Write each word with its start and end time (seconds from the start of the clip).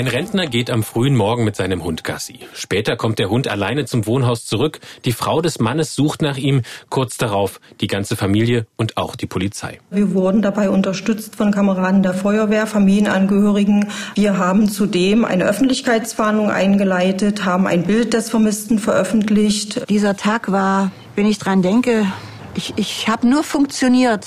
Ein 0.00 0.06
Rentner 0.06 0.46
geht 0.46 0.70
am 0.70 0.82
frühen 0.82 1.14
Morgen 1.14 1.44
mit 1.44 1.56
seinem 1.56 1.84
Hund 1.84 2.04
Gassi. 2.04 2.38
Später 2.54 2.96
kommt 2.96 3.18
der 3.18 3.28
Hund 3.28 3.48
alleine 3.48 3.84
zum 3.84 4.06
Wohnhaus 4.06 4.46
zurück. 4.46 4.80
Die 5.04 5.12
Frau 5.12 5.42
des 5.42 5.58
Mannes 5.58 5.94
sucht 5.94 6.22
nach 6.22 6.38
ihm. 6.38 6.62
Kurz 6.88 7.18
darauf 7.18 7.60
die 7.82 7.86
ganze 7.86 8.16
Familie 8.16 8.66
und 8.78 8.96
auch 8.96 9.14
die 9.14 9.26
Polizei. 9.26 9.78
Wir 9.90 10.14
wurden 10.14 10.40
dabei 10.40 10.70
unterstützt 10.70 11.36
von 11.36 11.52
Kameraden 11.52 12.02
der 12.02 12.14
Feuerwehr, 12.14 12.66
Familienangehörigen. 12.66 13.90
Wir 14.14 14.38
haben 14.38 14.70
zudem 14.70 15.26
eine 15.26 15.44
Öffentlichkeitswarnung 15.44 16.48
eingeleitet, 16.48 17.44
haben 17.44 17.66
ein 17.66 17.82
Bild 17.82 18.14
des 18.14 18.30
Vermissten 18.30 18.78
veröffentlicht. 18.78 19.86
Dieser 19.90 20.16
Tag 20.16 20.50
war, 20.50 20.92
wenn 21.14 21.26
ich 21.26 21.38
dran 21.38 21.60
denke, 21.60 22.06
ich, 22.54 22.72
ich 22.76 23.06
habe 23.06 23.28
nur 23.28 23.44
funktioniert. 23.44 24.26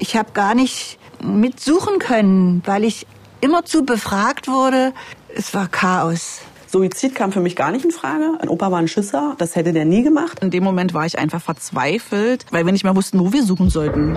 Ich 0.00 0.16
habe 0.16 0.32
gar 0.32 0.56
nicht 0.56 0.98
mitsuchen 1.22 2.00
können, 2.00 2.64
weil 2.66 2.82
ich 2.82 3.06
immerzu 3.44 3.84
befragt 3.84 4.48
wurde. 4.48 4.94
Es 5.36 5.52
war 5.52 5.68
Chaos. 5.68 6.40
Suizid 6.66 7.14
kam 7.14 7.30
für 7.30 7.40
mich 7.40 7.54
gar 7.54 7.70
nicht 7.70 7.84
in 7.84 7.90
Frage. 7.90 8.38
Ein 8.40 8.48
Opa 8.48 8.72
war 8.72 8.78
ein 8.78 8.88
Schisser, 8.88 9.34
das 9.38 9.54
hätte 9.54 9.72
der 9.72 9.84
nie 9.84 10.02
gemacht. 10.02 10.40
In 10.40 10.50
dem 10.50 10.64
Moment 10.64 10.94
war 10.94 11.04
ich 11.04 11.18
einfach 11.18 11.42
verzweifelt, 11.42 12.46
weil 12.50 12.64
wir 12.64 12.72
nicht 12.72 12.84
mehr 12.84 12.96
wussten, 12.96 13.20
wo 13.20 13.32
wir 13.32 13.44
suchen 13.44 13.68
sollten. 13.68 14.16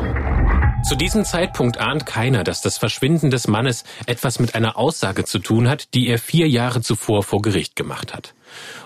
Zu 0.87 0.95
diesem 0.95 1.25
Zeitpunkt 1.25 1.77
ahnt 1.77 2.05
keiner, 2.05 2.45
dass 2.45 2.61
das 2.61 2.77
Verschwinden 2.77 3.29
des 3.29 3.47
Mannes 3.47 3.83
etwas 4.05 4.39
mit 4.39 4.55
einer 4.55 4.77
Aussage 4.77 5.25
zu 5.25 5.39
tun 5.39 5.67
hat, 5.67 5.93
die 5.93 6.07
er 6.07 6.17
vier 6.17 6.47
Jahre 6.47 6.81
zuvor 6.81 7.23
vor 7.23 7.41
Gericht 7.41 7.75
gemacht 7.75 8.13
hat. 8.13 8.33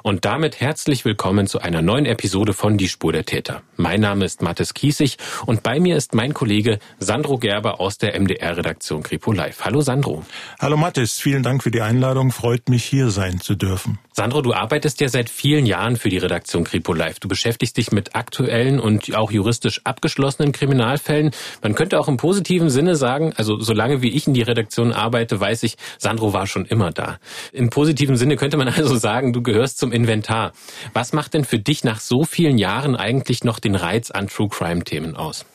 Und 0.04 0.26
damit 0.26 0.60
herzlich 0.60 1.06
willkommen 1.06 1.46
zu 1.46 1.60
einer 1.60 1.84
neuen 1.84 2.08
Episode 2.08 2.54
von 2.54 2.76
Die 2.76 2.88
Spur 2.88 3.12
der 3.12 3.24
Täter. 3.24 3.62
Mein 3.78 4.02
Name 4.02 4.26
ist 4.26 4.42
Mathis 4.42 4.74
Kiesig 4.74 5.18
und 5.46 5.62
bei 5.62 5.80
mir 5.80 5.96
ist 5.96 6.16
mein 6.16 6.34
Kollege 6.34 6.80
Sandro 6.98 7.38
Gerber 7.38 7.80
aus 7.80 8.00
der 8.00 8.20
MDR-Redaktion 8.20 9.04
Kripo 9.04 9.32
Live. 9.32 9.64
Hallo 9.64 9.82
Sandro. 9.82 10.26
Hallo 10.60 10.76
Mathis, 10.76 11.20
vielen 11.20 11.44
Dank 11.44 11.62
für 11.62 11.70
die 11.70 11.82
Einladung. 11.82 12.32
Freut 12.32 12.68
mich 12.68 12.84
hier 12.84 13.12
sein 13.12 13.40
zu 13.40 13.54
dürfen. 13.54 14.00
Sandro, 14.14 14.42
du 14.42 14.54
arbeitest 14.54 15.00
ja 15.02 15.08
seit 15.08 15.30
vielen 15.30 15.66
Jahren 15.66 15.96
für 15.96 16.10
die 16.10 16.18
Redaktion 16.18 16.64
Kripo 16.64 16.94
Live. 16.94 17.20
Du 17.20 17.28
beschäftigst 17.28 17.78
dich 17.78 17.92
mit 17.92 18.16
aktuellen 18.16 18.80
und 18.80 19.16
auch 19.16 19.32
juristisch 19.32 19.82
abgeschlossenen 19.84 20.52
Kriminalfällen. 20.52 21.32
Man 21.62 21.76
könnte 21.76 22.00
auch 22.00 22.08
im 22.08 22.18
positiven 22.18 22.70
Sinne 22.70 22.96
sagen, 22.96 23.34
also 23.38 23.60
solange 23.60 24.02
wie 24.02 24.10
ich 24.10 24.28
in 24.28 24.34
die 24.34 24.42
Redaktion 24.42 24.94
arbeite, 24.94 25.40
weiß 25.40 25.64
ich, 25.64 25.78
Sandro 25.98 26.34
war 26.34 26.48
schon 26.48 26.66
immer 26.66 26.92
da. 26.92 27.20
Im 27.54 27.70
positiven 27.70 28.18
Sinne 28.18 28.36
könnte 28.36 28.58
man 28.58 28.68
also 28.68 28.98
sagen, 28.98 29.32
du 29.32 29.42
gehörst 29.42 29.78
zum 29.78 29.91
Inventar. 29.92 30.54
Was 30.94 31.14
macht 31.14 31.34
denn 31.34 31.46
für 31.46 31.60
dich 31.60 31.84
nach 31.84 32.00
so 32.00 32.24
vielen 32.26 32.58
Jahren 32.58 32.96
eigentlich 32.96 33.44
noch 33.44 33.60
den 33.60 33.76
Reiz 33.76 34.12
an 34.12 34.28
True 34.28 34.50
Crime 34.50 34.84
Themen 34.84 35.16
aus? 35.16 35.46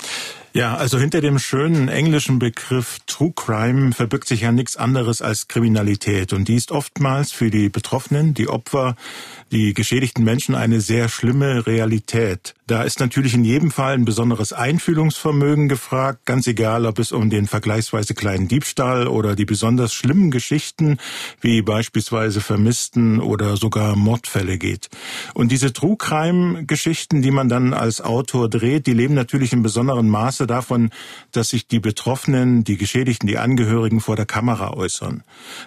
Ja, 0.57 0.75
also 0.75 0.99
hinter 0.99 1.21
dem 1.21 1.39
schönen 1.39 1.89
englischen 1.89 2.39
Begriff 2.39 3.01
True 3.07 3.31
Crime 3.37 3.93
verbirgt 3.93 4.27
sich 4.27 4.41
ja 4.41 4.53
nichts 4.53 4.79
anderes 4.79 5.21
als 5.21 5.49
Kriminalität. 5.49 6.33
Und 6.33 6.49
die 6.49 6.55
ist 6.55 6.73
oftmals 6.73 7.31
für 7.31 7.51
die 7.51 7.69
Betroffenen, 7.69 8.33
die 8.33 8.49
Opfer, 8.49 8.97
die 9.53 9.75
geschädigten 9.75 10.25
Menschen 10.25 10.55
eine 10.55 10.81
sehr 10.81 11.11
schlimme 11.11 11.67
Realität. 11.67 12.55
Da 12.67 12.85
ist 12.85 13.01
natürlich 13.01 13.35
in 13.35 13.45
jedem 13.45 13.71
Fall 13.71 13.95
ein 13.95 14.07
besonderes 14.07 14.55
Einfühlungsvermögen 14.55 15.69
gefragt, 15.69 16.25
ganz 16.25 16.47
egal, 16.47 16.87
ob 16.87 16.99
es 16.99 17.13
um 17.13 17.29
den 17.29 17.47
vergleichsweise 17.47 18.15
kleinen 18.15 18.49
Diebstahl 18.49 19.09
oder 19.09 19.37
die 19.37 19.45
besonders 19.45 19.93
schlimmen 19.93 20.31
Geschichten 20.31 20.97
wie 21.43 21.61
beispielsweise 21.61 22.41
Vermissten 22.41 23.21
oder 23.21 23.59
sogar 23.59 23.95
Mordfälle 23.95 24.57
geht. 24.57 24.89
Und 25.35 25.53
diese 25.53 25.75
True 25.75 25.97
Crime 25.99 26.65
Geschichten, 26.65 27.21
die 27.21 27.31
man 27.31 27.51
dann 27.51 27.75
als 27.75 28.01
Autor 28.01 28.49
dreht, 28.49 28.87
die 28.87 28.95
leben 28.95 29.15
natürlich 29.15 29.53
in 29.53 29.63
besonderem 29.63 30.09
Maße 30.09 30.46
davon, 30.47 30.91
dass 31.33 31.51
sich 31.51 31.67
die 31.67 31.81
Betroffenen, 31.81 32.65
die 32.65 32.77
Geschädigten, 32.77 33.27
die 33.27 33.39
Angehörigen 33.39 34.01
vor 34.01 34.17
der 34.17 34.27
Kamera 34.27 34.73
äußern. 34.73 35.23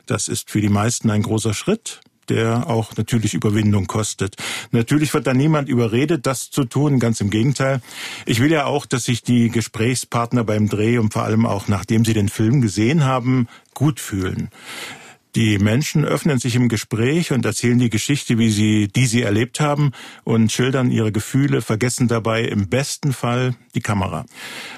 Das 0.05 0.27
ist 0.27 0.49
für 0.49 0.61
die 0.61 0.69
meisten 0.69 1.09
ein 1.09 1.23
großer 1.23 1.53
Schritt 1.53 2.01
der 2.29 2.67
auch 2.67 2.95
natürlich 2.95 3.33
Überwindung 3.33 3.87
kostet. 3.87 4.35
Natürlich 4.71 5.13
wird 5.13 5.27
da 5.27 5.33
niemand 5.33 5.67
überredet, 5.67 6.25
das 6.25 6.51
zu 6.51 6.63
tun, 6.63 6.99
ganz 6.99 7.21
im 7.21 7.29
Gegenteil. 7.29 7.81
Ich 8.25 8.39
will 8.39 8.51
ja 8.51 8.65
auch, 8.65 8.85
dass 8.85 9.05
sich 9.05 9.23
die 9.23 9.49
Gesprächspartner 9.49 10.43
beim 10.43 10.69
Dreh 10.69 10.97
und 10.97 11.11
vor 11.11 11.23
allem 11.23 11.45
auch 11.45 11.67
nachdem 11.67 12.05
sie 12.05 12.13
den 12.13 12.29
Film 12.29 12.61
gesehen 12.61 13.03
haben, 13.03 13.47
gut 13.73 13.99
fühlen. 13.99 14.49
Die 15.35 15.59
Menschen 15.59 16.05
öffnen 16.05 16.39
sich 16.39 16.55
im 16.55 16.69
Gespräch 16.69 17.31
und 17.31 17.45
erzählen 17.45 17.77
die 17.77 17.91
Geschichte, 17.91 18.39
wie 18.39 18.49
sie, 18.49 18.87
die 18.87 19.05
sie 19.05 19.21
erlebt 19.21 19.59
haben 19.59 19.91
und 20.23 20.51
schildern 20.51 20.89
ihre 20.89 21.11
Gefühle, 21.11 21.61
vergessen 21.61 22.07
dabei 22.07 22.45
im 22.45 22.67
besten 22.67 23.13
Fall 23.13 23.53
die 23.75 23.81
Kamera. 23.81 24.25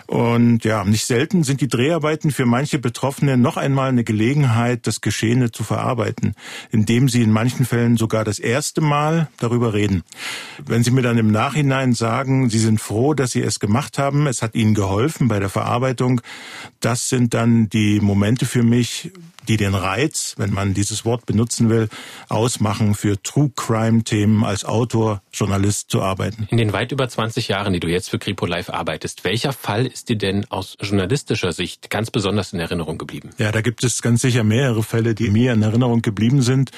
Und 0.07 0.66
ja, 0.66 0.84
nicht 0.84 1.06
selten 1.06 1.44
sind 1.44 1.61
die 1.61 1.69
Dreharbeiten 1.69 2.31
für 2.31 2.45
manche 2.45 2.79
Betroffene 2.79 3.38
noch 3.38 3.56
einmal 3.56 3.90
eine 3.90 4.03
Gelegenheit, 4.03 4.88
das 4.88 5.00
Geschehene 5.00 5.51
zu 5.51 5.63
verarbeiten, 5.63 6.35
indem 6.69 7.07
sie 7.07 7.22
in 7.22 7.31
manchen 7.31 7.66
Fällen 7.66 7.95
sogar 7.95 8.25
das 8.25 8.38
erste 8.38 8.81
Mal 8.81 9.29
darüber 9.38 9.73
reden. 9.73 10.03
Wenn 10.66 10.84
sie 10.84 10.91
mir 10.91 11.01
dann 11.01 11.17
im 11.17 11.31
Nachhinein 11.31 11.94
sagen, 11.94 12.50
sie 12.50 12.59
sind 12.59 12.81
froh, 12.81 13.13
dass 13.13 13.31
sie 13.31 13.41
es 13.41 13.61
gemacht 13.61 13.97
haben, 13.97 14.28
es 14.28 14.41
hat 14.41 14.53
ihnen 14.56 14.73
geholfen 14.73 15.29
bei 15.29 15.40
der 15.40 15.50
Verarbeitung, 15.50 16.19
das 16.81 17.07
sind 17.07 17.34
dann 17.34 17.69
die 17.69 18.01
Momente 18.01 18.45
für 18.45 18.63
mich, 18.63 19.11
die 19.47 19.57
den 19.57 19.75
Reiz, 19.75 20.35
wenn 20.38 20.53
man 20.53 20.74
dieses 20.74 21.06
Wort 21.06 21.25
benutzen 21.25 21.69
will, 21.69 21.90
ausmachen, 22.29 22.94
für 22.94 23.22
True 23.22 23.52
Crime 23.56 24.03
Themen 24.03 24.44
als 24.44 24.66
Autor, 24.66 25.22
Journalist 25.34 25.90
zu 25.90 26.02
arbeiten. 26.02 26.47
In 26.52 26.57
den 26.57 26.74
weit 26.74 26.91
über 26.91 27.07
20 27.07 27.47
Jahren, 27.47 27.74
die 27.74 27.79
du 27.79 27.88
jetzt 27.88 28.09
für 28.09 28.19
Kripo 28.19 28.46
Live 28.46 28.69
arbeitest, 28.69 29.24
welcher 29.24 29.53
Fall 29.53 29.85
ist 29.85 30.09
dir 30.09 30.18
denn 30.18 30.46
aus 30.50 30.78
journalistischer 30.79 31.53
Sicht 31.53 31.90
ganz 31.90 32.12
besonders 32.12 32.53
in 32.53 32.59
Erinnerung 32.59 32.97
geblieben? 32.97 33.31
Ja, 33.38 33.52
da 33.52 33.62
gibt 33.62 33.84
es 33.84 34.02
ganz 34.02 34.22
sicher 34.22 34.44
mehrere 34.44 34.84
Fälle, 34.84 35.16
die 35.16 35.29
mir 35.29 35.53
in 35.53 35.62
Erinnerung 35.62 36.02
geblieben 36.02 36.41
sind. 36.41 36.72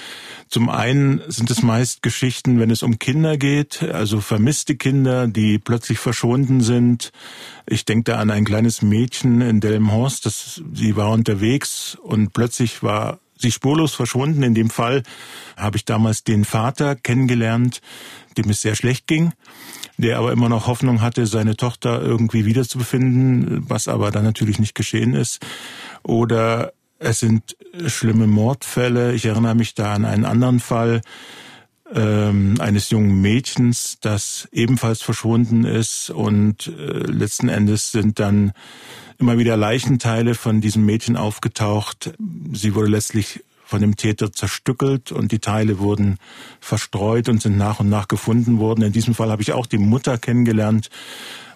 Zum 0.50 0.70
einen 0.70 1.22
sind 1.28 1.50
es 1.52 1.64
meist 1.64 2.02
Geschichten, 2.02 2.60
wenn 2.60 2.70
es 2.70 2.84
um 2.84 3.00
Kinder 3.00 3.38
geht, 3.38 3.84
also 3.84 4.22
vermisste 4.22 4.76
Kinder, 4.76 5.28
die 5.28 5.58
plötzlich 5.58 6.00
verschwunden 6.00 6.62
sind. 6.62 7.12
Ich 7.66 7.86
denke 7.86 8.12
da 8.12 8.20
an 8.20 8.30
ein 8.30 8.46
kleines 8.46 8.82
Mädchen 8.82 9.42
in 9.42 9.62
Delmenhorst, 9.62 10.26
das, 10.26 10.62
sie 10.74 10.96
war 10.96 11.12
unterwegs 11.12 11.98
und 12.02 12.34
plötzlich 12.34 12.53
plötzlich 12.54 12.84
war 12.84 13.18
sie 13.36 13.52
spurlos 13.52 13.96
verschwunden. 13.96 14.44
In 14.44 14.54
dem 14.54 14.70
Fall 14.70 15.02
habe 15.58 15.76
ich 15.76 15.86
damals 15.86 16.24
den 16.24 16.46
Vater 16.46 16.96
kennengelernt, 16.96 17.82
dem 18.38 18.52
es 18.52 18.62
sehr 18.62 18.76
schlecht 18.76 19.08
ging, 19.08 19.34
der 19.98 20.20
aber 20.20 20.32
immer 20.32 20.50
noch 20.50 20.68
Hoffnung 20.68 21.02
hatte, 21.02 21.26
seine 21.26 21.58
Tochter 21.58 22.00
irgendwie 22.00 22.46
wiederzubefinden, 22.46 23.68
was 23.68 23.88
aber 23.88 24.12
dann 24.12 24.24
natürlich 24.24 24.60
nicht 24.60 24.76
geschehen 24.76 25.16
ist. 25.16 25.44
Oder 26.04 26.74
es 27.00 27.22
sind 27.22 27.58
schlimme 27.88 28.28
Mordfälle. 28.28 29.14
Ich 29.14 29.26
erinnere 29.26 29.56
mich 29.56 29.74
da 29.74 29.96
an 29.96 30.06
einen 30.06 30.26
anderen 30.26 30.60
Fall 30.60 31.02
ähm, 31.94 32.56
eines 32.60 32.90
jungen 32.90 33.22
Mädchens, 33.22 33.98
das 34.02 34.48
ebenfalls 34.52 35.02
verschwunden 35.02 35.64
ist 35.64 36.10
und 36.10 36.68
äh, 36.68 36.72
letzten 36.72 37.50
Endes 37.50 37.92
sind 37.92 38.20
dann 38.20 38.54
immer 39.20 39.38
wieder 39.38 39.56
Leichenteile 39.58 40.36
von 40.36 40.60
diesem 40.60 40.86
Mädchen 40.86 41.16
aufgetaucht. 41.16 42.14
Sie 42.52 42.76
wurde 42.76 42.90
letztlich 42.90 43.44
von 43.66 43.82
dem 43.82 43.96
Täter 43.96 44.32
zerstückelt 44.32 45.12
und 45.12 45.32
die 45.32 45.40
Teile 45.40 45.80
wurden 45.80 46.18
verstreut 46.60 47.30
und 47.30 47.42
sind 47.42 47.58
nach 47.58 47.80
und 47.80 47.90
nach 47.90 48.08
gefunden 48.08 48.60
worden. 48.60 48.84
In 48.84 48.92
diesem 48.92 49.16
Fall 49.16 49.32
habe 49.32 49.42
ich 49.42 49.54
auch 49.54 49.66
die 49.66 49.78
Mutter 49.78 50.18
kennengelernt. 50.18 50.90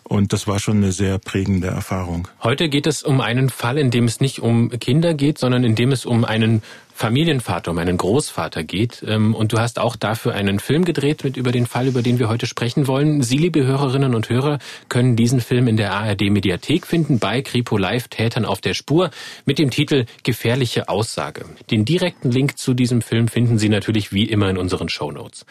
Und 0.08 0.32
das 0.32 0.48
war 0.48 0.60
schon 0.60 0.78
eine 0.78 0.94
sehr 0.94 1.18
prägende 1.20 1.68
Erfahrung. 1.68 2.30
Heute 2.42 2.70
geht 2.70 2.88
es 2.88 3.04
um 3.04 3.20
einen 3.20 3.50
Fall, 3.50 3.78
in 3.78 3.92
dem 3.92 4.06
es 4.06 4.22
nicht 4.22 4.40
um 4.40 4.70
Kinder 4.70 5.14
geht, 5.14 5.38
sondern 5.38 5.66
in 5.66 5.76
dem 5.76 5.92
es 5.92 6.06
um 6.06 6.24
einen 6.24 6.62
Familienvater, 6.94 7.72
um 7.72 7.78
einen 7.78 7.98
Großvater 7.98 8.64
geht. 8.64 9.04
Ähm, 9.06 9.36
und 9.36 9.52
du 9.52 9.60
hast 9.60 9.80
auch 9.80 9.98
dafür 9.98 10.34
einen 10.34 10.60
Film 10.60 10.86
gedreht 10.86 11.26
mit 11.26 11.36
über 11.36 11.52
den 11.52 11.66
Fall, 11.66 11.88
über 11.88 12.02
den 12.02 12.20
wir 12.20 12.30
heute 12.30 12.48
sprechen 12.48 12.88
wollen. 12.88 13.22
Sie, 13.22 13.38
liebe 13.38 13.66
Hörerinnen 13.66 14.16
und 14.16 14.30
Hörer, 14.30 14.60
können 14.88 15.18
diesen 15.18 15.42
Film 15.42 15.68
in 15.68 15.76
der 15.76 15.92
ARD 15.92 16.22
Mediathek 16.32 16.88
finden 16.88 17.20
bei 17.20 17.42
Kripo 17.42 17.78
Live 17.78 18.08
Tätern 18.08 18.46
auf 18.46 18.62
der 18.62 18.76
Spur 18.76 19.12
mit 19.46 19.60
dem 19.60 19.72
Titel 19.72 20.06
Gefährliche 20.24 20.88
Aussage. 20.88 21.44
Den 21.70 21.84
direkten 21.84 22.32
Link 22.32 22.58
zu 22.58 22.74
diesem 22.74 23.02
Film 23.02 23.28
finden 23.28 23.60
Sie 23.60 23.70
natürlich 23.70 24.14
wie 24.14 24.24
immer 24.24 24.50
in 24.50 24.58
unseren 24.58 24.88
Show 24.88 25.12
Notes. 25.12 25.46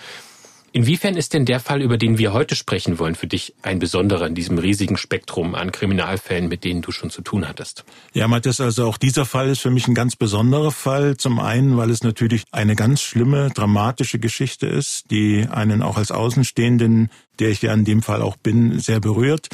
Inwiefern 0.76 1.17
ist 1.17 1.32
denn 1.32 1.46
der 1.46 1.58
Fall, 1.58 1.81
über 1.81 1.96
den 1.96 2.19
wir 2.19 2.34
heute 2.34 2.55
sprechen 2.55 2.99
wollen, 2.99 3.14
für 3.14 3.26
dich 3.26 3.55
ein 3.62 3.78
besonderer 3.78 4.26
in 4.26 4.34
diesem 4.34 4.58
riesigen 4.58 4.99
Spektrum 4.99 5.55
an 5.55 5.73
Kriminalfällen, 5.73 6.49
mit 6.49 6.64
denen 6.64 6.82
du 6.82 6.93
schon 6.93 7.08
zu 7.08 7.23
tun 7.23 7.49
hattest? 7.49 7.87
Ja, 8.12 8.28
Matthias, 8.28 8.61
also 8.61 8.87
auch 8.87 8.99
dieser 8.99 9.25
Fall 9.25 9.49
ist 9.49 9.61
für 9.61 9.70
mich 9.70 9.88
ein 9.88 9.94
ganz 9.94 10.17
besonderer 10.17 10.73
Fall. 10.73 11.17
Zum 11.17 11.40
einen, 11.40 11.78
weil 11.78 11.88
es 11.88 12.02
natürlich 12.02 12.44
eine 12.52 12.76
ganz 12.76 13.00
schlimme, 13.00 13.49
dramatische 13.55 14.19
Geschichte 14.19 14.67
ist, 14.67 15.11
die 15.11 15.46
einen 15.50 15.81
auch 15.81 15.96
als 15.96 16.11
Außenstehenden 16.11 17.08
der 17.38 17.50
ich 17.50 17.62
ja 17.62 17.73
in 17.73 17.85
dem 17.85 18.03
Fall 18.03 18.23
auch 18.23 18.37
bin, 18.37 18.79
sehr 18.79 19.00
berührt. 19.00 19.49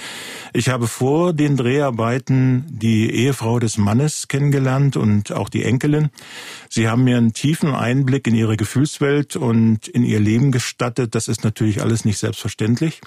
Ich 0.52 0.68
habe 0.68 0.86
vor 0.86 1.32
den 1.32 1.56
Dreharbeiten 1.56 2.64
die 2.68 3.10
Ehefrau 3.10 3.58
des 3.58 3.78
Mannes 3.78 4.28
kennengelernt 4.28 4.96
und 4.96 5.32
auch 5.32 5.48
die 5.48 5.64
Enkelin. 5.64 6.10
Sie 6.68 6.88
haben 6.88 7.04
mir 7.04 7.16
einen 7.16 7.32
tiefen 7.32 7.74
Einblick 7.74 8.26
in 8.26 8.34
ihre 8.34 8.56
Gefühlswelt 8.56 9.36
und 9.36 9.88
in 9.88 10.04
ihr 10.04 10.20
Leben 10.20 10.52
gestattet. 10.52 11.14
Das 11.14 11.28
ist 11.28 11.44
natürlich 11.44 11.82
alles 11.82 12.04
nicht 12.04 12.18
selbstverständlich. 12.18 13.00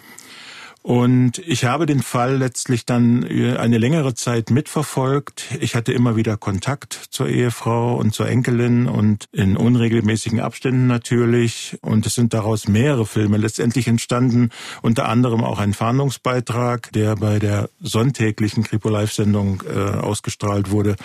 Und 0.85 1.39
ich 1.39 1.65
habe 1.65 1.87
den 1.87 2.03
Fall 2.03 2.37
letztlich 2.37 2.85
dann 2.85 3.23
eine 3.23 3.79
längere 3.79 4.13
Zeit 4.13 4.51
mitverfolgt. 4.51 5.45
Ich 5.59 5.73
hatte 5.73 5.91
immer 5.91 6.15
wieder 6.15 6.37
Kontakt 6.37 6.93
zur 7.09 7.27
Ehefrau 7.27 7.95
und 7.95 8.13
zur 8.13 8.29
Enkelin 8.29 8.85
und 8.85 9.25
in 9.31 9.57
unregelmäßigen 9.57 10.39
Abständen 10.39 10.85
natürlich. 10.85 11.79
Und 11.81 12.05
es 12.05 12.13
sind 12.13 12.35
daraus 12.35 12.67
mehrere 12.67 13.07
Filme 13.07 13.37
letztendlich 13.37 13.87
entstanden, 13.87 14.51
unter 14.83 15.09
anderem 15.09 15.43
auch 15.43 15.57
ein 15.57 15.73
Fahndungsbeitrag, 15.73 16.91
der 16.91 17.15
bei 17.15 17.39
der 17.39 17.71
sonntäglichen 17.79 18.63
Kripo 18.63 18.89
Live-Sendung 18.89 19.63
äh, 19.67 19.79
ausgestrahlt 19.79 20.69
wurde. 20.69 20.97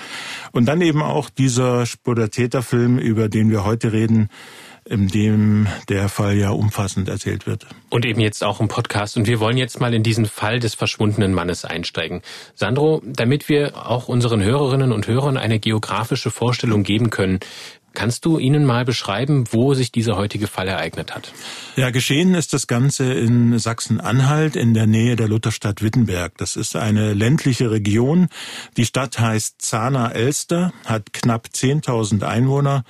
Und 0.53 0.67
dann 0.67 0.83
eben 0.83 1.01
auch 1.01 1.31
dieser 1.31 1.87
Spur 1.87 2.15
der 2.15 2.31
Täterfilm, 2.31 2.99
über 2.99 3.31
den 3.31 3.49
wir 3.49 3.65
heute 3.65 3.95
reden, 3.95 4.29
in 4.85 5.09
dem 5.09 5.67
der 5.89 6.09
Fall 6.09 6.37
ja 6.37 6.51
umfassend 6.51 7.09
erzählt 7.09 7.47
wird. 7.47 7.67
Und 7.91 8.05
eben 8.05 8.21
jetzt 8.21 8.43
auch 8.43 8.61
im 8.61 8.69
Podcast. 8.69 9.17
Und 9.17 9.27
wir 9.27 9.41
wollen 9.41 9.57
jetzt 9.57 9.81
mal 9.81 9.95
in 9.95 10.03
diesen 10.03 10.27
Fall 10.27 10.61
des 10.61 10.75
verschwundenen 10.75 11.33
Mannes 11.33 11.65
einsteigen. 11.65 12.23
Sandro, 12.55 13.03
damit 13.05 13.49
wir 13.49 13.89
auch 13.89 14.09
unseren 14.09 14.43
Hörerinnen 14.43 14.93
und 14.93 15.07
Hörern 15.07 15.37
eine 15.37 15.59
geografische 15.59 16.31
Vorstellung 16.31 16.83
geben 16.83 17.11
können, 17.11 17.41
Kannst 17.93 18.25
du 18.25 18.39
Ihnen 18.39 18.65
mal 18.65 18.85
beschreiben, 18.85 19.47
wo 19.51 19.75
sich 19.75 19.91
dieser 19.91 20.17
heutige 20.17 20.47
Fall 20.47 20.69
ereignet 20.69 21.15
hat? 21.15 21.33
Ja, 21.75 21.91
geschehen 21.91 22.35
ist 22.35 22.53
das 22.53 22.69
Ganze 22.69 23.13
in 23.13 23.59
Sachsen-Anhalt 23.59 24.55
in 24.55 24.75
der 24.75 24.87
Nähe 24.87 25.17
der 25.17 25.27
Lutherstadt 25.27 25.83
Wittenberg. 25.83 26.39
Das 26.39 26.55
ist 26.55 26.77
eine 26.77 27.15
ländliche 27.15 27.71
Region. 27.71 28.29
Die 28.77 28.87
Stadt 28.87 29.19
heißt 29.19 29.61
Zahner-Elster, 29.61 30.73
hat 30.87 31.13
knapp 31.13 31.49
10.000 31.53 32.23
Einwohner 32.23 32.85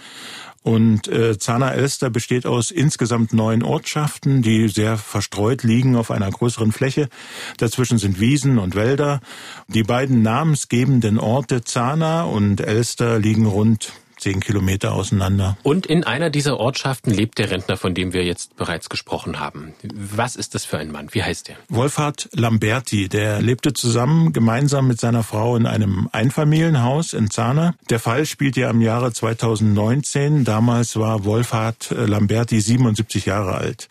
und 0.63 1.09
äh, 1.09 1.39
Zahner-Elster 1.39 2.11
besteht 2.11 2.45
aus 2.47 2.71
insgesamt 2.71 3.33
neun 3.33 3.63
Ortschaften, 3.63 4.43
die 4.43 4.69
sehr 4.69 4.99
verstreut 4.99 5.63
liegen 5.63 5.97
auf 5.97 6.11
einer 6.11 6.31
größeren 6.31 6.73
Fläche. 6.73 7.09
Dazwischen 7.57 7.99
sind 7.99 8.21
Wiesen 8.21 8.59
und 8.59 8.75
Wälder. 8.75 9.21
Die 9.69 9.83
beiden 9.83 10.23
namensgebenden 10.23 11.19
Orte 11.19 11.65
Zahner 11.65 12.29
und 12.29 12.61
Elster 12.61 13.19
liegen 13.19 13.47
rund 13.47 13.93
zehn 14.21 14.41
Kilometer 14.41 14.93
auseinander. 14.93 15.57
Und 15.63 15.87
in 15.87 16.05
einer 16.05 16.31
dieser 16.31 16.59
Ortschaften 16.59 17.11
lebt 17.11 17.39
der 17.39 17.51
Rentner, 17.51 17.77
von 17.77 17.95
dem 17.95 18.13
wir 18.13 18.25
jetzt 18.25 18.57
bereits 18.57 18.89
gesprochen 18.89 19.41
haben. 19.41 19.75
Was 19.95 20.37
ist 20.37 20.55
das 20.55 20.65
für 20.65 20.79
ein 20.79 20.91
Mann? 20.91 21.09
Wie 21.13 21.23
heißt 21.23 21.49
er? 21.49 21.57
Wolfhard 21.69 22.29
Lamberti, 22.33 23.09
der 23.09 23.43
lebte 23.43 23.73
zusammen 23.73 24.33
gemeinsam 24.33 24.87
mit 24.87 25.01
seiner 25.01 25.23
Frau 25.23 25.57
in 25.57 25.67
einem 25.67 26.09
Einfamilienhaus 26.13 27.13
in 27.13 27.31
Zahner. 27.31 27.75
Der 27.89 27.99
Fall 27.99 28.27
spielt 28.27 28.57
ja 28.57 28.71
im 28.71 28.81
Jahre 28.81 29.13
2019. 29.13 30.45
Damals 30.45 30.97
war 30.97 31.25
Wolfhard 31.25 31.91
Lamberti 31.91 32.61
77 32.61 33.27
Jahre 33.27 33.55
alt. 33.55 33.89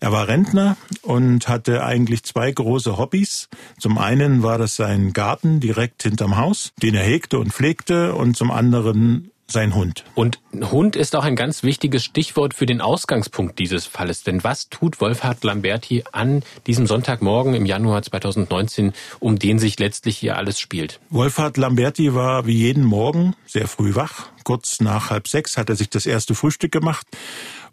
Er 0.00 0.12
war 0.12 0.28
Rentner 0.28 0.78
und 1.02 1.46
hatte 1.46 1.84
eigentlich 1.84 2.22
zwei 2.22 2.50
große 2.50 2.96
Hobbys. 2.96 3.48
Zum 3.78 3.98
einen 3.98 4.42
war 4.42 4.56
das 4.56 4.76
sein 4.76 5.12
Garten 5.12 5.60
direkt 5.60 6.02
hinterm 6.02 6.38
Haus, 6.38 6.72
den 6.82 6.94
er 6.94 7.04
hegte 7.04 7.38
und 7.38 7.52
pflegte, 7.52 8.14
und 8.14 8.34
zum 8.34 8.50
anderen 8.50 9.30
sein 9.50 9.74
Hund. 9.74 10.04
Und 10.14 10.38
Hund 10.52 10.96
ist 10.96 11.16
auch 11.16 11.24
ein 11.24 11.36
ganz 11.36 11.62
wichtiges 11.62 12.04
Stichwort 12.04 12.54
für 12.54 12.66
den 12.66 12.80
Ausgangspunkt 12.80 13.58
dieses 13.58 13.86
Falles. 13.86 14.22
Denn 14.22 14.44
was 14.44 14.68
tut 14.68 15.00
Wolfhard 15.00 15.44
Lamberti 15.44 16.04
an 16.12 16.42
diesem 16.66 16.86
Sonntagmorgen 16.86 17.54
im 17.54 17.66
Januar 17.66 18.02
2019, 18.02 18.92
um 19.18 19.38
den 19.38 19.58
sich 19.58 19.78
letztlich 19.78 20.18
hier 20.18 20.36
alles 20.36 20.60
spielt? 20.60 21.00
Wolfhard 21.10 21.56
Lamberti 21.56 22.14
war 22.14 22.46
wie 22.46 22.56
jeden 22.56 22.84
Morgen 22.84 23.34
sehr 23.46 23.68
früh 23.68 23.94
wach. 23.94 24.26
Kurz 24.44 24.80
nach 24.80 25.10
halb 25.10 25.28
sechs 25.28 25.56
hat 25.56 25.68
er 25.68 25.76
sich 25.76 25.90
das 25.90 26.06
erste 26.06 26.34
Frühstück 26.34 26.72
gemacht 26.72 27.06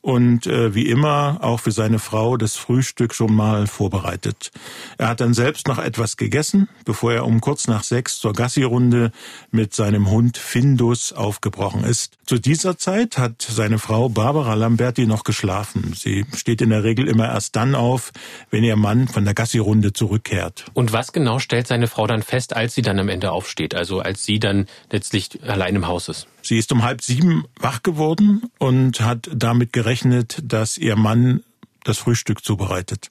und 0.01 0.47
äh, 0.47 0.73
wie 0.73 0.87
immer 0.87 1.39
auch 1.41 1.59
für 1.59 1.71
seine 1.71 1.99
Frau 1.99 2.37
das 2.37 2.55
Frühstück 2.55 3.13
schon 3.13 3.33
mal 3.33 3.67
vorbereitet. 3.67 4.51
Er 4.97 5.09
hat 5.09 5.21
dann 5.21 5.33
selbst 5.33 5.67
noch 5.67 5.79
etwas 5.79 6.17
gegessen, 6.17 6.69
bevor 6.85 7.13
er 7.13 7.25
um 7.25 7.41
kurz 7.41 7.67
nach 7.67 7.83
sechs 7.83 8.19
zur 8.19 8.33
Gassi-Runde 8.33 9.11
mit 9.51 9.73
seinem 9.73 10.09
Hund 10.09 10.37
Findus 10.37 11.13
aufgebrochen 11.13 11.83
ist. 11.83 12.17
Zu 12.25 12.39
dieser 12.39 12.77
Zeit 12.77 13.17
hat 13.17 13.41
seine 13.41 13.79
Frau 13.79 14.09
Barbara 14.09 14.53
Lamberti 14.53 15.05
noch 15.05 15.23
geschlafen. 15.23 15.93
Sie 15.95 16.25
steht 16.35 16.61
in 16.61 16.69
der 16.69 16.83
Regel 16.83 17.07
immer 17.07 17.27
erst 17.27 17.55
dann 17.55 17.75
auf, 17.75 18.11
wenn 18.49 18.63
ihr 18.63 18.75
Mann 18.75 19.07
von 19.07 19.25
der 19.25 19.33
Gassi-Runde 19.33 19.93
zurückkehrt. 19.93 20.65
Und 20.73 20.93
was 20.93 21.13
genau 21.13 21.39
stellt 21.39 21.67
seine 21.67 21.87
Frau 21.87 22.07
dann 22.07 22.23
fest, 22.23 22.55
als 22.55 22.75
sie 22.75 22.81
dann 22.81 22.99
am 22.99 23.09
Ende 23.09 23.31
aufsteht, 23.31 23.75
also 23.75 23.99
als 23.99 24.25
sie 24.25 24.39
dann 24.39 24.67
letztlich 24.91 25.41
allein 25.43 25.75
im 25.75 25.87
Haus 25.87 26.09
ist? 26.09 26.27
Sie 26.47 26.57
ist 26.57 26.71
um 26.71 26.83
halb 26.83 27.01
sieben 27.01 27.43
wach 27.59 27.83
geworden 27.83 28.43
und 28.57 29.01
hat 29.01 29.29
damit 29.33 29.73
gerechnet, 29.73 30.39
dass 30.41 30.77
ihr 30.77 30.95
Mann 30.95 31.43
das 31.83 31.97
Frühstück 31.97 32.41
zubereitet. 32.41 33.09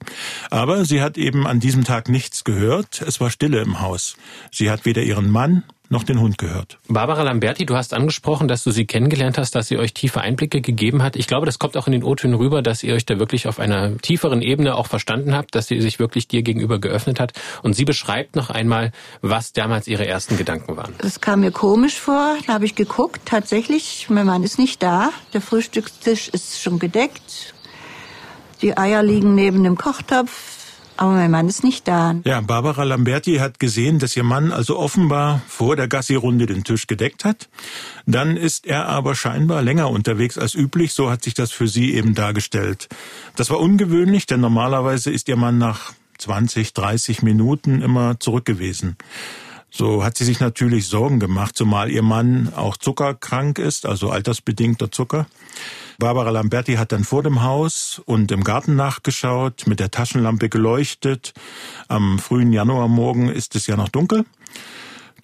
Aber 0.50 0.87
sie 0.87 1.03
hat 1.03 1.19
eben 1.19 1.47
an 1.47 1.61
diesem 1.61 1.85
Tag 1.85 2.09
nichts 2.09 2.44
gehört. 2.44 3.03
Es 3.03 3.21
war 3.21 3.31
Stille 3.31 3.61
im 3.61 3.81
Haus. 3.81 4.17
Sie 4.50 4.71
hat 4.71 4.87
weder 4.87 5.03
ihren 5.03 5.31
Mann 5.31 5.65
noch 5.88 6.05
den 6.05 6.21
Hund 6.21 6.38
gehört. 6.38 6.79
Barbara 6.88 7.23
Lamberti, 7.23 7.67
du 7.67 7.77
hast 7.77 7.94
angesprochen, 7.94 8.49
dass 8.49 8.65
du 8.65 8.71
sie 8.71 8.87
kennengelernt 8.87 9.38
hast, 9.38 9.55
dass 9.55 9.69
sie 9.69 9.79
euch 9.79 9.94
tiefe 9.94 10.21
Einblicke 10.21 10.61
gegeben 10.61 11.03
hat. 11.03 11.17
Ich 11.17 11.27
glaube, 11.27 11.47
das 11.47 11.59
kommt 11.59 11.77
auch 11.77 11.87
in 11.87 11.93
den 11.93 12.03
O-Tönen 12.03 12.35
rüber, 12.35 12.62
dass 12.62 12.83
ihr 12.83 12.94
euch 12.94 13.06
da 13.06 13.19
wirklich 13.19 13.47
auf 13.47 13.59
einer 13.59 13.97
tieferen 13.99 14.43
Ebene 14.43 14.75
auch 14.75 14.87
verstanden 14.87 15.35
habt, 15.35 15.55
dass 15.55 15.67
sie 15.67 15.81
sich 15.81 15.99
wirklich 15.99 16.29
dir 16.29 16.43
gegenüber 16.43 16.79
geöffnet 16.79 17.21
hat. 17.21 17.33
Und 17.62 17.75
sie 17.75 17.85
beschreibt 17.85 18.37
noch 18.37 18.50
einmal, 18.50 18.93
was 19.23 19.53
damals 19.53 19.87
ihre 19.87 20.06
ersten 20.06 20.37
Gedanken 20.37 20.77
waren. 20.77 20.94
Es 20.99 21.21
kam 21.21 21.41
mir 21.41 21.53
komisch 21.53 21.99
vor. 22.00 22.37
Da 22.47 22.55
habe 22.55 22.65
ich 22.65 22.75
geguckt. 22.75 23.23
Tatsächlich, 23.25 24.06
mein 24.09 24.27
Mann 24.27 24.43
ist 24.43 24.59
nicht 24.59 24.83
da. 24.83 25.11
Der 25.33 25.41
Frühstückstisch 25.41 26.29
ist 26.29 26.61
schon 26.61 26.79
gedeckt. 26.79 27.55
Die 28.62 28.77
Eier 28.77 29.03
liegen 29.03 29.35
neben 29.35 29.62
dem 29.65 29.77
Kochtopf. 29.77 30.56
Aber 30.96 31.12
mein 31.12 31.31
Mann 31.31 31.48
ist 31.48 31.62
nicht 31.62 31.87
da. 31.87 32.14
Ja, 32.25 32.40
Barbara 32.40 32.84
Lamberti 32.84 33.37
hat 33.37 33.58
gesehen, 33.58 33.98
dass 33.98 34.16
ihr 34.16 34.22
Mann 34.22 34.52
also 34.52 34.78
offenbar 34.78 35.43
vor 35.46 35.76
der 35.76 35.88
Gassi-Runde 35.88 36.46
den 36.46 36.64
Tisch 36.64 36.87
gedeckt 36.87 37.25
hat. 37.25 37.48
Dann 38.06 38.37
ist 38.37 38.66
er 38.66 38.87
aber 38.87 39.14
scheinbar 39.14 39.62
länger 39.62 39.90
unterwegs 39.90 40.38
als 40.38 40.54
üblich. 40.54 40.94
So 40.94 41.10
hat 41.10 41.22
sich 41.22 41.34
das 41.34 41.52
für 41.52 41.69
sie 41.69 41.94
eben 41.94 42.14
dargestellt. 42.14 42.88
Das 43.37 43.50
war 43.50 43.60
ungewöhnlich, 43.60 44.26
denn 44.26 44.40
normalerweise 44.40 45.10
ist 45.10 45.28
ihr 45.28 45.37
Mann 45.37 45.58
nach 45.58 45.93
20, 46.19 46.72
30 46.72 47.22
Minuten 47.22 47.82
immer 47.82 48.19
zurück 48.19 48.44
gewesen. 48.44 48.96
So 49.70 50.04
hat 50.04 50.16
sie 50.16 50.24
sich 50.24 50.40
natürlich 50.40 50.86
Sorgen 50.86 51.20
gemacht, 51.20 51.56
zumal 51.56 51.90
ihr 51.90 52.02
Mann 52.02 52.52
auch 52.54 52.76
zuckerkrank 52.76 53.58
ist, 53.58 53.84
also 53.84 54.10
altersbedingter 54.10 54.90
Zucker. 54.90 55.26
Barbara 55.98 56.30
Lamberti 56.30 56.74
hat 56.74 56.92
dann 56.92 57.04
vor 57.04 57.22
dem 57.22 57.42
Haus 57.42 58.00
und 58.04 58.30
im 58.30 58.44
Garten 58.44 58.76
nachgeschaut, 58.76 59.66
mit 59.66 59.80
der 59.80 59.90
Taschenlampe 59.90 60.49
geleuchtet. 60.49 61.32
Am 61.88 62.18
frühen 62.18 62.52
Januarmorgen 62.52 63.28
ist 63.28 63.56
es 63.56 63.66
ja 63.66 63.76
noch 63.76 63.88
dunkel. 63.88 64.25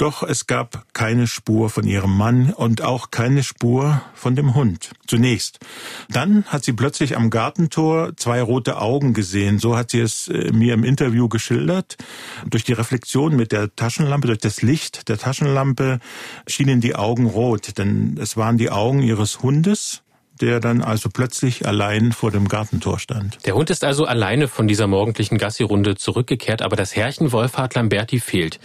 Doch 0.02 0.25
es 0.25 0.49
gab 0.49 0.85
keine 0.94 1.28
Spur 1.28 1.71
von 1.71 1.87
ihrem 1.87 2.16
Mann 2.16 2.52
und 2.52 2.82
auch 2.82 3.12
keine 3.12 3.44
Spur 3.44 4.02
von 4.14 4.35
dem 4.35 4.56
Hund. 4.56 4.90
Zunächst. 5.06 5.61
Dann 6.09 6.42
hat 6.47 6.64
sie 6.64 6.73
plötzlich 6.73 7.16
am 7.16 7.30
Gartentor 7.30 8.16
zwei 8.16 8.42
rote 8.42 8.78
Augen 8.78 9.14
gesehen. 9.14 9.61
So 9.61 9.76
hat 9.76 9.92
sie 9.92 10.00
es 10.00 10.26
äh, 10.26 10.50
mir 10.50 10.75
im 10.75 10.82
Interview 10.82 11.28
geschildert. 11.28 11.99
Durch 12.44 12.64
die 12.64 12.73
Reflexion 12.73 13.37
mit 13.37 13.52
der 13.52 13.76
Taschenlampe, 13.76 14.26
durch 14.26 14.40
das 14.40 14.61
Licht 14.61 15.09
der 15.09 15.18
Taschenlampe 15.18 16.00
schienen 16.49 16.80
die 16.80 16.97
Augen 16.97 17.26
rot, 17.26 17.78
denn 17.78 18.18
es 18.21 18.37
waren 18.37 18.59
die 18.59 18.71
Augen 18.71 19.02
ihres 19.02 19.40
Hundes 19.44 20.02
der 20.40 20.60
dann 20.60 20.82
also 20.82 21.08
plötzlich 21.08 21.66
allein 21.66 22.12
vor 22.12 22.30
dem 22.30 22.48
Gartentor 22.48 22.98
stand. 22.98 23.38
Der 23.46 23.54
Hund 23.54 23.70
ist 23.70 23.84
also 23.84 24.04
alleine 24.04 24.48
von 24.48 24.66
dieser 24.66 24.86
morgendlichen 24.86 25.38
Gassi-Runde 25.38 25.96
zurückgekehrt, 25.96 26.62
aber 26.62 26.76
das 26.76 26.96
Herrchen 26.96 27.32
Wolfhard 27.32 27.74
Lamberti 27.74 28.20
fehlt. 28.20 28.58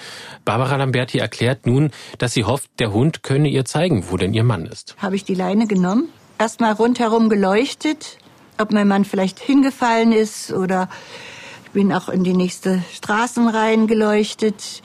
Barbara 0.45 0.77
Lamberti 0.77 1.19
erklärt 1.19 1.65
nun, 1.65 1.91
dass 2.17 2.33
sie 2.33 2.45
hofft, 2.45 2.69
der 2.79 2.93
Hund 2.93 3.23
könne 3.23 3.49
ihr 3.49 3.65
zeigen, 3.65 4.05
wo 4.09 4.17
denn 4.17 4.33
ihr 4.33 4.43
Mann 4.43 4.65
ist. 4.65 4.95
Habe 4.97 5.15
ich 5.15 5.23
die 5.23 5.35
Leine 5.35 5.67
genommen, 5.67 6.09
erstmal 6.39 6.73
rundherum 6.73 7.29
geleuchtet, 7.29 8.17
ob 8.57 8.71
mein 8.71 8.87
Mann 8.87 9.05
vielleicht 9.05 9.39
hingefallen 9.39 10.11
ist 10.11 10.51
oder 10.51 10.89
ich 11.65 11.71
bin 11.71 11.93
auch 11.93 12.09
in 12.09 12.23
die 12.23 12.33
nächste 12.33 12.81
Straßenreihen 12.93 13.87
geleuchtet 13.87 14.81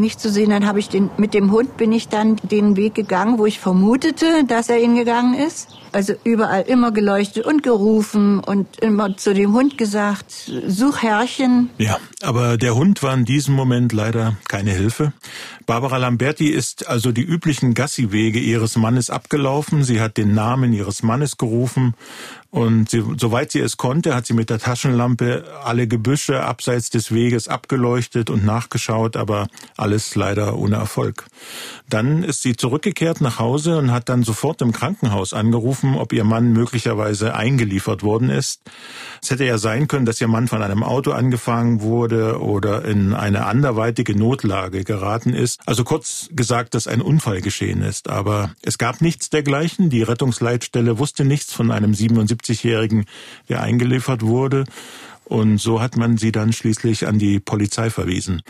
nicht 0.00 0.20
zu 0.20 0.30
sehen. 0.30 0.50
Dann 0.50 0.66
habe 0.66 0.78
ich 0.78 0.88
den, 0.88 1.10
mit 1.16 1.34
dem 1.34 1.52
Hund 1.52 1.76
bin 1.76 1.92
ich 1.92 2.08
dann 2.08 2.36
den 2.42 2.76
Weg 2.76 2.94
gegangen, 2.94 3.38
wo 3.38 3.46
ich 3.46 3.60
vermutete, 3.60 4.44
dass 4.46 4.68
er 4.68 4.80
ihn 4.80 4.96
gegangen 4.96 5.34
ist. 5.34 5.68
Also 5.92 6.14
überall 6.24 6.62
immer 6.62 6.92
geleuchtet 6.92 7.44
und 7.44 7.62
gerufen 7.62 8.38
und 8.40 8.78
immer 8.78 9.16
zu 9.16 9.34
dem 9.34 9.52
Hund 9.54 9.76
gesagt, 9.76 10.50
such 10.66 11.02
Herrchen. 11.02 11.70
Ja, 11.78 11.98
aber 12.22 12.56
der 12.56 12.76
Hund 12.76 13.02
war 13.02 13.14
in 13.14 13.24
diesem 13.24 13.54
Moment 13.54 13.92
leider 13.92 14.36
keine 14.48 14.70
Hilfe. 14.70 15.12
Barbara 15.66 15.96
Lamberti 15.96 16.48
ist 16.48 16.86
also 16.88 17.12
die 17.12 17.22
üblichen 17.22 17.74
Gassi-Wege 17.74 18.38
ihres 18.38 18.76
Mannes 18.76 19.10
abgelaufen. 19.10 19.82
Sie 19.82 20.00
hat 20.00 20.16
den 20.16 20.34
Namen 20.34 20.72
ihres 20.72 21.02
Mannes 21.02 21.36
gerufen 21.36 21.94
Und 22.50 22.90
sie, 22.90 23.04
soweit 23.16 23.52
sie 23.52 23.60
es 23.60 23.76
konnte, 23.76 24.14
hat 24.14 24.26
sie 24.26 24.34
mit 24.34 24.50
der 24.50 24.58
Taschenlampe 24.58 25.44
alle 25.62 25.86
Gebüsche 25.86 26.42
abseits 26.42 26.90
des 26.90 27.14
Weges 27.14 27.46
abgeleuchtet 27.46 28.28
und 28.28 28.44
nachgeschaut, 28.44 29.16
aber 29.16 29.46
alles 29.76 30.16
leider 30.16 30.56
ohne 30.58 30.74
Erfolg. 30.76 31.26
Dann 31.88 32.24
ist 32.24 32.42
sie 32.42 32.56
zurückgekehrt 32.56 33.20
nach 33.20 33.38
Hause 33.38 33.78
und 33.78 33.92
hat 33.92 34.08
dann 34.08 34.24
sofort 34.24 34.62
im 34.62 34.72
Krankenhaus 34.72 35.32
angerufen, 35.32 35.94
ob 35.94 36.12
ihr 36.12 36.24
Mann 36.24 36.52
möglicherweise 36.52 37.34
eingeliefert 37.36 38.02
worden 38.02 38.30
ist. 38.30 38.62
Es 39.22 39.30
hätte 39.30 39.44
ja 39.44 39.56
sein 39.56 39.86
können, 39.86 40.06
dass 40.06 40.20
ihr 40.20 40.28
Mann 40.28 40.48
von 40.48 40.60
einem 40.60 40.82
Auto 40.82 41.12
angefangen 41.12 41.82
wurde 41.82 42.40
oder 42.40 42.84
in 42.84 43.14
eine 43.14 43.46
anderweitige 43.46 44.18
Notlage 44.18 44.82
geraten 44.82 45.34
ist. 45.34 45.60
Also 45.66 45.84
kurz 45.84 46.28
gesagt, 46.32 46.74
dass 46.74 46.88
ein 46.88 47.00
Unfall 47.00 47.42
geschehen 47.42 47.82
ist. 47.82 48.08
Aber 48.08 48.50
es 48.62 48.76
gab 48.76 49.00
nichts 49.00 49.30
dergleichen. 49.30 49.88
Die 49.88 50.02
Rettungsleitstelle 50.02 50.98
wusste 50.98 51.24
nichts 51.24 51.52
von 51.52 51.70
einem 51.70 51.94
77 51.94 52.39
70-Jährigen, 52.40 53.06
der 53.48 53.62
eingeliefert 53.62 54.22
wurde. 54.22 54.64
Und 55.24 55.58
so 55.58 55.80
hat 55.80 55.96
man 55.96 56.16
sie 56.16 56.32
dann 56.32 56.52
schließlich 56.52 57.06
an 57.06 57.18
die 57.18 57.38
Polizei 57.38 57.90
verwiesen. 57.90 58.42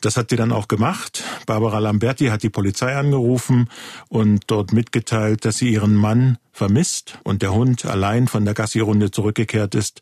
Das 0.00 0.16
hat 0.16 0.30
sie 0.30 0.36
dann 0.36 0.52
auch 0.52 0.68
gemacht. 0.68 1.24
Barbara 1.46 1.78
Lamberti 1.78 2.26
hat 2.26 2.42
die 2.42 2.50
Polizei 2.50 2.94
angerufen 2.96 3.68
und 4.08 4.44
dort 4.48 4.72
mitgeteilt, 4.72 5.44
dass 5.44 5.58
sie 5.58 5.70
ihren 5.70 5.94
Mann 5.94 6.38
vermisst 6.56 7.18
und 7.22 7.42
der 7.42 7.52
Hund 7.52 7.84
allein 7.84 8.28
von 8.28 8.44
der 8.44 8.54
Gassi-Runde 8.54 9.10
zurückgekehrt 9.10 9.74
ist, 9.74 10.00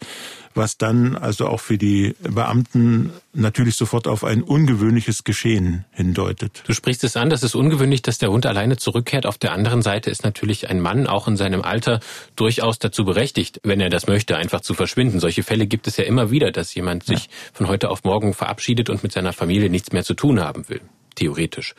was 0.54 0.78
dann 0.78 1.16
also 1.16 1.48
auch 1.48 1.58
für 1.58 1.78
die 1.78 2.14
Beamten 2.22 3.10
natürlich 3.32 3.74
sofort 3.74 4.06
auf 4.06 4.22
ein 4.22 4.42
ungewöhnliches 4.42 5.24
Geschehen 5.24 5.84
hindeutet. 5.90 6.62
Du 6.64 6.72
sprichst 6.72 7.02
es 7.02 7.16
an, 7.16 7.28
das 7.28 7.42
ist 7.42 7.56
ungewöhnlich, 7.56 8.02
dass 8.02 8.18
der 8.18 8.30
Hund 8.30 8.46
alleine 8.46 8.76
zurückkehrt. 8.76 9.26
Auf 9.26 9.36
der 9.36 9.50
anderen 9.52 9.82
Seite 9.82 10.10
ist 10.10 10.22
natürlich 10.22 10.70
ein 10.70 10.80
Mann 10.80 11.08
auch 11.08 11.26
in 11.26 11.36
seinem 11.36 11.62
Alter 11.62 11.98
durchaus 12.36 12.78
dazu 12.78 13.04
berechtigt, 13.04 13.60
wenn 13.64 13.80
er 13.80 13.90
das 13.90 14.06
möchte, 14.06 14.36
einfach 14.36 14.60
zu 14.60 14.74
verschwinden. 14.74 15.18
Solche 15.18 15.42
Fälle 15.42 15.66
gibt 15.66 15.88
es 15.88 15.96
ja 15.96 16.04
immer 16.04 16.30
wieder, 16.30 16.52
dass 16.52 16.72
jemand 16.74 17.04
sich 17.04 17.28
von 17.52 17.66
heute 17.66 17.90
auf 17.90 18.04
morgen 18.04 18.32
verabschiedet 18.32 18.90
und 18.90 19.02
mit 19.02 19.10
seiner 19.10 19.32
Familie 19.32 19.70
nichts 19.70 19.90
mehr 19.90 20.04
zu 20.04 20.14
tun 20.14 20.40
haben 20.40 20.68
will 20.68 20.80
theoretisch. 21.14 21.74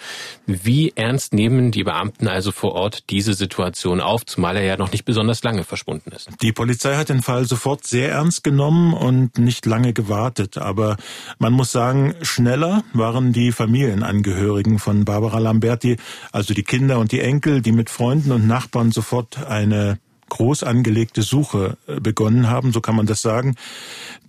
Wie 0.46 0.94
ernst 0.96 1.34
nehmen 1.34 1.72
die 1.72 1.84
Beamten 1.84 2.27
also 2.27 2.51
vor 2.51 2.74
Ort 2.74 3.10
diese 3.10 3.34
Situation 3.34 4.01
auf, 4.01 4.25
zumal 4.25 4.58
er 4.58 4.63
ja 4.63 4.77
noch 4.77 4.92
nicht 4.92 5.06
besonders 5.06 5.44
lange 5.44 5.63
verschwunden 5.63 6.12
ist? 6.12 6.30
Die 6.42 6.51
Polizei 6.51 6.96
hat 6.96 7.10
den 7.10 7.22
Fall 7.22 7.46
sofort 7.46 7.86
sehr 7.86 8.12
ernst 8.12 8.44
genommen 8.44 8.94
und 8.94 9.38
nicht 9.38 9.65
lange 9.65 9.94
gewartet. 9.94 10.58
Aber 10.58 10.98
man 11.39 11.54
muss 11.54 11.72
sagen, 11.72 12.15
schneller 12.22 12.84
waren 12.94 13.34
die 13.34 13.51
Familienangehörigen 13.51 14.80
von 14.80 15.06
Barbara 15.06 15.39
Lamberti, 15.39 15.98
also 16.32 16.54
die 16.54 16.63
Kinder 16.63 17.00
und 17.00 17.12
die 17.12 17.22
Enkel, 17.22 17.62
die 17.62 17.72
mit 17.72 17.89
Freunden 17.89 18.32
und 18.32 18.48
Nachbarn 18.48 18.92
sofort 18.92 19.46
eine 19.46 20.00
groß 20.29 20.63
angelegte 20.63 21.22
Suche 21.22 21.77
äh, 21.88 22.00
begonnen 22.00 22.50
haben, 22.50 22.72
so 22.72 22.82
kann 22.82 22.96
man 22.96 23.05
das 23.05 23.22
sagen. 23.22 23.55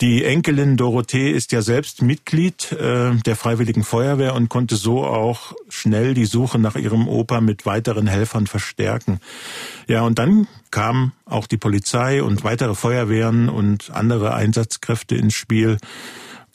Die 0.01 0.25
Enkelin 0.25 0.77
Dorothee 0.77 1.31
ist 1.31 1.53
ja 1.53 1.63
selbst 1.63 2.03
Mitglied 2.03 2.73
äh, 2.73 3.15
der 3.15 3.37
Freiwilligen 3.37 3.83
Feuerwehr 3.83 4.35
und 4.35 4.49
konnte 4.49 4.77
so 4.77 5.05
auch 5.05 5.53
schnell 5.69 6.15
die 6.15 6.27
Suche 6.27 6.59
nach 6.59 6.77
ihrem 6.77 7.09
Opa 7.09 7.41
mit 7.41 7.65
weiteren 7.65 8.07
Helfern 8.07 8.47
verstärken. 8.47 9.21
Ja, 9.87 10.03
und 10.03 10.19
dann 10.19 10.49
kam 10.71 11.13
auch 11.25 11.47
die 11.47 11.57
Polizei 11.57 12.23
und 12.23 12.45
weitere 12.45 12.75
Feuerwehren 12.75 13.49
und 13.49 13.91
andere 13.91 14.35
Einsatzkräfte 14.35 15.17
ins 15.17 15.35
Spiel. 15.35 15.79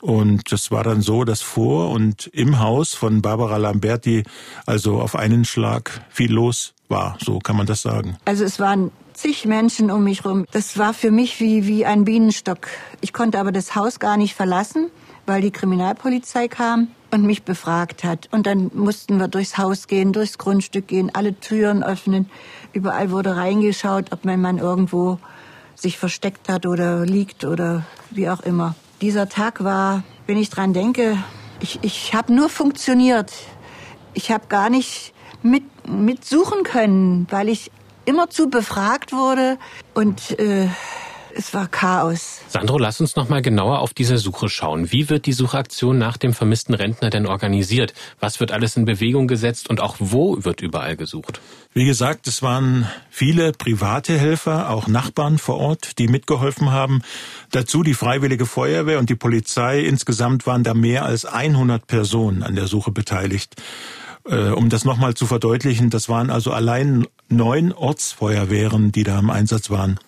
Und 0.00 0.50
das 0.50 0.70
war 0.70 0.82
dann 0.82 1.00
so, 1.00 1.24
dass 1.24 1.42
vor 1.42 1.90
und 1.90 2.26
im 2.32 2.58
Haus 2.58 2.94
von 2.94 3.22
Barbara 3.22 3.56
Lamberti 3.56 4.24
also 4.66 5.00
auf 5.00 5.14
einen 5.14 5.44
Schlag 5.44 6.04
viel 6.10 6.32
los 6.32 6.74
war. 6.88 7.16
So 7.20 7.38
kann 7.38 7.56
man 7.56 7.66
das 7.66 7.82
sagen. 7.82 8.16
Also 8.24 8.44
es 8.44 8.58
waren 8.58 8.90
zig 9.14 9.44
Menschen 9.46 9.90
um 9.90 10.04
mich 10.04 10.24
rum. 10.24 10.46
Das 10.52 10.78
war 10.78 10.94
für 10.94 11.10
mich 11.10 11.40
wie, 11.40 11.66
wie 11.66 11.86
ein 11.86 12.04
Bienenstock. 12.04 12.68
Ich 13.00 13.12
konnte 13.12 13.38
aber 13.38 13.52
das 13.52 13.74
Haus 13.74 13.98
gar 13.98 14.16
nicht 14.16 14.34
verlassen, 14.34 14.90
weil 15.26 15.42
die 15.42 15.50
Kriminalpolizei 15.50 16.48
kam 16.48 16.88
und 17.10 17.24
mich 17.24 17.42
befragt 17.42 18.04
hat. 18.04 18.28
Und 18.32 18.46
dann 18.46 18.70
mussten 18.74 19.18
wir 19.18 19.28
durchs 19.28 19.58
Haus 19.58 19.86
gehen, 19.86 20.12
durchs 20.12 20.38
Grundstück 20.38 20.88
gehen, 20.88 21.10
alle 21.14 21.38
Türen 21.38 21.82
öffnen. 21.82 22.30
Überall 22.72 23.10
wurde 23.10 23.36
reingeschaut, 23.36 24.12
ob 24.12 24.24
mein 24.24 24.40
Mann 24.40 24.58
irgendwo 24.58 25.18
sich 25.74 25.98
versteckt 25.98 26.48
hat 26.48 26.66
oder 26.66 27.04
liegt 27.04 27.44
oder 27.44 27.84
wie 28.10 28.28
auch 28.28 28.40
immer. 28.40 28.74
Dieser 29.00 29.28
Tag 29.28 29.62
war, 29.64 30.04
wenn 30.26 30.38
ich 30.38 30.48
dran 30.48 30.72
denke, 30.72 31.18
ich, 31.60 31.78
ich 31.82 32.14
habe 32.14 32.32
nur 32.32 32.48
funktioniert. 32.48 33.32
Ich 34.14 34.30
habe 34.30 34.46
gar 34.48 34.70
nicht 34.70 35.12
mit, 35.42 35.64
mitsuchen 35.86 36.62
können, 36.62 37.26
weil 37.30 37.48
ich 37.48 37.70
immerzu 38.04 38.50
befragt 38.50 39.12
wurde 39.12 39.58
und 39.94 40.38
äh, 40.38 40.68
es 41.34 41.54
war 41.54 41.66
Chaos. 41.68 42.40
Sandro, 42.48 42.78
lass 42.78 43.00
uns 43.00 43.16
noch 43.16 43.28
mal 43.28 43.42
genauer 43.42 43.78
auf 43.80 43.94
diese 43.94 44.18
Suche 44.18 44.48
schauen. 44.48 44.92
Wie 44.92 45.08
wird 45.08 45.26
die 45.26 45.32
Suchaktion 45.32 45.98
nach 45.98 46.16
dem 46.16 46.34
vermissten 46.34 46.74
Rentner 46.74 47.10
denn 47.10 47.26
organisiert? 47.26 47.94
Was 48.20 48.40
wird 48.40 48.52
alles 48.52 48.76
in 48.76 48.84
Bewegung 48.84 49.28
gesetzt 49.28 49.70
und 49.70 49.80
auch 49.80 49.96
wo 49.98 50.44
wird 50.44 50.60
überall 50.60 50.96
gesucht? 50.96 51.40
Wie 51.72 51.86
gesagt, 51.86 52.26
es 52.26 52.42
waren 52.42 52.86
viele 53.10 53.52
private 53.52 54.18
Helfer, 54.18 54.70
auch 54.70 54.88
Nachbarn 54.88 55.38
vor 55.38 55.56
Ort, 55.56 55.98
die 55.98 56.08
mitgeholfen 56.08 56.70
haben. 56.70 57.02
Dazu 57.50 57.82
die 57.82 57.94
Freiwillige 57.94 58.46
Feuerwehr 58.46 58.98
und 58.98 59.08
die 59.08 59.14
Polizei. 59.14 59.80
Insgesamt 59.80 60.46
waren 60.46 60.64
da 60.64 60.74
mehr 60.74 61.04
als 61.04 61.24
100 61.24 61.86
Personen 61.86 62.42
an 62.42 62.54
der 62.54 62.66
Suche 62.66 62.90
beteiligt. 62.90 63.56
Äh, 64.24 64.50
um 64.50 64.68
das 64.68 64.84
nochmal 64.84 65.14
zu 65.14 65.26
verdeutlichen, 65.26 65.90
das 65.90 66.08
waren 66.08 66.30
also 66.30 66.52
allein 66.52 67.06
neun 67.32 67.72
Ortsfeuerwehren, 67.72 68.92
die 68.92 69.02
da 69.02 69.18
im 69.18 69.30
Einsatz 69.30 69.70
waren. 69.70 69.98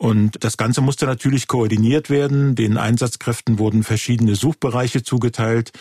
Und 0.00 0.44
das 0.44 0.56
Ganze 0.56 0.80
musste 0.80 1.04
natürlich 1.04 1.46
koordiniert 1.46 2.08
werden. 2.08 2.54
Den 2.54 2.78
Einsatzkräften 2.78 3.58
wurden 3.58 3.82
verschiedene 3.82 4.34
Suchbereiche 4.34 5.02
zugeteilt. 5.02 5.72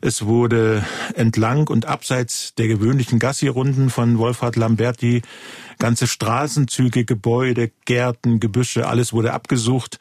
Es 0.00 0.26
wurde 0.26 0.84
entlang 1.14 1.66
und 1.66 1.84
abseits 1.84 2.54
der 2.54 2.68
gewöhnlichen 2.68 3.18
Gassi-Runden 3.18 3.90
von 3.90 4.18
Wolfhard 4.18 4.54
Lamberti 4.54 5.22
ganze 5.78 6.06
Straßenzüge, 6.06 7.04
Gebäude, 7.04 7.70
Gärten, 7.84 8.40
Gebüsche, 8.40 8.86
alles 8.86 9.12
wurde 9.12 9.32
abgesucht. 9.32 9.98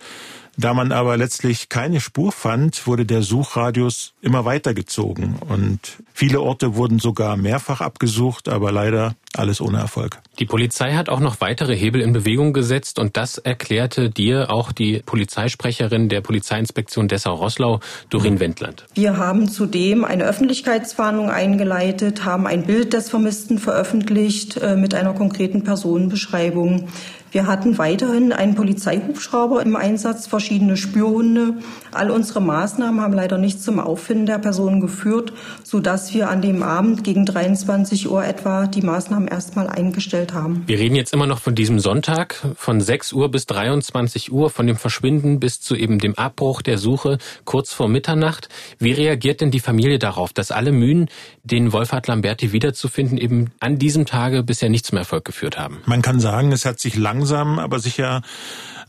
Da 0.57 0.73
man 0.73 0.91
aber 0.91 1.17
letztlich 1.17 1.69
keine 1.69 1.99
Spur 1.99 2.31
fand, 2.31 2.85
wurde 2.85 3.05
der 3.05 3.23
Suchradius 3.23 4.13
immer 4.21 4.45
weitergezogen 4.45 5.35
und 5.49 5.79
viele 6.13 6.41
Orte 6.41 6.75
wurden 6.75 6.99
sogar 6.99 7.37
mehrfach 7.37 7.81
abgesucht, 7.81 8.49
aber 8.49 8.71
leider 8.71 9.15
alles 9.35 9.61
ohne 9.61 9.79
Erfolg. 9.79 10.19
Die 10.37 10.45
Polizei 10.45 10.93
hat 10.93 11.09
auch 11.09 11.19
noch 11.19 11.41
weitere 11.41 11.75
Hebel 11.75 12.01
in 12.01 12.13
Bewegung 12.13 12.53
gesetzt 12.53 12.99
und 12.99 13.17
das 13.17 13.39
erklärte 13.39 14.11
dir 14.11 14.51
auch 14.51 14.71
die 14.71 15.01
Polizeisprecherin 15.03 16.07
der 16.07 16.21
Polizeiinspektion 16.21 17.07
Dessau-Rosslau, 17.07 17.79
Dorin 18.09 18.39
Wendland. 18.39 18.85
Wir 18.93 19.17
haben 19.17 19.49
zudem 19.49 20.05
eine 20.05 20.25
Öffentlichkeitswarnung 20.25 21.31
eingeleitet, 21.31 22.25
haben 22.25 22.45
ein 22.45 22.65
Bild 22.65 22.93
des 22.93 23.09
Vermissten 23.09 23.57
veröffentlicht 23.57 24.57
äh, 24.57 24.75
mit 24.75 24.93
einer 24.93 25.13
konkreten 25.13 25.63
Personenbeschreibung. 25.63 26.89
Wir 27.33 27.47
hatten 27.47 27.79
weiterhin 27.79 28.31
einen 28.31 28.53
Polizeihubschrauber 28.53 29.63
im 29.63 29.75
Einsatz, 29.75 30.27
verschiedene 30.27 30.77
Spürhunde. 30.77 31.55
All 31.91 32.11
unsere 32.11 32.43
Maßnahmen 32.43 33.01
haben 33.01 33.13
leider 33.13 33.39
nicht 33.39 33.59
zum 33.59 33.79
Auffinden 33.79 34.27
der 34.27 34.37
Person 34.37 34.79
geführt, 34.79 35.33
sodass 35.63 36.13
wir 36.13 36.29
an 36.29 36.43
dem 36.43 36.61
Abend 36.61 37.03
gegen 37.03 37.25
23 37.25 38.07
Uhr 38.07 38.23
etwa 38.23 38.67
die 38.67 38.83
Maßnahmen 38.83 39.27
erstmal 39.27 39.67
eingestellt 39.67 40.35
haben. 40.35 40.61
Wir 40.67 40.77
reden 40.77 40.95
jetzt 40.95 41.11
immer 41.11 41.25
noch 41.25 41.39
von 41.39 41.55
diesem 41.55 41.79
Sonntag, 41.79 42.35
von 42.55 42.79
6 42.79 43.13
Uhr 43.13 43.31
bis 43.31 43.47
23 43.47 44.31
Uhr, 44.31 44.51
von 44.51 44.67
dem 44.67 44.75
Verschwinden 44.75 45.39
bis 45.39 45.59
zu 45.59 45.75
eben 45.75 45.97
dem 45.97 46.15
Abbruch 46.15 46.61
der 46.61 46.77
Suche 46.77 47.17
kurz 47.45 47.73
vor 47.73 47.89
Mitternacht. 47.89 48.47
Wie 48.77 48.91
reagiert 48.91 49.41
denn 49.41 49.49
die 49.49 49.59
Familie 49.59 49.97
darauf, 49.97 50.33
dass 50.33 50.51
alle 50.51 50.71
Mühen, 50.71 51.09
den 51.43 51.73
Wolfhard 51.73 52.05
Lamberti 52.05 52.51
wiederzufinden, 52.51 53.17
eben 53.17 53.49
an 53.59 53.79
diesem 53.79 54.05
Tage 54.05 54.43
bisher 54.43 54.69
nicht 54.69 54.85
zum 54.85 54.99
Erfolg 54.99 55.25
geführt 55.25 55.57
haben? 55.57 55.79
Man 55.87 56.03
kann 56.03 56.19
sagen, 56.19 56.51
es 56.51 56.65
hat 56.65 56.79
sich 56.79 56.95
langsam 56.95 57.22
langsam, 57.23 57.57
aber 57.57 57.79
sicher 57.79 58.21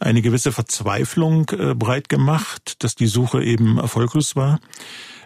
eine 0.01 0.21
gewisse 0.21 0.51
Verzweiflung 0.51 1.49
äh, 1.51 1.75
breit 1.75 2.09
gemacht, 2.09 2.83
dass 2.83 2.97
die 2.97 3.07
Suche 3.07 3.45
eben 3.45 3.79
erfolglos 3.79 4.35
war. 4.35 4.59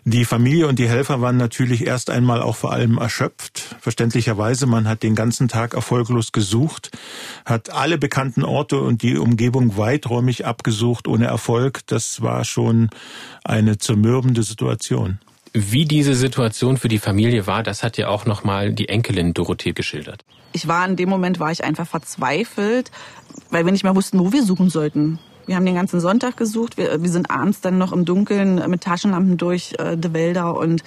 Die 0.05 0.27
Familie 0.27 0.69
und 0.69 0.79
die 0.79 0.89
Helfer 0.89 1.21
waren 1.23 1.39
natürlich 1.39 1.87
erst 1.87 2.11
einmal 2.11 2.43
auch 2.43 2.55
vor 2.55 2.73
allem 2.73 2.99
erschöpft. 2.99 3.77
Verständlicherweise, 3.81 4.67
man 4.67 4.87
hat 4.87 5.03
den 5.03 5.15
ganzen 5.15 5.49
Tag 5.49 5.75
erfolglos 5.75 6.33
gesucht, 6.33 6.91
hat 7.47 7.71
alle 7.71 7.99
bekannten 7.99 8.45
Orte 8.45 8.79
und 8.81 9.03
die 9.03 9.17
Umgebung 9.17 9.77
weiträumig 9.77 10.45
abgesucht 10.47 11.09
ohne 11.09 11.27
Erfolg. 11.27 11.81
Das 11.87 12.21
war 12.21 12.45
schon 12.45 12.91
eine 13.43 13.79
zermürbende 13.79 14.43
Situation. 14.43 15.19
Wie 15.55 15.87
diese 15.87 16.15
Situation 16.15 16.77
für 16.77 16.89
die 16.89 16.99
Familie 16.99 17.47
war, 17.47 17.63
das 17.63 17.83
hat 17.83 17.97
ja 17.97 18.09
auch 18.09 18.27
nochmal 18.27 18.73
die 18.73 18.89
Enkelin 18.89 19.33
Dorothee 19.33 19.73
geschildert. 19.73 20.25
Ich 20.53 20.69
war 20.69 20.87
in 20.87 20.97
dem 20.97 21.09
Moment, 21.09 21.41
war 21.41 21.51
ich 21.51 21.65
einfach 21.65 21.87
verzweifelt, 21.87 22.91
weil 23.51 23.65
wir 23.65 23.73
nicht 23.73 23.85
mehr 23.85 23.97
wussten, 23.97 24.19
wo 24.19 24.33
wir 24.33 24.43
suchen 24.43 24.71
sollten. 24.71 25.19
Wir 25.47 25.57
haben 25.57 25.67
den 25.67 25.75
ganzen 25.75 26.01
Sonntag 26.01 26.37
gesucht. 26.37 26.77
Wir, 26.77 27.03
wir 27.03 27.11
sind 27.11 27.31
abends 27.31 27.61
dann 27.61 27.79
noch 27.79 27.93
im 27.93 28.05
Dunkeln 28.05 28.63
mit 28.69 28.83
Taschenlampen 28.83 29.39
durch 29.39 29.75
äh, 29.79 29.97
die 29.97 30.13
Wälder 30.13 30.57
und 30.57 30.83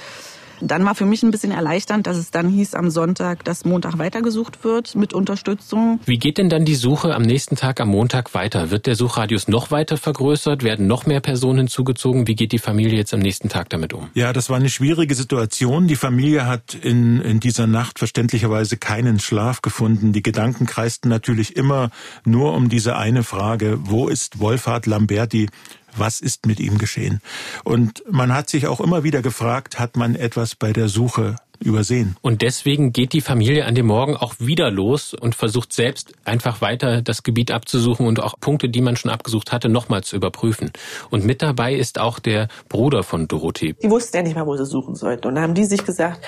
Dann 0.62 0.86
war 0.86 0.96
für 0.96 1.06
mich 1.06 1.24
ein 1.24 1.32
bisschen 1.32 1.52
erleichternd, 1.52 2.08
dass 2.08 2.18
es 2.18 2.32
dann 2.32 2.50
hieß 2.50 2.76
am 2.76 2.90
Sonntag, 2.90 3.44
dass 3.44 3.66
Montag 3.66 3.98
weitergesucht 3.98 4.64
wird 4.64 4.96
mit 4.96 5.14
Unterstützung. 5.14 6.00
Wie 6.06 6.18
geht 6.18 6.38
denn 6.38 6.50
dann 6.50 6.66
die 6.66 6.76
Suche 6.76 7.16
am 7.16 7.24
nächsten 7.24 7.56
Tag 7.56 7.82
am 7.82 7.90
Montag 7.90 8.34
weiter? 8.34 8.72
Wird 8.72 8.86
der 8.86 8.96
Suchradius 8.96 9.48
noch 9.48 9.72
weiter 9.72 9.98
vergrößert? 9.98 10.64
Werden 10.64 10.88
noch 10.88 11.06
mehr 11.06 11.20
Personen 11.20 11.60
hinzugezogen? 11.60 12.28
Wie 12.28 12.36
geht 12.36 12.52
die 12.52 12.60
Familie 12.60 12.98
jetzt 12.98 13.14
am 13.14 13.20
nächsten 13.20 13.50
Tag 13.50 13.70
damit 13.70 13.94
um? 13.94 14.10
Ja, 14.14 14.34
das 14.34 14.50
war 14.50 14.58
eine 14.58 14.70
schwierige 14.70 15.16
Situation. 15.16 15.88
Die 15.88 15.96
Familie 15.96 16.46
hat 16.46 16.76
in, 16.76 17.22
in 17.22 17.40
dieser 17.40 17.68
Nacht 17.68 18.00
verständlicherweise 18.00 18.78
keinen 18.78 19.20
Schlaf 19.20 19.62
gefunden. 19.62 20.14
Die 20.14 20.24
Gedanken 20.24 20.66
kreisten 20.66 21.10
natürlich 21.10 21.56
immer 21.56 21.90
nur 22.24 22.54
um 22.54 22.70
diese 22.70 22.96
eine 22.98 23.24
Frage, 23.24 23.80
wo 23.82 24.08
ist 24.08 24.40
Wolfhard 24.40 24.86
Lamberti? 24.86 25.50
Was 25.96 26.22
ist 26.22 26.46
mit 26.46 26.60
ihm 26.60 26.78
geschehen? 26.78 27.22
Und 27.64 28.04
man 28.10 28.34
hat 28.34 28.50
sich 28.50 28.68
auch 28.68 28.80
immer 28.80 29.04
wieder 29.04 29.22
gefragt, 29.22 29.80
hat 29.80 29.98
man 29.98 30.16
etwas 30.16 30.56
bei 30.56 30.74
der 30.74 30.88
Suche 30.88 31.36
übersehen. 31.62 32.16
Und 32.22 32.42
deswegen 32.42 32.92
geht 32.92 33.14
die 33.14 33.22
Familie 33.22 33.66
an 33.66 33.76
dem 33.76 33.86
Morgen 33.86 34.18
auch 34.18 34.36
wieder 34.40 34.72
los 34.72 35.14
und 35.14 35.36
versucht 35.36 35.74
selbst 35.74 36.14
einfach 36.26 36.62
weiter 36.62 37.02
das 37.02 37.24
Gebiet 37.24 37.52
abzusuchen 37.52 38.08
und 38.08 38.22
auch 38.22 38.40
Punkte, 38.40 38.70
die 38.70 38.82
man 38.82 38.96
schon 38.96 39.12
abgesucht 39.12 39.52
hatte, 39.52 39.70
nochmal 39.70 40.04
zu 40.04 40.16
überprüfen. 40.16 40.72
Und 41.10 41.26
mit 41.26 41.42
dabei 41.42 41.76
ist 41.76 42.00
auch 42.00 42.20
der 42.20 42.48
Bruder 42.68 43.04
von 43.04 43.28
Dorothee. 43.28 43.76
Die 43.82 43.90
wussten 43.90 44.18
ja 44.18 44.24
nicht 44.24 44.36
mehr, 44.36 44.48
wo 44.48 44.58
sie 44.58 44.66
suchen 44.66 44.96
sollten. 44.96 45.28
Und 45.28 45.36
dann 45.36 45.44
haben 45.44 45.54
die 45.54 45.66
sich 45.66 45.86
gesagt, 45.86 46.26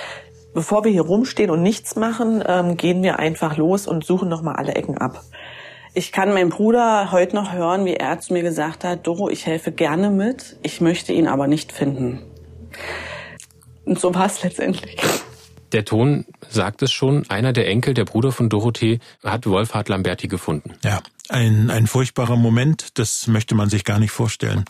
bevor 0.53 0.83
wir 0.83 0.91
hier 0.91 1.01
rumstehen 1.01 1.49
und 1.49 1.63
nichts 1.63 1.95
machen, 1.95 2.43
ähm, 2.45 2.77
gehen 2.77 3.01
wir 3.03 3.19
einfach 3.19 3.57
los 3.57 3.87
und 3.87 4.05
suchen 4.05 4.29
nochmal 4.29 4.55
alle 4.55 4.75
Ecken 4.75 4.97
ab. 4.97 5.23
Ich 5.95 6.11
kann 6.11 6.33
meinen 6.33 6.49
Bruder 6.49 7.11
heute 7.11 7.35
noch 7.35 7.53
hören, 7.53 7.85
wie 7.85 7.93
er 7.93 8.19
zu 8.19 8.33
mir 8.33 8.41
gesagt 8.41 8.83
hat, 8.83 9.05
Doro, 9.05 9.29
ich 9.29 9.45
helfe 9.45 9.71
gerne 9.71 10.09
mit, 10.09 10.57
ich 10.63 10.81
möchte 10.81 11.13
ihn 11.13 11.27
aber 11.27 11.45
nicht 11.45 11.71
finden. 11.71 12.23
Und 13.85 13.99
so 13.99 14.15
war 14.15 14.25
es 14.25 14.41
letztendlich. 14.41 14.97
Der 15.71 15.85
Ton 15.85 16.25
sagt 16.49 16.81
es 16.81 16.91
schon, 16.91 17.29
einer 17.29 17.53
der 17.53 17.67
Enkel, 17.67 17.93
der 17.93 18.05
Bruder 18.05 18.31
von 18.31 18.49
Dorothee, 18.49 18.99
hat 19.23 19.45
Wolfhard 19.45 19.87
Lamberti 19.87 20.27
gefunden. 20.27 20.73
Ja, 20.83 20.99
ein, 21.29 21.69
ein 21.69 21.85
furchtbarer 21.85 22.37
Moment, 22.37 22.97
das 22.97 23.27
möchte 23.27 23.53
man 23.53 23.69
sich 23.69 23.83
gar 23.83 23.99
nicht 23.99 24.11
vorstellen. 24.11 24.65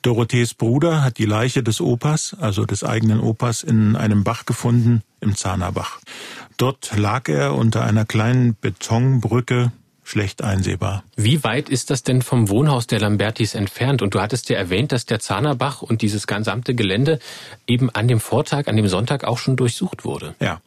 Dorothees 0.00 0.54
Bruder 0.54 1.04
hat 1.04 1.18
die 1.18 1.26
Leiche 1.26 1.62
des 1.62 1.82
Opas, 1.82 2.36
also 2.40 2.64
des 2.64 2.84
eigenen 2.84 3.20
Opas, 3.20 3.62
in 3.62 3.96
einem 3.96 4.24
Bach 4.24 4.46
gefunden, 4.46 5.02
im 5.20 5.34
Zahnerbach. 5.36 6.00
Dort 6.56 6.96
lag 6.96 7.28
er 7.28 7.54
unter 7.54 7.84
einer 7.84 8.06
kleinen 8.06 8.56
Betonbrücke 8.58 9.72
schlecht 10.04 10.42
einsehbar. 10.42 11.02
Wie 11.16 11.42
weit 11.42 11.68
ist 11.68 11.90
das 11.90 12.02
denn 12.02 12.22
vom 12.22 12.48
Wohnhaus 12.48 12.86
der 12.86 13.00
Lambertis 13.00 13.54
entfernt? 13.54 14.02
Und 14.02 14.14
du 14.14 14.20
hattest 14.20 14.48
ja 14.50 14.56
erwähnt, 14.56 14.92
dass 14.92 15.06
der 15.06 15.18
Zahnerbach 15.18 15.82
und 15.82 16.02
dieses 16.02 16.26
gesamte 16.26 16.74
Gelände 16.74 17.18
eben 17.66 17.90
an 17.90 18.06
dem 18.06 18.20
Vortag, 18.20 18.68
an 18.68 18.76
dem 18.76 18.88
Sonntag 18.88 19.24
auch 19.24 19.38
schon 19.38 19.56
durchsucht 19.56 20.04
wurde. 20.04 20.34
Ja. 20.40 20.60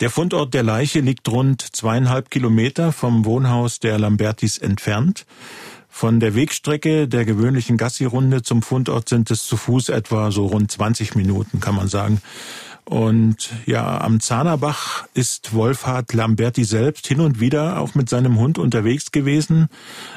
Der 0.00 0.10
Fundort 0.10 0.52
der 0.54 0.64
Leiche 0.64 1.00
liegt 1.00 1.28
rund 1.28 1.62
zweieinhalb 1.62 2.30
Kilometer 2.30 2.90
vom 2.90 3.24
Wohnhaus 3.24 3.78
der 3.78 3.98
Lambertis 3.98 4.58
entfernt. 4.58 5.26
Von 5.88 6.20
der 6.20 6.34
Wegstrecke 6.34 7.06
der 7.06 7.26
gewöhnlichen 7.26 7.76
Gassi-Runde 7.76 8.42
zum 8.42 8.62
Fundort 8.62 9.10
sind 9.10 9.30
es 9.30 9.46
zu 9.46 9.58
Fuß 9.58 9.90
etwa 9.90 10.32
so 10.32 10.46
rund 10.46 10.72
20 10.72 11.14
Minuten, 11.14 11.60
kann 11.60 11.76
man 11.76 11.86
sagen. 11.86 12.22
Und 12.84 13.50
ja, 13.66 14.00
am 14.00 14.20
Zahnerbach 14.20 15.06
ist 15.14 15.54
Wolfhard 15.54 16.12
Lamberti 16.12 16.64
selbst 16.64 17.06
hin 17.06 17.20
und 17.20 17.40
wieder 17.40 17.78
auch 17.78 17.94
mit 17.94 18.08
seinem 18.08 18.38
Hund 18.38 18.58
unterwegs 18.58 19.12
gewesen, 19.12 19.68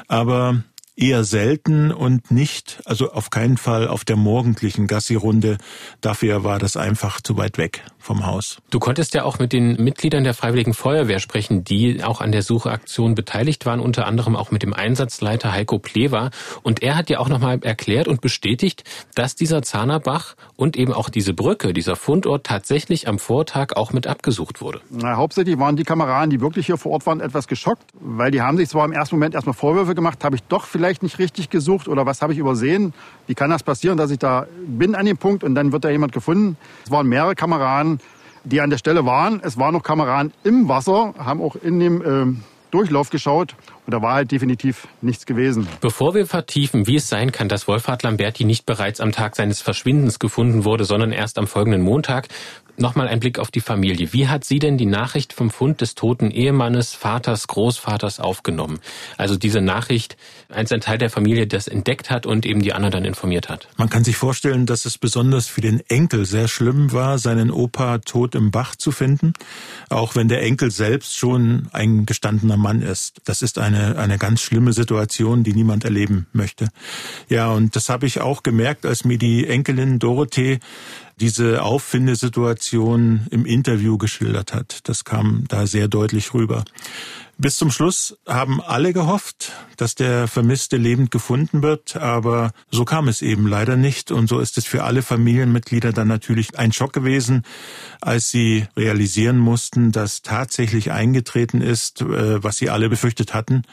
aber 0.08 0.62
eher 0.96 1.24
selten 1.24 1.92
und 1.92 2.30
nicht, 2.30 2.80
also 2.86 3.12
auf 3.12 3.30
keinen 3.30 3.58
Fall 3.58 3.86
auf 3.86 4.04
der 4.04 4.16
morgendlichen 4.16 4.86
Gassi-Runde. 4.86 5.58
Dafür 6.00 6.42
war 6.42 6.58
das 6.58 6.76
einfach 6.76 7.20
zu 7.20 7.36
weit 7.36 7.58
weg 7.58 7.84
vom 7.98 8.24
Haus. 8.24 8.58
Du 8.70 8.78
konntest 8.78 9.14
ja 9.14 9.24
auch 9.24 9.38
mit 9.38 9.52
den 9.52 9.82
Mitgliedern 9.82 10.24
der 10.24 10.32
Freiwilligen 10.32 10.72
Feuerwehr 10.72 11.18
sprechen, 11.18 11.64
die 11.64 12.02
auch 12.02 12.20
an 12.20 12.32
der 12.32 12.42
Sucheaktion 12.42 13.14
beteiligt 13.14 13.66
waren, 13.66 13.80
unter 13.80 14.06
anderem 14.06 14.36
auch 14.36 14.50
mit 14.50 14.62
dem 14.62 14.72
Einsatzleiter 14.72 15.52
Heiko 15.52 15.78
Plewa. 15.78 16.30
Und 16.62 16.82
er 16.82 16.96
hat 16.96 17.10
ja 17.10 17.18
auch 17.18 17.28
nochmal 17.28 17.58
erklärt 17.62 18.08
und 18.08 18.20
bestätigt, 18.20 18.84
dass 19.14 19.34
dieser 19.34 19.62
Zahnerbach 19.62 20.36
und 20.54 20.76
eben 20.76 20.92
auch 20.92 21.10
diese 21.10 21.34
Brücke, 21.34 21.72
dieser 21.72 21.96
Fundort 21.96 22.46
tatsächlich 22.46 23.08
am 23.08 23.18
Vortag 23.18 23.76
auch 23.76 23.92
mit 23.92 24.06
abgesucht 24.06 24.60
wurde. 24.60 24.80
Na, 24.88 25.16
hauptsächlich 25.16 25.58
waren 25.58 25.76
die 25.76 25.84
Kameraden, 25.84 26.30
die 26.30 26.40
wirklich 26.40 26.66
hier 26.66 26.78
vor 26.78 26.92
Ort 26.92 27.06
waren, 27.06 27.20
etwas 27.20 27.48
geschockt, 27.48 27.90
weil 28.00 28.30
die 28.30 28.40
haben 28.40 28.56
sich 28.56 28.68
zwar 28.68 28.84
im 28.84 28.92
ersten 28.92 29.16
Moment 29.16 29.34
erstmal 29.34 29.54
Vorwürfe 29.54 29.94
gemacht, 29.94 30.24
habe 30.24 30.36
ich 30.36 30.42
doch 30.44 30.64
vielleicht 30.64 30.85
nicht 31.02 31.18
richtig 31.18 31.50
gesucht 31.50 31.88
oder 31.88 32.06
was 32.06 32.22
habe 32.22 32.32
ich 32.32 32.38
übersehen? 32.38 32.94
Wie 33.26 33.34
kann 33.34 33.50
das 33.50 33.62
passieren, 33.62 33.96
dass 33.98 34.10
ich 34.10 34.18
da 34.18 34.46
bin 34.66 34.94
an 34.94 35.06
dem 35.06 35.16
Punkt 35.16 35.44
und 35.44 35.54
dann 35.54 35.72
wird 35.72 35.84
da 35.84 35.90
jemand 35.90 36.12
gefunden? 36.12 36.56
Es 36.84 36.90
waren 36.90 37.06
mehrere 37.06 37.34
Kameraden, 37.34 38.00
die 38.44 38.60
an 38.60 38.70
der 38.70 38.78
Stelle 38.78 39.04
waren. 39.04 39.40
Es 39.42 39.58
waren 39.58 39.74
noch 39.74 39.82
Kameraden 39.82 40.32
im 40.44 40.68
Wasser, 40.68 41.14
haben 41.18 41.42
auch 41.42 41.56
in 41.56 41.80
dem 41.80 42.02
äh, 42.02 42.36
Durchlauf 42.70 43.10
geschaut 43.10 43.54
und 43.86 43.92
da 43.92 44.02
war 44.02 44.14
halt 44.14 44.32
definitiv 44.32 44.88
nichts 45.00 45.26
gewesen. 45.26 45.68
Bevor 45.80 46.14
wir 46.14 46.26
vertiefen, 46.26 46.86
wie 46.86 46.96
es 46.96 47.08
sein 47.08 47.32
kann, 47.32 47.48
dass 47.48 47.68
Wolfhard 47.68 48.02
Lamberti 48.02 48.44
nicht 48.44 48.66
bereits 48.66 49.00
am 49.00 49.12
Tag 49.12 49.36
seines 49.36 49.60
Verschwindens 49.60 50.18
gefunden 50.18 50.64
wurde, 50.64 50.84
sondern 50.84 51.12
erst 51.12 51.38
am 51.38 51.46
folgenden 51.46 51.82
Montag, 51.82 52.28
nochmal 52.80 53.08
ein 53.08 53.20
Blick 53.20 53.38
auf 53.38 53.50
die 53.50 53.60
Familie. 53.60 54.12
Wie 54.12 54.28
hat 54.28 54.44
sie 54.44 54.58
denn 54.58 54.78
die 54.78 54.86
Nachricht 54.86 55.32
vom 55.32 55.50
Fund 55.50 55.80
des 55.80 55.94
toten 55.94 56.30
Ehemannes, 56.30 56.94
Vaters, 56.94 57.46
Großvaters 57.46 58.20
aufgenommen? 58.20 58.80
Also 59.16 59.36
diese 59.36 59.60
Nachricht, 59.60 60.16
als 60.48 60.72
ein 60.72 60.80
Teil 60.80 60.98
der 60.98 61.10
Familie 61.10 61.46
das 61.46 61.68
entdeckt 61.68 62.10
hat 62.10 62.26
und 62.26 62.46
eben 62.46 62.62
die 62.62 62.72
anderen 62.72 62.92
dann 62.92 63.04
informiert 63.04 63.48
hat. 63.48 63.68
Man 63.76 63.88
kann 63.90 64.04
sich 64.04 64.16
vorstellen, 64.16 64.66
dass 64.66 64.84
es 64.84 64.98
besonders 64.98 65.46
für 65.46 65.60
den 65.60 65.82
Enkel 65.88 66.24
sehr 66.24 66.48
schlimm 66.48 66.92
war, 66.92 67.18
seinen 67.18 67.50
Opa 67.50 67.98
tot 67.98 68.34
im 68.34 68.50
Bach 68.50 68.76
zu 68.76 68.92
finden, 68.92 69.32
auch 69.88 70.14
wenn 70.14 70.28
der 70.28 70.42
Enkel 70.42 70.70
selbst 70.70 71.16
schon 71.16 71.68
ein 71.72 72.06
gestandener 72.06 72.56
Mann 72.56 72.82
ist. 72.82 73.20
Das 73.24 73.42
ist 73.42 73.58
eine, 73.58 73.98
eine 73.98 74.18
ganz 74.18 74.40
schlimme 74.40 74.72
Situation, 74.72 75.42
die 75.42 75.52
niemand 75.52 75.84
erleben 75.84 76.26
möchte. 76.32 76.68
Ja, 77.28 77.50
und 77.50 77.76
das 77.76 77.88
habe 77.88 78.06
ich 78.06 78.20
auch 78.20 78.42
gemerkt, 78.42 78.86
als 78.86 79.04
mir 79.04 79.18
die 79.18 79.46
Enkelin 79.46 79.98
Dorothee 79.98 80.60
diese 81.20 81.62
Auffindesituation 81.62 83.26
im 83.30 83.46
Interview 83.46 83.96
geschildert 83.98 84.52
hat. 84.52 84.80
Das 84.84 85.04
kam 85.04 85.44
da 85.48 85.66
sehr 85.66 85.88
deutlich 85.88 86.34
rüber. 86.34 86.64
Bis 87.38 87.56
zum 87.56 87.70
Schluss 87.70 88.16
haben 88.26 88.62
alle 88.62 88.94
gehofft, 88.94 89.52
dass 89.76 89.94
der 89.94 90.26
Vermisste 90.26 90.78
lebend 90.78 91.10
gefunden 91.10 91.62
wird, 91.62 91.96
aber 91.96 92.52
so 92.70 92.86
kam 92.86 93.08
es 93.08 93.20
eben 93.20 93.46
leider 93.46 93.76
nicht 93.76 94.10
und 94.10 94.26
so 94.26 94.40
ist 94.40 94.56
es 94.56 94.64
für 94.64 94.84
alle 94.84 95.02
Familienmitglieder 95.02 95.92
dann 95.92 96.08
natürlich 96.08 96.58
ein 96.58 96.72
Schock 96.72 96.94
gewesen, 96.94 97.42
als 98.00 98.30
sie 98.30 98.66
realisieren 98.74 99.36
mussten, 99.36 99.92
dass 99.92 100.22
tatsächlich 100.22 100.92
eingetreten 100.92 101.60
ist, 101.60 102.00
äh, 102.00 102.42
was 102.42 102.56
sie 102.56 102.70
alle 102.70 102.88
befürchtet 102.88 103.34
hatten. 103.34 103.64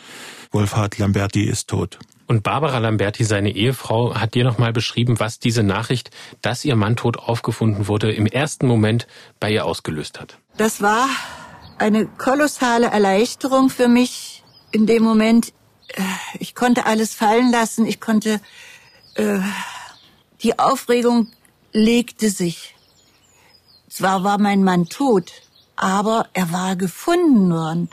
Wolfhard 0.51 0.97
Lamberti 0.97 1.43
ist 1.43 1.69
tot. 1.69 1.99
Und 2.33 2.41
Barbara 2.41 2.79
Lamberti, 2.79 3.25
seine 3.25 3.51
Ehefrau, 3.51 4.15
hat 4.15 4.33
dir 4.33 4.43
nochmal 4.43 4.73
beschrieben, 4.73 5.19
was 5.19 5.37
diese 5.37 5.61
Nachricht, 5.61 6.09
dass 6.41 6.65
ihr 6.65 6.75
Mann 6.75 6.95
tot 6.95 7.17
aufgefunden 7.17 7.87
wurde, 7.87 8.11
im 8.11 8.25
ersten 8.25 8.65
Moment 8.65 9.05
bei 9.39 9.51
ihr 9.51 9.67
ausgelöst 9.67 10.19
hat. 10.19 10.39
Das 10.57 10.81
war 10.81 11.07
eine 11.77 12.07
kolossale 12.07 12.87
Erleichterung 12.87 13.69
für 13.69 13.87
mich 13.87 14.43
in 14.71 14.87
dem 14.87 15.03
Moment. 15.03 15.53
Äh, 15.89 16.01
ich 16.39 16.55
konnte 16.55 16.87
alles 16.87 17.13
fallen 17.13 17.51
lassen. 17.51 17.85
Ich 17.85 18.01
konnte, 18.01 18.41
äh, 19.13 19.37
die 20.41 20.57
Aufregung 20.57 21.27
legte 21.71 22.31
sich. 22.31 22.73
Zwar 23.89 24.23
war 24.23 24.39
mein 24.39 24.63
Mann 24.63 24.85
tot, 24.85 25.31
aber 25.75 26.29
er 26.33 26.51
war 26.51 26.75
gefunden 26.77 27.51
worden. 27.53 27.91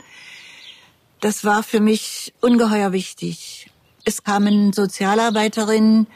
Das 1.19 1.45
war 1.45 1.61
für 1.61 1.79
mich 1.79 2.33
ungeheuer 2.41 2.91
wichtig. 2.91 3.70
Es 4.03 4.23
kamen 4.23 4.73
Sozialarbeiterinnen, 4.73 6.07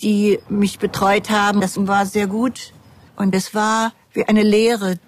die 0.00 0.38
mich 0.48 0.78
betreut 0.78 1.30
haben. 1.30 1.60
Das 1.60 1.76
war 1.86 2.06
sehr 2.06 2.26
gut. 2.26 2.72
Und 3.16 3.34
es 3.34 3.54
war 3.54 3.92
wie 4.12 4.24
eine 4.24 4.42
Lehre. 4.42 4.98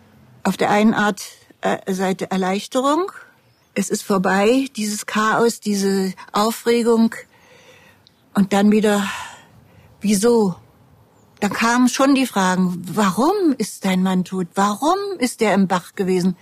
Auf 0.42 0.56
der 0.56 0.70
einen 0.70 0.94
Art 0.94 1.22
äh, 1.62 1.92
Seite 1.92 2.30
Erleichterung. 2.30 3.10
Es 3.74 3.90
ist 3.90 4.02
vorbei, 4.02 4.68
dieses 4.76 5.06
Chaos, 5.06 5.60
diese 5.60 6.12
Aufregung. 6.32 7.14
Und 8.34 8.52
dann 8.52 8.70
wieder, 8.70 9.02
wieso? 10.00 10.54
Da 11.40 11.48
kamen 11.48 11.88
schon 11.88 12.14
die 12.14 12.26
Fragen, 12.26 12.82
warum 12.94 13.54
ist 13.58 13.84
dein 13.84 14.02
Mann 14.02 14.24
tot? 14.24 14.48
Warum 14.54 14.96
ist 15.18 15.42
er 15.42 15.54
im 15.54 15.66
Bach 15.66 15.94
gewesen? 15.94 16.36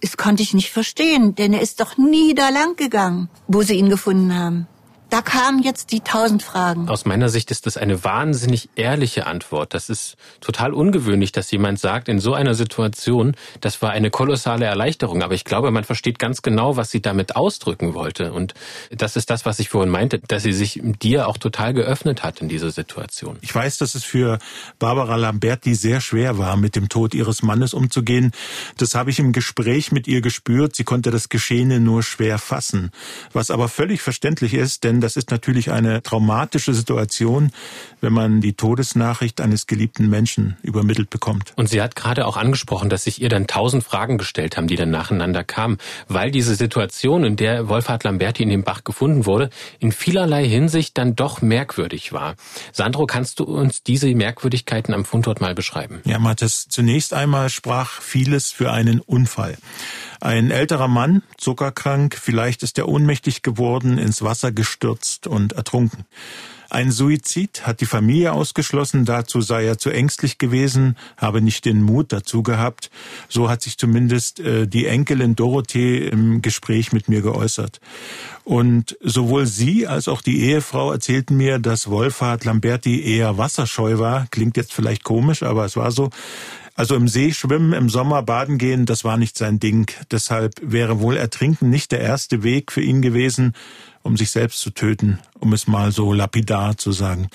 Das 0.00 0.16
konnte 0.16 0.42
ich 0.42 0.54
nicht 0.54 0.70
verstehen, 0.70 1.34
denn 1.34 1.52
er 1.52 1.62
ist 1.62 1.80
doch 1.80 1.96
nie 1.96 2.34
da 2.34 2.48
lang 2.48 2.76
gegangen, 2.76 3.28
wo 3.46 3.62
sie 3.62 3.74
ihn 3.74 3.88
gefunden 3.88 4.34
haben. 4.34 4.66
Da 5.12 5.20
kamen 5.20 5.62
jetzt 5.62 5.92
die 5.92 6.00
tausend 6.00 6.42
Fragen. 6.42 6.88
Aus 6.88 7.04
meiner 7.04 7.28
Sicht 7.28 7.50
ist 7.50 7.66
das 7.66 7.76
eine 7.76 8.02
wahnsinnig 8.02 8.70
ehrliche 8.76 9.26
Antwort. 9.26 9.74
Das 9.74 9.90
ist 9.90 10.16
total 10.40 10.72
ungewöhnlich, 10.72 11.32
dass 11.32 11.50
jemand 11.50 11.78
sagt, 11.78 12.08
in 12.08 12.18
so 12.18 12.32
einer 12.32 12.54
Situation, 12.54 13.36
das 13.60 13.82
war 13.82 13.90
eine 13.90 14.08
kolossale 14.08 14.64
Erleichterung. 14.64 15.22
Aber 15.22 15.34
ich 15.34 15.44
glaube, 15.44 15.70
man 15.70 15.84
versteht 15.84 16.18
ganz 16.18 16.40
genau, 16.40 16.78
was 16.78 16.90
sie 16.90 17.02
damit 17.02 17.36
ausdrücken 17.36 17.92
wollte. 17.92 18.32
Und 18.32 18.54
das 18.90 19.16
ist 19.16 19.28
das, 19.28 19.44
was 19.44 19.58
ich 19.58 19.68
vorhin 19.68 19.90
meinte, 19.90 20.18
dass 20.18 20.44
sie 20.44 20.54
sich 20.54 20.80
dir 20.82 21.28
auch 21.28 21.36
total 21.36 21.74
geöffnet 21.74 22.22
hat 22.22 22.40
in 22.40 22.48
dieser 22.48 22.70
Situation. 22.70 23.36
Ich 23.42 23.54
weiß, 23.54 23.76
dass 23.76 23.94
es 23.94 24.04
für 24.04 24.38
Barbara 24.78 25.16
Lamberti 25.16 25.74
sehr 25.74 26.00
schwer 26.00 26.38
war, 26.38 26.56
mit 26.56 26.74
dem 26.74 26.88
Tod 26.88 27.12
ihres 27.12 27.42
Mannes 27.42 27.74
umzugehen. 27.74 28.32
Das 28.78 28.94
habe 28.94 29.10
ich 29.10 29.18
im 29.18 29.32
Gespräch 29.32 29.92
mit 29.92 30.08
ihr 30.08 30.22
gespürt. 30.22 30.74
Sie 30.74 30.84
konnte 30.84 31.10
das 31.10 31.28
Geschehene 31.28 31.80
nur 31.80 32.02
schwer 32.02 32.38
fassen. 32.38 32.92
Was 33.34 33.50
aber 33.50 33.68
völlig 33.68 34.00
verständlich 34.00 34.54
ist, 34.54 34.84
denn 34.84 35.01
das 35.02 35.16
ist 35.16 35.30
natürlich 35.30 35.70
eine 35.70 36.02
traumatische 36.02 36.74
Situation, 36.74 37.52
wenn 38.00 38.12
man 38.12 38.40
die 38.40 38.54
Todesnachricht 38.54 39.40
eines 39.40 39.66
geliebten 39.66 40.08
Menschen 40.08 40.56
übermittelt 40.62 41.10
bekommt. 41.10 41.52
Und 41.56 41.68
sie 41.68 41.82
hat 41.82 41.96
gerade 41.96 42.26
auch 42.26 42.36
angesprochen, 42.36 42.88
dass 42.88 43.04
sich 43.04 43.20
ihr 43.20 43.28
dann 43.28 43.46
tausend 43.46 43.84
Fragen 43.84 44.18
gestellt 44.18 44.56
haben, 44.56 44.66
die 44.66 44.76
dann 44.76 44.90
nacheinander 44.90 45.44
kamen, 45.44 45.78
weil 46.08 46.30
diese 46.30 46.54
Situation, 46.54 47.24
in 47.24 47.36
der 47.36 47.68
Wolfhard 47.68 48.04
Lamberti 48.04 48.42
in 48.42 48.48
dem 48.48 48.64
Bach 48.64 48.84
gefunden 48.84 49.26
wurde, 49.26 49.50
in 49.78 49.92
vielerlei 49.92 50.46
Hinsicht 50.46 50.96
dann 50.96 51.14
doch 51.16 51.42
merkwürdig 51.42 52.12
war. 52.12 52.36
Sandro, 52.72 53.06
kannst 53.06 53.40
du 53.40 53.44
uns 53.44 53.82
diese 53.82 54.12
Merkwürdigkeiten 54.14 54.94
am 54.94 55.04
Fundort 55.04 55.40
mal 55.40 55.54
beschreiben? 55.54 56.00
Ja, 56.04 56.18
Mathis, 56.18 56.68
zunächst 56.68 57.14
einmal 57.14 57.50
sprach 57.50 58.00
vieles 58.00 58.50
für 58.50 58.72
einen 58.72 59.00
Unfall. 59.00 59.56
Ein 60.22 60.52
älterer 60.52 60.86
Mann, 60.86 61.24
zuckerkrank, 61.36 62.16
vielleicht 62.16 62.62
ist 62.62 62.78
er 62.78 62.86
ohnmächtig 62.86 63.42
geworden, 63.42 63.98
ins 63.98 64.22
Wasser 64.22 64.52
gestürzt 64.52 65.26
und 65.26 65.54
ertrunken. 65.54 66.04
Ein 66.70 66.92
Suizid 66.92 67.66
hat 67.66 67.80
die 67.80 67.86
Familie 67.86 68.32
ausgeschlossen, 68.32 69.04
dazu 69.04 69.40
sei 69.40 69.64
er 69.64 69.78
zu 69.78 69.90
ängstlich 69.90 70.38
gewesen, 70.38 70.96
habe 71.16 71.42
nicht 71.42 71.64
den 71.64 71.82
Mut 71.82 72.12
dazu 72.12 72.44
gehabt. 72.44 72.88
So 73.28 73.50
hat 73.50 73.62
sich 73.62 73.76
zumindest 73.78 74.38
äh, 74.38 74.68
die 74.68 74.86
Enkelin 74.86 75.34
Dorothee 75.34 76.06
im 76.06 76.40
Gespräch 76.40 76.92
mit 76.92 77.08
mir 77.08 77.20
geäußert. 77.20 77.80
Und 78.44 78.96
sowohl 79.00 79.46
sie 79.46 79.88
als 79.88 80.06
auch 80.06 80.22
die 80.22 80.40
Ehefrau 80.42 80.92
erzählten 80.92 81.36
mir, 81.36 81.58
dass 81.58 81.90
Wolfhard 81.90 82.44
Lamberti 82.44 83.02
eher 83.02 83.38
wasserscheu 83.38 83.98
war. 83.98 84.28
Klingt 84.30 84.56
jetzt 84.56 84.72
vielleicht 84.72 85.02
komisch, 85.02 85.42
aber 85.42 85.64
es 85.64 85.76
war 85.76 85.90
so. 85.90 86.10
Also 86.74 86.96
im 86.96 87.06
See 87.06 87.32
schwimmen, 87.32 87.74
im 87.74 87.88
Sommer 87.88 88.22
baden 88.22 88.56
gehen, 88.56 88.86
das 88.86 89.04
war 89.04 89.16
nicht 89.16 89.36
sein 89.36 89.60
Ding. 89.60 89.90
Deshalb 90.10 90.54
wäre 90.62 91.00
wohl 91.00 91.16
Ertrinken 91.16 91.68
nicht 91.68 91.92
der 91.92 92.00
erste 92.00 92.42
Weg 92.42 92.72
für 92.72 92.80
ihn 92.80 93.02
gewesen, 93.02 93.54
um 94.02 94.16
sich 94.16 94.30
selbst 94.30 94.60
zu 94.60 94.70
töten, 94.70 95.18
um 95.38 95.52
es 95.52 95.66
mal 95.66 95.92
so 95.92 96.12
lapidar 96.12 96.78
zu 96.78 96.92
sagen. 96.92 97.28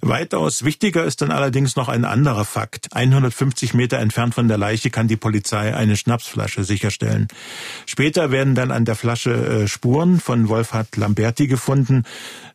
Weitaus 0.00 0.64
wichtiger 0.64 1.04
ist 1.04 1.22
dann 1.22 1.30
allerdings 1.30 1.76
noch 1.76 1.88
ein 1.88 2.04
anderer 2.04 2.44
Fakt. 2.44 2.88
150 2.94 3.74
Meter 3.74 3.98
entfernt 3.98 4.34
von 4.34 4.48
der 4.48 4.58
Leiche 4.58 4.90
kann 4.90 5.08
die 5.08 5.16
Polizei 5.16 5.74
eine 5.74 5.96
Schnapsflasche 5.96 6.64
sicherstellen. 6.64 7.28
Später 7.86 8.30
werden 8.30 8.54
dann 8.54 8.70
an 8.70 8.84
der 8.84 8.94
Flasche 8.94 9.32
äh, 9.32 9.68
Spuren 9.68 10.20
von 10.20 10.48
Wolfhard 10.48 10.96
Lamberti 10.96 11.46
gefunden, 11.46 12.04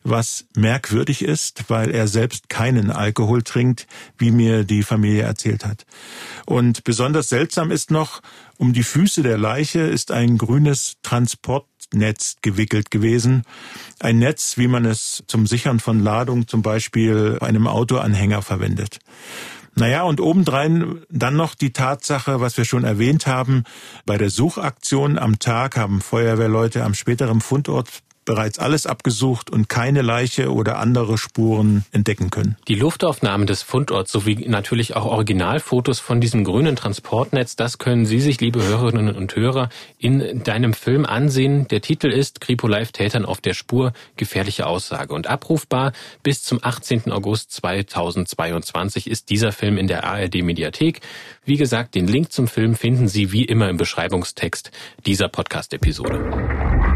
was 0.02 0.46
merkwürdig 0.54 1.22
ist, 1.22 1.64
weil 1.68 1.90
er 1.90 2.08
selbst 2.08 2.48
keinen 2.48 2.90
Alkohol 2.90 3.42
trinkt, 3.42 3.86
wie 4.18 4.30
mir 4.30 4.64
die 4.64 4.82
Familie 4.82 5.22
erzählt 5.22 5.64
hat. 5.64 5.86
Und 6.46 6.84
besonders 6.84 7.28
seltsam 7.28 7.70
ist 7.70 7.90
noch, 7.90 8.20
um 8.58 8.72
die 8.72 8.82
Füße 8.82 9.22
der 9.22 9.38
Leiche 9.38 9.80
ist 9.80 10.10
ein 10.10 10.38
grünes 10.38 10.96
Transportnetz 11.02 12.36
gewickelt 12.42 12.90
gewesen. 12.90 13.42
Ein 14.00 14.18
Netz, 14.18 14.56
wie 14.58 14.68
man 14.68 14.84
es 14.84 15.24
zum 15.26 15.46
Sichern 15.46 15.80
von 15.80 16.00
Ladung 16.00 16.46
zum 16.48 16.62
Beispiel 16.62 17.38
bei 17.40 17.46
einem 17.46 17.66
Autoanhänger 17.66 18.42
verwendet. 18.42 18.98
Naja, 19.76 20.02
und 20.02 20.20
obendrein 20.20 21.02
dann 21.10 21.34
noch 21.34 21.56
die 21.56 21.72
Tatsache, 21.72 22.40
was 22.40 22.56
wir 22.56 22.64
schon 22.64 22.84
erwähnt 22.84 23.26
haben, 23.26 23.64
bei 24.06 24.16
der 24.16 24.30
Suchaktion 24.30 25.18
am 25.18 25.40
Tag 25.40 25.76
haben 25.76 26.00
Feuerwehrleute 26.00 26.84
am 26.84 26.94
späteren 26.94 27.40
Fundort 27.40 28.02
bereits 28.24 28.58
alles 28.58 28.86
abgesucht 28.86 29.50
und 29.50 29.68
keine 29.68 30.02
Leiche 30.02 30.52
oder 30.52 30.78
andere 30.78 31.18
Spuren 31.18 31.84
entdecken 31.92 32.30
können. 32.30 32.56
Die 32.68 32.74
Luftaufnahmen 32.74 33.46
des 33.46 33.62
Fundorts 33.62 34.12
sowie 34.12 34.46
natürlich 34.48 34.96
auch 34.96 35.04
Originalfotos 35.04 36.00
von 36.00 36.20
diesem 36.20 36.44
grünen 36.44 36.76
Transportnetz, 36.76 37.56
das 37.56 37.78
können 37.78 38.06
Sie 38.06 38.20
sich, 38.20 38.40
liebe 38.40 38.62
Hörerinnen 38.62 39.14
und 39.14 39.34
Hörer, 39.36 39.68
in 39.98 40.42
deinem 40.42 40.72
Film 40.72 41.04
ansehen. 41.04 41.68
Der 41.68 41.80
Titel 41.80 42.08
ist 42.08 42.40
Kripo 42.40 42.66
Live 42.66 42.92
Tätern 42.92 43.24
auf 43.24 43.40
der 43.40 43.54
Spur, 43.54 43.92
gefährliche 44.16 44.66
Aussage. 44.66 45.14
Und 45.14 45.26
abrufbar 45.26 45.92
bis 46.22 46.42
zum 46.42 46.58
18. 46.62 47.12
August 47.12 47.52
2022 47.52 49.08
ist 49.08 49.30
dieser 49.30 49.52
Film 49.52 49.78
in 49.78 49.86
der 49.86 50.04
ARD 50.04 50.42
Mediathek. 50.42 51.00
Wie 51.44 51.56
gesagt, 51.56 51.94
den 51.94 52.06
Link 52.06 52.32
zum 52.32 52.48
Film 52.48 52.74
finden 52.74 53.08
Sie 53.08 53.32
wie 53.32 53.44
immer 53.44 53.68
im 53.68 53.76
Beschreibungstext 53.76 54.70
dieser 55.04 55.28
Podcast-Episode. 55.28 56.93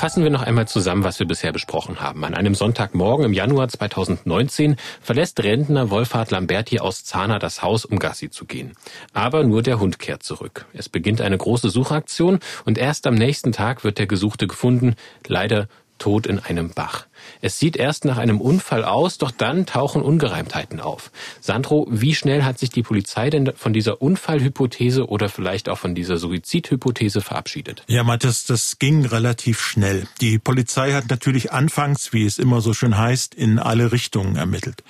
Fassen 0.00 0.22
wir 0.22 0.30
noch 0.30 0.40
einmal 0.40 0.66
zusammen, 0.66 1.04
was 1.04 1.18
wir 1.18 1.26
bisher 1.26 1.52
besprochen 1.52 2.00
haben. 2.00 2.24
An 2.24 2.34
einem 2.34 2.54
Sonntagmorgen 2.54 3.26
im 3.26 3.34
Januar 3.34 3.68
2019 3.68 4.76
verlässt 5.02 5.42
Rentner 5.42 5.90
Wolfhard 5.90 6.30
Lamberti 6.30 6.78
aus 6.78 7.04
Zahner 7.04 7.38
das 7.38 7.60
Haus, 7.60 7.84
um 7.84 7.98
Gassi 7.98 8.30
zu 8.30 8.46
gehen. 8.46 8.72
Aber 9.12 9.44
nur 9.44 9.60
der 9.60 9.78
Hund 9.78 9.98
kehrt 9.98 10.22
zurück. 10.22 10.64
Es 10.72 10.88
beginnt 10.88 11.20
eine 11.20 11.36
große 11.36 11.68
Suchaktion 11.68 12.38
und 12.64 12.78
erst 12.78 13.06
am 13.06 13.14
nächsten 13.14 13.52
Tag 13.52 13.84
wird 13.84 13.98
der 13.98 14.06
Gesuchte 14.06 14.46
gefunden, 14.46 14.94
leider 15.26 15.68
tot 15.98 16.26
in 16.26 16.38
einem 16.38 16.70
Bach. 16.70 17.06
Es 17.40 17.58
sieht 17.58 17.76
erst 17.76 18.04
nach 18.04 18.18
einem 18.18 18.40
Unfall 18.40 18.84
aus, 18.84 19.18
doch 19.18 19.30
dann 19.30 19.66
tauchen 19.66 20.02
Ungereimtheiten 20.02 20.80
auf. 20.80 21.10
Sandro, 21.40 21.86
wie 21.90 22.14
schnell 22.14 22.44
hat 22.44 22.58
sich 22.58 22.70
die 22.70 22.82
Polizei 22.82 23.30
denn 23.30 23.52
von 23.56 23.72
dieser 23.72 24.02
Unfallhypothese 24.02 25.08
oder 25.08 25.28
vielleicht 25.28 25.68
auch 25.68 25.78
von 25.78 25.94
dieser 25.94 26.16
Suizidhypothese 26.16 27.20
verabschiedet? 27.20 27.84
Ja, 27.86 28.04
Mathis, 28.04 28.44
das 28.46 28.78
ging 28.78 29.04
relativ 29.06 29.60
schnell. 29.60 30.06
Die 30.20 30.38
Polizei 30.38 30.92
hat 30.92 31.10
natürlich 31.10 31.52
anfangs, 31.52 32.12
wie 32.12 32.24
es 32.24 32.38
immer 32.38 32.60
so 32.60 32.74
schön 32.74 32.96
heißt, 32.96 33.34
in 33.34 33.58
alle 33.58 33.92
Richtungen 33.92 34.36
ermittelt. 34.36 34.82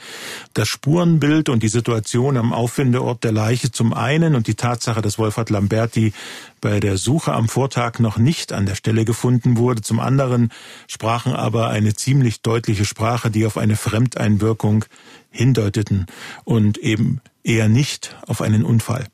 Das 0.55 0.69
Spurenbild 0.69 1.49
und 1.49 1.63
die 1.63 1.69
Situation 1.69 2.37
am 2.37 2.53
Auffindeort 2.53 3.25
der 3.25 3.33
Leiche 3.33 3.71
zum 3.71 3.93
einen 3.93 4.35
und 4.35 4.47
die 4.47 4.55
Tatsache, 4.55 5.03
dass 5.03 5.19
Wolfhard 5.19 5.51
Lamberti 5.51 6.13
bei 6.61 6.79
der 6.79 6.99
Suche 6.99 7.33
am 7.33 7.49
Vortag 7.49 7.99
noch 8.01 8.19
nicht 8.19 8.53
an 8.53 8.67
der 8.67 8.75
Stelle 8.75 9.05
gefunden 9.05 9.57
wurde, 9.57 9.81
zum 9.83 9.99
anderen 9.99 10.53
sprachen 10.89 11.33
aber 11.33 11.69
eine 11.69 11.95
ziemlich 11.95 12.30
ziemlich 12.31 12.43
deutliche 12.43 12.85
Sprache, 12.85 13.31
die 13.31 13.45
auf 13.45 13.57
eine 13.57 13.77
Fremdeinwirkung 13.77 14.85
hindeuteten 15.31 16.07
und 16.45 16.79
eben 16.79 17.21
eher 17.43 17.69
nicht 17.69 18.17
auf 18.27 18.41
einen 18.41 18.65
Unfall. 18.65 19.07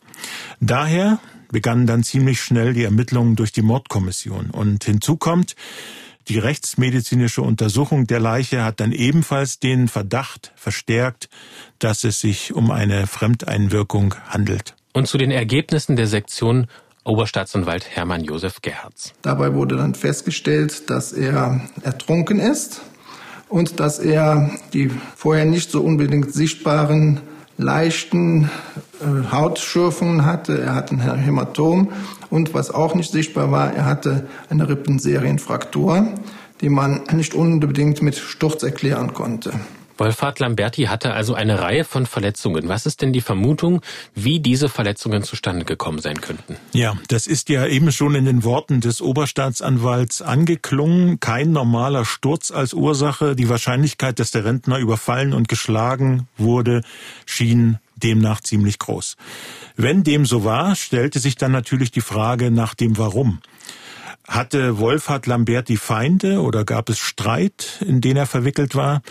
Daher 0.60 1.18
begannen 1.50 1.86
dann 1.86 2.02
ziemlich 2.02 2.40
schnell 2.40 2.74
die 2.74 2.84
Ermittlungen 2.84 3.36
durch 3.36 3.52
die 3.52 3.62
Mordkommission. 3.62 4.50
Und 4.50 4.84
hinzu 4.84 5.16
kommt, 5.16 5.54
die 6.28 6.38
rechtsmedizinische 6.38 7.40
Untersuchung 7.40 8.06
der 8.06 8.20
Leiche 8.20 8.64
hat 8.64 8.80
dann 8.80 8.92
ebenfalls 8.92 9.60
den 9.60 9.88
Verdacht 9.88 10.52
verstärkt, 10.56 11.28
dass 11.78 12.04
es 12.04 12.20
sich 12.20 12.52
um 12.52 12.70
eine 12.70 13.06
Fremdeinwirkung 13.06 14.14
handelt. 14.28 14.74
Und 14.92 15.06
zu 15.06 15.18
den 15.18 15.30
Ergebnissen 15.30 15.96
der 15.96 16.06
Sektion 16.06 16.66
Oberstaatsanwalt 17.04 17.86
Hermann 17.88 18.24
Josef 18.24 18.60
Gerhards. 18.62 19.14
Dabei 19.22 19.54
wurde 19.54 19.76
dann 19.76 19.94
festgestellt, 19.94 20.90
dass 20.90 21.12
er 21.12 21.60
ertrunken 21.84 22.40
ist 22.40 22.82
und 23.48 23.80
dass 23.80 23.98
er 23.98 24.50
die 24.72 24.90
vorher 25.14 25.44
nicht 25.44 25.70
so 25.70 25.80
unbedingt 25.82 26.32
sichtbaren 26.32 27.20
leichten 27.58 28.50
äh, 29.00 29.32
Hautschürfungen 29.32 30.24
hatte. 30.24 30.60
Er 30.60 30.74
hatte 30.74 30.94
ein 30.94 31.18
Hämatom 31.18 31.92
und 32.30 32.54
was 32.54 32.70
auch 32.70 32.94
nicht 32.94 33.10
sichtbar 33.10 33.50
war, 33.50 33.72
er 33.72 33.86
hatte 33.86 34.26
eine 34.50 34.68
Rippenserienfraktur, 34.68 36.08
die 36.60 36.68
man 36.68 37.02
nicht 37.12 37.34
unbedingt 37.34 38.02
mit 38.02 38.16
Sturz 38.16 38.62
erklären 38.62 39.14
konnte. 39.14 39.52
Wolfhard 39.98 40.38
Lamberti 40.40 40.84
hatte 40.84 41.12
also 41.12 41.34
eine 41.34 41.60
Reihe 41.60 41.84
von 41.84 42.06
Verletzungen. 42.06 42.68
Was 42.68 42.86
ist 42.86 43.02
denn 43.02 43.12
die 43.12 43.20
Vermutung, 43.20 43.80
wie 44.14 44.40
diese 44.40 44.68
Verletzungen 44.68 45.22
zustande 45.22 45.64
gekommen 45.64 45.98
sein 45.98 46.20
könnten? 46.20 46.56
Ja, 46.72 46.96
das 47.08 47.26
ist 47.26 47.48
ja 47.48 47.66
eben 47.66 47.92
schon 47.92 48.14
in 48.14 48.24
den 48.24 48.44
Worten 48.44 48.80
des 48.80 49.00
Oberstaatsanwalts 49.00 50.22
angeklungen. 50.22 51.20
Kein 51.20 51.52
normaler 51.52 52.04
Sturz 52.04 52.50
als 52.50 52.74
Ursache. 52.74 53.34
Die 53.36 53.48
Wahrscheinlichkeit, 53.48 54.18
dass 54.18 54.30
der 54.30 54.44
Rentner 54.44 54.78
überfallen 54.78 55.32
und 55.32 55.48
geschlagen 55.48 56.28
wurde, 56.36 56.82
schien 57.24 57.78
demnach 57.96 58.40
ziemlich 58.40 58.78
groß. 58.78 59.16
Wenn 59.76 60.04
dem 60.04 60.26
so 60.26 60.44
war, 60.44 60.76
stellte 60.76 61.18
sich 61.18 61.36
dann 61.36 61.52
natürlich 61.52 61.90
die 61.90 62.00
Frage 62.00 62.50
nach 62.50 62.74
dem 62.74 62.98
Warum. 62.98 63.40
Hatte 64.28 64.78
Wolfhard 64.78 65.26
Lamberti 65.26 65.76
Feinde 65.76 66.42
oder 66.42 66.64
gab 66.64 66.88
es 66.88 66.98
Streit, 66.98 67.80
in 67.86 68.00
den 68.00 68.16
er 68.16 68.26
verwickelt 68.26 68.74
war? 68.74 69.02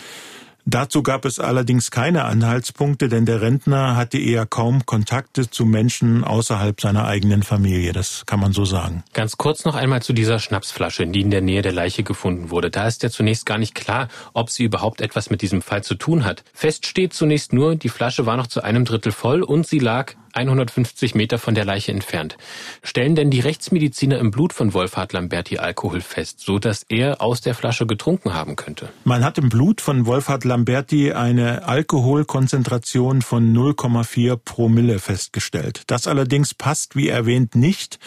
Dazu 0.68 1.04
gab 1.04 1.24
es 1.24 1.38
allerdings 1.38 1.92
keine 1.92 2.24
Anhaltspunkte, 2.24 3.08
denn 3.08 3.24
der 3.24 3.40
Rentner 3.40 3.94
hatte 3.94 4.18
eher 4.18 4.46
kaum 4.46 4.84
Kontakte 4.84 5.48
zu 5.48 5.64
Menschen 5.64 6.24
außerhalb 6.24 6.80
seiner 6.80 7.06
eigenen 7.06 7.44
Familie. 7.44 7.92
Das 7.92 8.24
kann 8.26 8.40
man 8.40 8.52
so 8.52 8.64
sagen. 8.64 9.04
Ganz 9.12 9.36
kurz 9.36 9.64
noch 9.64 9.76
einmal 9.76 10.02
zu 10.02 10.12
dieser 10.12 10.40
Schnapsflasche, 10.40 11.06
die 11.06 11.20
in 11.20 11.30
der 11.30 11.40
Nähe 11.40 11.62
der 11.62 11.70
Leiche 11.70 12.02
gefunden 12.02 12.50
wurde. 12.50 12.70
Da 12.70 12.88
ist 12.88 13.04
ja 13.04 13.10
zunächst 13.10 13.46
gar 13.46 13.58
nicht 13.58 13.76
klar, 13.76 14.08
ob 14.32 14.50
sie 14.50 14.64
überhaupt 14.64 15.00
etwas 15.00 15.30
mit 15.30 15.40
diesem 15.40 15.62
Fall 15.62 15.84
zu 15.84 15.94
tun 15.94 16.24
hat. 16.24 16.42
Fest 16.52 16.88
steht 16.88 17.14
zunächst 17.14 17.52
nur, 17.52 17.76
die 17.76 17.88
Flasche 17.88 18.26
war 18.26 18.36
noch 18.36 18.48
zu 18.48 18.64
einem 18.64 18.84
Drittel 18.84 19.12
voll 19.12 19.44
und 19.44 19.68
sie 19.68 19.78
lag 19.78 20.14
150 20.36 21.14
Meter 21.14 21.38
von 21.38 21.54
der 21.54 21.64
Leiche 21.64 21.92
entfernt. 21.92 22.36
Stellen 22.82 23.14
denn 23.14 23.30
die 23.30 23.40
Rechtsmediziner 23.40 24.18
im 24.18 24.30
Blut 24.30 24.52
von 24.52 24.74
Wolfhard 24.74 25.12
Lamberti 25.12 25.58
Alkohol 25.58 26.00
fest, 26.00 26.40
so 26.40 26.58
dass 26.58 26.84
er 26.88 27.22
aus 27.22 27.40
der 27.40 27.54
Flasche 27.54 27.86
getrunken 27.86 28.34
haben 28.34 28.56
könnte? 28.56 28.90
Man 29.04 29.24
hat 29.24 29.38
im 29.38 29.48
Blut 29.48 29.80
von 29.80 30.06
Wolfhard 30.06 30.44
Lamberti 30.44 31.12
eine 31.12 31.66
Alkoholkonzentration 31.66 33.22
von 33.22 33.56
0,4 33.56 34.36
Promille 34.36 34.98
festgestellt. 34.98 35.82
Das 35.86 36.06
allerdings 36.06 36.54
passt, 36.54 36.96
wie 36.96 37.08
erwähnt, 37.08 37.54
nicht 37.54 37.98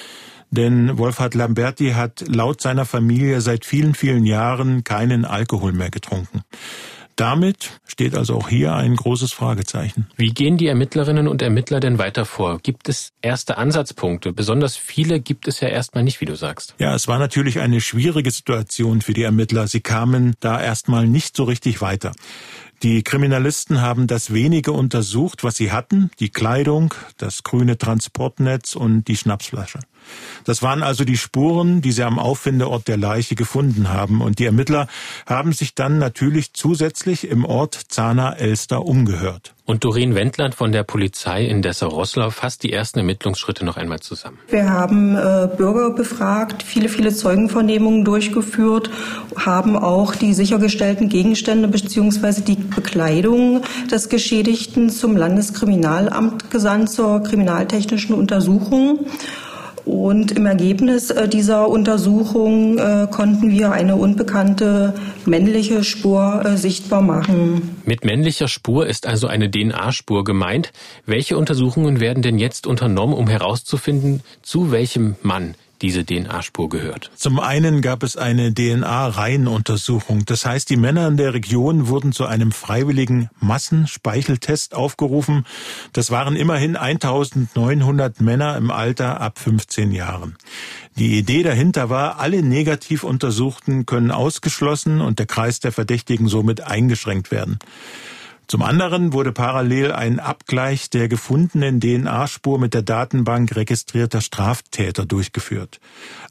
denn 0.51 0.97
Wolfhard 0.97 1.35
Lamberti 1.35 1.91
hat 1.91 2.23
laut 2.27 2.61
seiner 2.61 2.85
Familie 2.85 3.41
seit 3.41 3.65
vielen, 3.65 3.93
vielen 3.93 4.25
Jahren 4.25 4.83
keinen 4.83 5.25
Alkohol 5.25 5.73
mehr 5.73 5.91
getrunken. 5.91 6.41
Damit 7.19 7.81
steht 7.85 8.15
also 8.15 8.35
auch 8.35 8.47
hier 8.47 8.73
ein 8.75 8.95
großes 8.95 9.33
Fragezeichen. 9.33 10.07
Wie 10.15 10.29
gehen 10.29 10.57
die 10.57 10.67
Ermittlerinnen 10.67 11.27
und 11.27 11.41
Ermittler 11.41 11.81
denn 11.81 11.97
weiter 11.97 12.23
vor? 12.23 12.59
Gibt 12.59 12.87
es 12.87 13.11
erste 13.21 13.57
Ansatzpunkte? 13.57 14.31
Besonders 14.31 14.77
viele 14.77 15.19
gibt 15.19 15.45
es 15.45 15.59
ja 15.59 15.67
erstmal 15.67 16.05
nicht, 16.05 16.21
wie 16.21 16.25
du 16.25 16.35
sagst. 16.35 16.75
Ja, 16.79 16.95
es 16.95 17.09
war 17.09 17.19
natürlich 17.19 17.59
eine 17.59 17.81
schwierige 17.81 18.31
Situation 18.31 19.01
für 19.01 19.11
die 19.11 19.23
Ermittler. 19.23 19.67
Sie 19.67 19.81
kamen 19.81 20.35
da 20.39 20.61
erstmal 20.61 21.07
nicht 21.07 21.35
so 21.35 21.43
richtig 21.43 21.81
weiter. 21.81 22.13
Die 22.83 23.03
Kriminalisten 23.03 23.81
haben 23.81 24.07
das 24.07 24.33
wenige 24.33 24.71
untersucht, 24.71 25.43
was 25.43 25.57
sie 25.57 25.73
hatten, 25.73 26.11
die 26.21 26.29
Kleidung, 26.29 26.93
das 27.17 27.43
grüne 27.43 27.77
Transportnetz 27.77 28.77
und 28.77 29.09
die 29.09 29.17
Schnapsflasche. 29.17 29.79
Das 30.45 30.61
waren 30.61 30.83
also 30.83 31.03
die 31.03 31.17
Spuren, 31.17 31.81
die 31.81 31.91
sie 31.91 32.03
am 32.03 32.19
Auffindeort 32.19 32.87
der 32.87 32.97
Leiche 32.97 33.35
gefunden 33.35 33.89
haben. 33.89 34.21
Und 34.21 34.39
die 34.39 34.45
Ermittler 34.45 34.87
haben 35.25 35.53
sich 35.53 35.75
dann 35.75 35.99
natürlich 35.99 36.53
zusätzlich 36.53 37.27
im 37.27 37.45
Ort 37.45 37.75
Zahner-Elster 37.89 38.85
umgehört. 38.85 39.53
Und 39.69 39.83
Doreen 39.83 40.15
Wendland 40.15 40.55
von 40.55 40.71
der 40.71 40.81
Polizei 40.81 41.45
in 41.45 41.61
Dessau-Rosslau 41.61 42.31
fasst 42.31 42.63
die 42.63 42.73
ersten 42.73 42.97
Ermittlungsschritte 42.97 43.63
noch 43.63 43.77
einmal 43.77 43.99
zusammen. 43.99 44.39
Wir 44.47 44.67
haben 44.67 45.15
äh, 45.15 45.47
Bürger 45.55 45.91
befragt, 45.91 46.63
viele, 46.63 46.89
viele 46.89 47.13
Zeugenvernehmungen 47.13 48.03
durchgeführt, 48.03 48.89
haben 49.35 49.77
auch 49.77 50.15
die 50.15 50.33
sichergestellten 50.33 51.07
Gegenstände 51.07 51.67
bzw. 51.67 52.41
die 52.41 52.55
Bekleidung 52.55 53.61
des 53.91 54.09
Geschädigten 54.09 54.89
zum 54.89 55.15
Landeskriminalamt 55.15 56.49
gesandt 56.49 56.89
zur 56.89 57.21
kriminaltechnischen 57.21 58.15
Untersuchung. 58.15 59.05
Und 59.89 60.33
im 60.33 60.45
Ergebnis 60.45 61.09
äh, 61.09 61.27
dieser 61.27 61.67
Untersuchung 61.67 62.77
äh, 62.77 63.07
konnten 63.09 63.49
wir 63.49 63.71
eine 63.71 63.95
unbekannte 63.95 64.93
männliche 65.25 65.83
Spur 65.83 66.43
äh, 66.45 66.57
sichtbar 66.57 67.01
machen. 67.01 67.75
Mit 67.85 68.05
männlicher 68.05 68.47
Spur 68.47 68.85
ist 68.85 69.07
also 69.07 69.25
eine 69.25 69.49
DNA-Spur 69.49 70.23
gemeint. 70.23 70.71
Welche 71.07 71.37
Untersuchungen 71.37 71.99
werden 71.99 72.21
denn 72.21 72.37
jetzt 72.37 72.67
unternommen, 72.67 73.15
um 73.15 73.27
herauszufinden, 73.27 74.21
zu 74.43 74.71
welchem 74.71 75.15
Mann 75.23 75.55
diese 75.81 76.05
DNA-Spur 76.05 76.69
gehört? 76.69 77.11
Zum 77.15 77.39
einen 77.39 77.81
gab 77.81 78.03
es 78.03 78.17
eine 78.17 78.53
DNA-Reihenuntersuchung. 78.53 80.25
Das 80.25 80.45
heißt, 80.45 80.69
die 80.69 80.77
Männer 80.77 81.07
in 81.07 81.17
der 81.17 81.33
Region 81.33 81.87
wurden 81.87 82.11
zu 82.11 82.25
einem 82.25 82.51
freiwilligen 82.51 83.29
Massenspeicheltest 83.39 84.75
aufgerufen. 84.75 85.45
Das 85.93 86.11
waren 86.11 86.35
immerhin 86.35 86.75
1900 86.75 88.21
Männer 88.21 88.57
im 88.57 88.71
Alter 88.71 89.21
ab 89.21 89.39
15 89.39 89.91
Jahren. 89.91 90.35
Die 90.97 91.17
Idee 91.17 91.43
dahinter 91.43 91.89
war, 91.89 92.19
alle 92.19 92.43
negativ 92.43 93.03
Untersuchten 93.03 93.85
können 93.85 94.11
ausgeschlossen 94.11 95.01
und 95.01 95.19
der 95.19 95.27
Kreis 95.27 95.59
der 95.59 95.71
Verdächtigen 95.71 96.27
somit 96.27 96.61
eingeschränkt 96.61 97.31
werden. 97.31 97.59
Zum 98.49 98.63
anderen 98.63 99.13
wurde 99.13 99.31
parallel 99.31 99.91
ein 99.91 100.19
Abgleich 100.19 100.89
der 100.89 101.07
gefundenen 101.07 101.79
DNA-Spur 101.79 102.57
mit 102.57 102.73
der 102.73 102.81
Datenbank 102.81 103.55
registrierter 103.55 104.21
Straftäter 104.21 105.05
durchgeführt. 105.05 105.79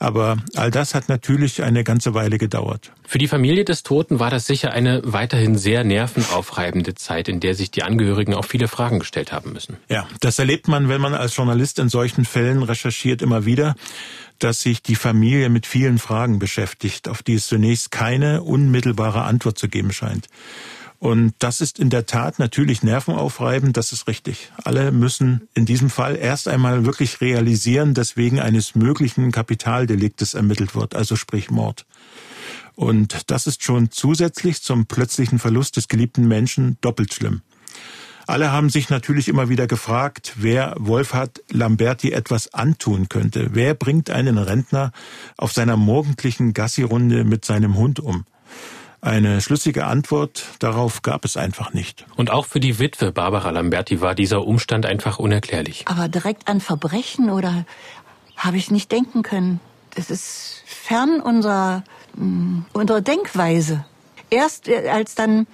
Aber 0.01 0.39
all 0.57 0.73
das 0.73 0.97
hat 0.97 1.09
natürlich 1.09 1.63
eine 1.63 1.85
ganze 1.85 2.15
Weile 2.15 2.39
gedauert. 2.39 2.91
Für 3.07 3.19
die 3.19 3.29
Familie 3.29 3.65
des 3.65 3.85
Toten 3.85 4.19
war 4.19 4.31
das 4.31 4.47
sicher 4.47 4.73
eine 4.73 5.01
weiterhin 5.05 5.57
sehr 5.57 5.85
nervenaufreibende 5.85 6.97
Zeit, 6.97 7.29
in 7.29 7.39
der 7.39 7.55
sich 7.55 7.71
die 7.71 7.85
Angehörigen 7.85 8.35
auch 8.35 8.45
viele 8.45 8.67
Fragen 8.67 8.99
gestellt 8.99 9.31
haben 9.31 9.53
müssen. 9.53 9.77
Ja, 9.89 10.09
das 10.19 10.41
erlebt 10.41 10.67
man, 10.67 10.89
wenn 10.89 11.01
man 11.01 11.15
als 11.15 11.37
Journalist 11.37 11.79
in 11.79 11.89
solchen 11.89 12.25
Fällen 12.25 12.65
recherchiert, 12.65 13.23
immer 13.23 13.45
wieder 13.45 13.77
dass 14.41 14.63
sich 14.63 14.83
die 14.85 14.95
Familie 14.95 15.49
mit 15.49 15.67
vielen 15.67 15.99
Fragen 15.99 16.39
beschäftigt, 16.39 17.09
auf 17.09 17.25
die 17.25 17.35
es 17.35 17.49
zunächst 17.49 17.91
keine 17.91 18.43
unmittelbare 18.43 19.23
Antwort 19.23 19.59
zu 19.59 19.69
geben 19.69 19.93
scheint. 19.93 20.29
Und 20.99 21.35
das 21.39 21.61
ist 21.61 21.79
in 21.79 21.91
der 21.91 22.07
Tat 22.07 22.41
natürlich 22.41 22.83
nervenaufreibend, 22.83 23.77
das 23.77 23.93
ist 23.93 24.09
richtig. 24.09 24.51
Alle 24.65 24.91
müssen 24.91 25.49
in 25.55 25.65
diesem 25.65 25.91
Fall 25.91 26.17
erst 26.17 26.49
einmal 26.49 26.85
wirklich 26.85 27.21
realisieren, 27.21 27.95
dass 27.95 28.17
wegen 28.17 28.41
eines 28.41 28.75
möglichen 28.75 29.31
Kapitaldeliktes 29.31 30.35
ermittelt 30.35 30.75
wird, 30.75 30.97
also 30.97 31.15
sprich 31.15 31.51
Mord. 31.51 31.87
Und 32.75 33.31
das 33.31 33.47
ist 33.47 33.63
schon 33.63 33.91
zusätzlich 33.91 34.63
zum 34.63 34.87
plötzlichen 34.87 35.39
Verlust 35.39 35.77
des 35.77 35.87
geliebten 35.87 36.27
Menschen 36.27 36.79
doppelt 36.81 37.15
schlimm. 37.15 37.43
Alle 38.27 38.53
haben 38.53 38.69
sich 38.69 38.91
natürlich 38.91 39.29
immer 39.29 39.49
wieder 39.49 39.67
gefragt, 39.67 40.35
wer 40.37 40.75
Wolfhard 40.79 41.43
Lamberti 41.51 42.13
etwas 42.13 42.53
antun 42.53 43.09
könnte. 43.09 43.51
Wer 43.55 43.75
bringt 43.75 44.11
einen 44.11 44.37
Rentner 44.37 44.93
auf 45.39 45.53
seiner 45.53 45.79
morgendlichen 45.79 46.53
Gassi-Runde 46.53 47.25
mit 47.25 47.45
seinem 47.45 47.77
Hund 47.77 48.01
um? 48.01 48.27
Eine 49.01 49.41
schlüssige 49.41 49.87
Antwort 49.87 50.45
darauf 50.59 51.03
gab 51.03 51.25
es 51.25 51.37
einfach 51.37 51.73
nicht. 51.73 52.05
Und 52.17 52.31
auch 52.31 52.47
für 52.47 52.59
die 52.59 52.81
Witwe 52.81 53.13
Barbara 53.13 53.51
Lamberti 53.51 54.01
war 54.01 54.15
dieser 54.15 54.45
Umstand 54.45 54.87
einfach 54.87 55.21
unerklärlich. 55.21 55.85
Aber 55.87 56.09
direkt 56.09 56.49
an 56.49 56.61
Verbrechen 56.61 57.31
oder 57.31 57.65
habe 58.37 58.57
ich 58.57 58.71
nicht 58.71 58.91
denken 58.91 59.23
können. 59.23 59.61
Das 59.95 60.11
ist 60.11 60.63
fern 60.67 61.21
unserer, 61.21 61.85
mm, 62.17 62.63
unserer 62.73 63.01
Denkweise. 63.01 63.85
Erst 64.31 64.69
äh, 64.69 64.89
als 64.89 65.15
dann 65.15 65.47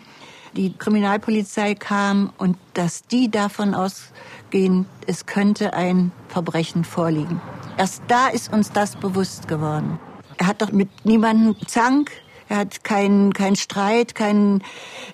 die 0.56 0.72
Kriminalpolizei 0.72 1.74
kam 1.74 2.32
und 2.38 2.56
dass 2.72 3.06
die 3.06 3.30
davon 3.30 3.74
ausgehen, 3.74 4.86
es 5.06 5.26
könnte 5.26 5.74
ein 5.74 6.12
Verbrechen 6.28 6.84
vorliegen. 6.84 7.40
Erst 7.76 8.02
da 8.08 8.28
ist 8.28 8.52
uns 8.52 8.72
das 8.72 8.96
bewusst 8.96 9.48
geworden. 9.48 9.98
Er 10.38 10.46
hat 10.46 10.62
doch 10.62 10.72
mit 10.72 11.04
niemandem 11.04 11.56
Zank, 11.66 12.10
er 12.48 12.58
hat 12.58 12.84
keinen 12.84 13.32
kein 13.32 13.56
Streit, 13.56 14.14
keinen, 14.14 14.62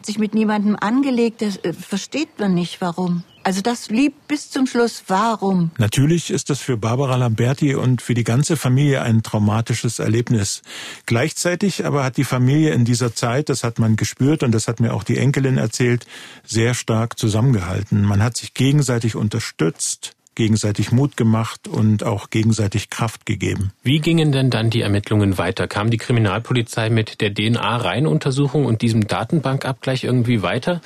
sich 0.03 0.19
mit 0.19 0.35
niemandem 0.35 0.77
angelegt. 0.81 1.43
Das 1.43 1.57
äh, 1.59 1.73
versteht 1.73 2.39
man 2.39 2.55
nicht, 2.55 2.81
warum. 2.81 3.25
Also 3.43 3.63
das 3.63 3.89
lieb 3.89 4.15
bis 4.29 4.51
zum 4.51 4.67
Schluss. 4.67 5.05
Warum? 5.07 5.71
Natürlich 5.79 6.31
ist 6.31 6.51
das 6.51 6.61
für 6.61 6.77
Barbara 6.77 7.17
Lamberti 7.17 7.75
und 7.75 8.03
für 8.03 8.13
die 8.13 8.25
ganze 8.25 8.57
Familie 8.57 9.01
ein 9.03 9.23
traumatisches 9.23 9.99
Erlebnis. 9.99 10.63
Gleichzeitig 11.07 11.87
aber 11.87 12.05
hat 12.05 12.19
die 12.19 12.25
Familie 12.25 12.73
in 12.75 12.85
dieser 12.85 13.15
Zeit, 13.15 13.49
das 13.49 13.65
hat 13.65 13.79
man 13.79 13.97
gespürt 13.97 14.43
und 14.43 14.53
das 14.53 14.69
hat 14.69 14.81
mir 14.81 14.93
auch 14.93 15.05
die 15.05 15.17
Enkelin 15.17 15.57
erzählt, 15.57 16.07
sehr 16.45 16.75
stark 16.75 17.19
zusammengehalten. 17.19 18.03
Man 18.03 18.23
hat 18.23 18.37
sich 18.37 18.53
gegenseitig 18.53 19.17
unterstützt 19.17 20.17
gegenseitig 20.41 20.91
Mut 20.91 21.19
gemacht 21.19 21.69
und 21.69 22.03
auch 22.03 22.31
gegenseitig 22.31 22.89
Kraft 22.89 23.27
gegeben. 23.27 23.73
Wie 23.83 23.99
gingen 23.99 24.33
denn 24.33 24.49
dann 24.49 24.71
die 24.71 24.81
Ermittlungen 24.81 25.37
weiter? 25.37 25.69
Kam 25.69 25.91
die 25.91 25.99
Kriminalpolizei 25.99 26.89
mit 26.89 27.21
der 27.21 27.35
DNA-Reihenuntersuchung 27.35 28.65
und 28.65 28.81
diesem 28.81 29.07
Datenbankabgleich 29.07 30.03
irgendwie 30.03 30.41
weiter? 30.41 30.81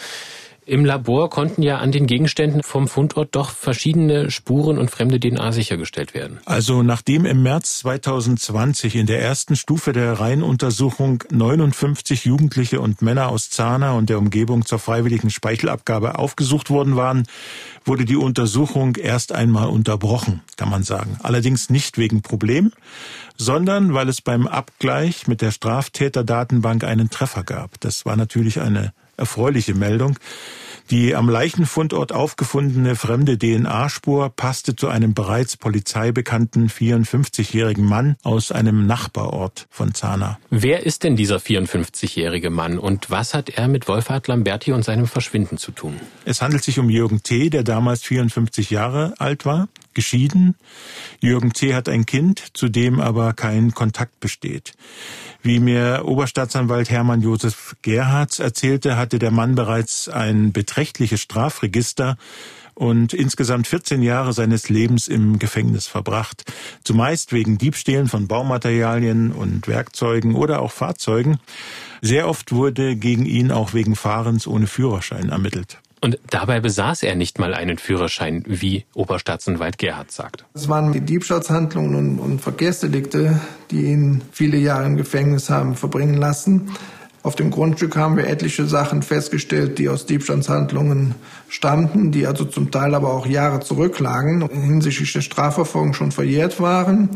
Im 0.67 0.87
Labor 0.87 1.29
konnten 1.29 1.63
ja 1.63 1.79
an 1.79 1.93
den 1.93 2.07
Gegenständen 2.07 2.63
vom 2.63 2.89
Fundort 2.89 3.35
doch 3.37 3.51
verschiedene 3.51 4.31
Spuren 4.31 4.79
und 4.79 4.91
fremde 4.91 5.21
DNA 5.21 5.53
sichergestellt 5.53 6.15
werden. 6.15 6.39
Also 6.47 6.83
nachdem 6.83 7.27
im 7.27 7.43
März 7.43 7.81
2020 7.81 8.97
in 8.97 9.07
der 9.07 9.21
ersten 9.21 9.57
Stufe 9.57 9.93
der 9.93 10.19
Reihenuntersuchung 10.21 11.23
59 11.31 12.25
Jugendliche 12.25 12.81
und 12.81 13.03
Männer 13.03 13.29
aus 13.29 13.51
Zahna 13.51 13.93
und 13.93 14.09
der 14.09 14.19
Umgebung 14.19 14.65
zur 14.65 14.79
freiwilligen 14.79 15.29
Speichelabgabe 15.29 16.19
aufgesucht 16.19 16.71
worden 16.71 16.97
waren, 16.97 17.25
wurde 17.85 18.07
die 18.07 18.17
Untersuchung 18.17 18.97
erst 18.97 19.33
einmal 19.33 19.69
unterbrochen, 19.69 20.41
kann 20.57 20.71
man 20.71 20.83
sagen. 20.83 21.19
Allerdings 21.23 21.69
nicht 21.69 21.99
wegen 21.99 22.23
Problem, 22.23 22.73
sondern 23.37 23.93
weil 23.93 24.09
es 24.09 24.23
beim 24.23 24.47
Abgleich 24.47 25.27
mit 25.27 25.43
der 25.43 25.51
Straftäterdatenbank 25.51 26.85
einen 26.85 27.11
Treffer 27.11 27.43
gab. 27.43 27.79
Das 27.81 28.07
war 28.07 28.17
natürlich 28.17 28.61
eine 28.61 28.95
erfreuliche 29.17 29.75
Meldung. 29.75 30.19
Die 30.91 31.15
am 31.15 31.31
Leichenfundort 31.31 32.13
aufgefundene 32.13 32.95
fremde 32.95 33.39
DNA-Spur 33.39 34.29
passte 34.29 34.77
zu 34.77 34.89
einem 34.89 35.15
bereits 35.15 35.57
polizeibekannten 35.57 36.69
54-jährigen 36.69 37.87
Mann 37.87 38.17
aus 38.23 38.53
einem 38.53 38.87
Nachbarort 38.87 39.67
von 39.71 39.95
Zana. 39.95 40.39
Wer 40.51 40.85
ist 40.85 41.03
denn 41.03 41.17
dieser 41.17 41.39
54-jährige 41.39 42.51
Mann 42.51 42.79
und 42.79 43.11
was 43.11 43.33
hat 43.33 43.49
er 43.49 43.67
mit 43.67 43.89
Wolfhard 43.89 44.29
Lamberti 44.29 44.73
und 44.73 44.85
seinem 44.85 45.07
Verschwinden 45.07 45.57
zu 45.57 45.73
tun? 45.73 45.99
Es 46.27 46.43
handelt 46.43 46.63
sich 46.63 46.79
um 46.79 46.91
Jürgen 46.91 47.23
T., 47.23 47.49
der 47.49 47.63
damals 47.63 48.03
54 48.03 48.69
Jahre 48.69 49.15
alt 49.19 49.47
war, 49.47 49.69
geschieden. 49.95 50.55
Jürgen 51.21 51.55
T. 51.55 51.75
hat 51.75 51.89
ein 51.89 52.05
Kind, 52.05 52.45
zu 52.53 52.69
dem 52.69 53.01
aber 53.01 53.33
kein 53.33 53.73
Kontakt 53.73 54.21
besteht. 54.21 54.75
Wie 55.47 55.61
mir 55.61 56.05
Oberstaatsanwalt 56.07 56.89
Hermann 56.89 57.21
Josef 57.21 57.77
Gerhards 57.83 58.39
erzählte, 58.39 58.97
hatte 58.97 59.19
der 59.19 59.31
Mann 59.31 59.55
bereits 59.55 60.09
ein 60.09 60.53
beträchtliches 60.55 61.21
Strafregister 61.21 62.17
und 62.73 63.13
insgesamt 63.13 63.67
14 63.67 64.01
Jahre 64.01 64.33
seines 64.33 64.71
Lebens 64.71 65.07
im 65.07 65.39
Gefängnis 65.39 65.87
verbracht. 65.87 66.51
Zumeist 66.83 67.35
wegen 67.35 67.59
Diebstählen 67.59 68.09
von 68.09 68.27
Baumaterialien 68.27 69.33
und 69.33 69.69
Werkzeugen 69.69 70.35
oder 70.35 70.63
auch 70.63 70.73
Fahrzeugen. 70.73 71.39
Sehr 72.01 72.27
oft 72.27 72.53
wurde 72.53 72.97
gegen 72.97 73.27
ihn 73.27 73.53
auch 73.53 73.75
wegen 73.75 73.97
Fahrens 73.97 74.47
ohne 74.47 74.67
Führerschein 74.67 75.29
ermittelt. 75.29 75.79
Und 76.05 76.19
dabei 76.29 76.61
besaß 76.61 77.03
er 77.05 77.15
nicht 77.15 77.39
mal 77.39 77.55
einen 77.55 77.79
Führerschein, 77.79 78.45
wie 78.47 78.85
Oberstaatsanwalt 78.93 79.79
Gerhard 79.79 80.13
sagt. 80.13 80.45
Es 80.53 80.69
waren 80.69 80.93
die 80.93 81.01
Diebstahlshandlungen 81.01 81.95
und, 81.95 82.19
und 82.19 82.41
Verkehrsdelikte, 82.43 83.41
die 83.71 83.87
ihn 83.87 84.21
viele 84.31 84.59
Jahre 84.59 84.85
im 84.85 84.99
Gefängnis 84.99 85.49
haben 85.49 85.77
verbringen 85.77 86.19
lassen. 86.19 86.73
Auf 87.23 87.37
dem 87.37 87.51
Grundstück 87.51 87.97
haben 87.97 88.19
wir 88.19 88.27
etliche 88.27 88.67
Sachen 88.67 89.01
festgestellt, 89.01 89.79
die 89.79 89.89
aus 89.89 90.05
Diebstahlshandlungen 90.05 91.15
stammten, 91.49 92.13
die 92.13 92.27
also 92.27 92.45
zum 92.45 92.71
Teil 92.71 92.95
aber 92.95 93.11
auch 93.11 93.25
Jahre 93.25 93.61
zurücklagen, 93.61 94.47
hinsichtlich 94.51 95.11
der 95.15 95.23
Strafverfolgung 95.23 95.95
schon 95.95 96.13
verjährt 96.13 96.61
waren. 96.61 97.09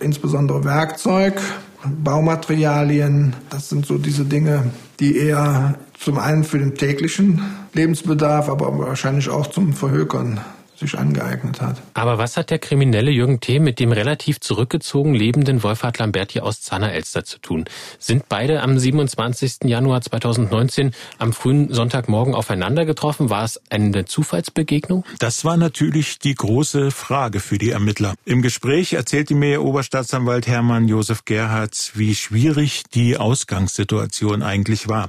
Insbesondere 0.00 0.64
Werkzeug, 0.64 1.40
Baumaterialien, 1.86 3.34
das 3.50 3.68
sind 3.68 3.86
so 3.86 3.98
diese 3.98 4.24
Dinge, 4.24 4.70
die 5.00 5.16
eher 5.16 5.74
zum 5.98 6.18
einen 6.18 6.44
für 6.44 6.58
den 6.58 6.74
täglichen 6.74 7.42
Lebensbedarf, 7.72 8.48
aber 8.48 8.78
wahrscheinlich 8.78 9.28
auch 9.28 9.46
zum 9.46 9.72
Verhökern 9.72 10.40
sich 10.76 10.98
angeeignet 10.98 11.60
hat. 11.60 11.82
Aber 11.94 12.18
was 12.18 12.36
hat 12.36 12.50
der 12.50 12.58
kriminelle 12.58 13.10
Jürgen 13.10 13.40
T. 13.40 13.58
mit 13.58 13.78
dem 13.78 13.92
relativ 13.92 14.40
zurückgezogen 14.40 15.14
lebenden 15.14 15.62
Wolfhard 15.62 15.98
Lamberti 15.98 16.40
aus 16.40 16.60
Zanner-Elster 16.62 17.24
zu 17.24 17.38
tun? 17.38 17.64
Sind 17.98 18.28
beide 18.28 18.62
am 18.62 18.78
27. 18.78 19.64
Januar 19.64 20.00
2019 20.00 20.92
am 21.18 21.32
frühen 21.32 21.72
Sonntagmorgen 21.72 22.34
aufeinander 22.34 22.84
getroffen? 22.84 23.30
War 23.30 23.44
es 23.44 23.60
eine 23.70 24.04
Zufallsbegegnung? 24.04 25.04
Das 25.18 25.44
war 25.44 25.56
natürlich 25.56 26.18
die 26.18 26.34
große 26.34 26.90
Frage 26.90 27.40
für 27.40 27.58
die 27.58 27.70
Ermittler. 27.70 28.14
Im 28.24 28.42
Gespräch 28.42 28.92
erzählte 28.92 29.34
mir 29.34 29.62
Oberstaatsanwalt 29.62 30.46
Hermann 30.46 30.88
Josef 30.88 31.24
Gerhards, 31.24 31.92
wie 31.94 32.14
schwierig 32.14 32.84
die 32.92 33.16
Ausgangssituation 33.16 34.42
eigentlich 34.42 34.88
war. 34.88 35.08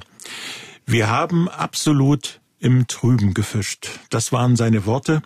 Wir 0.86 1.10
haben 1.10 1.48
absolut 1.48 2.40
im 2.58 2.86
Trüben 2.86 3.34
gefischt. 3.34 3.88
Das 4.10 4.32
waren 4.32 4.56
seine 4.56 4.86
Worte. 4.86 5.22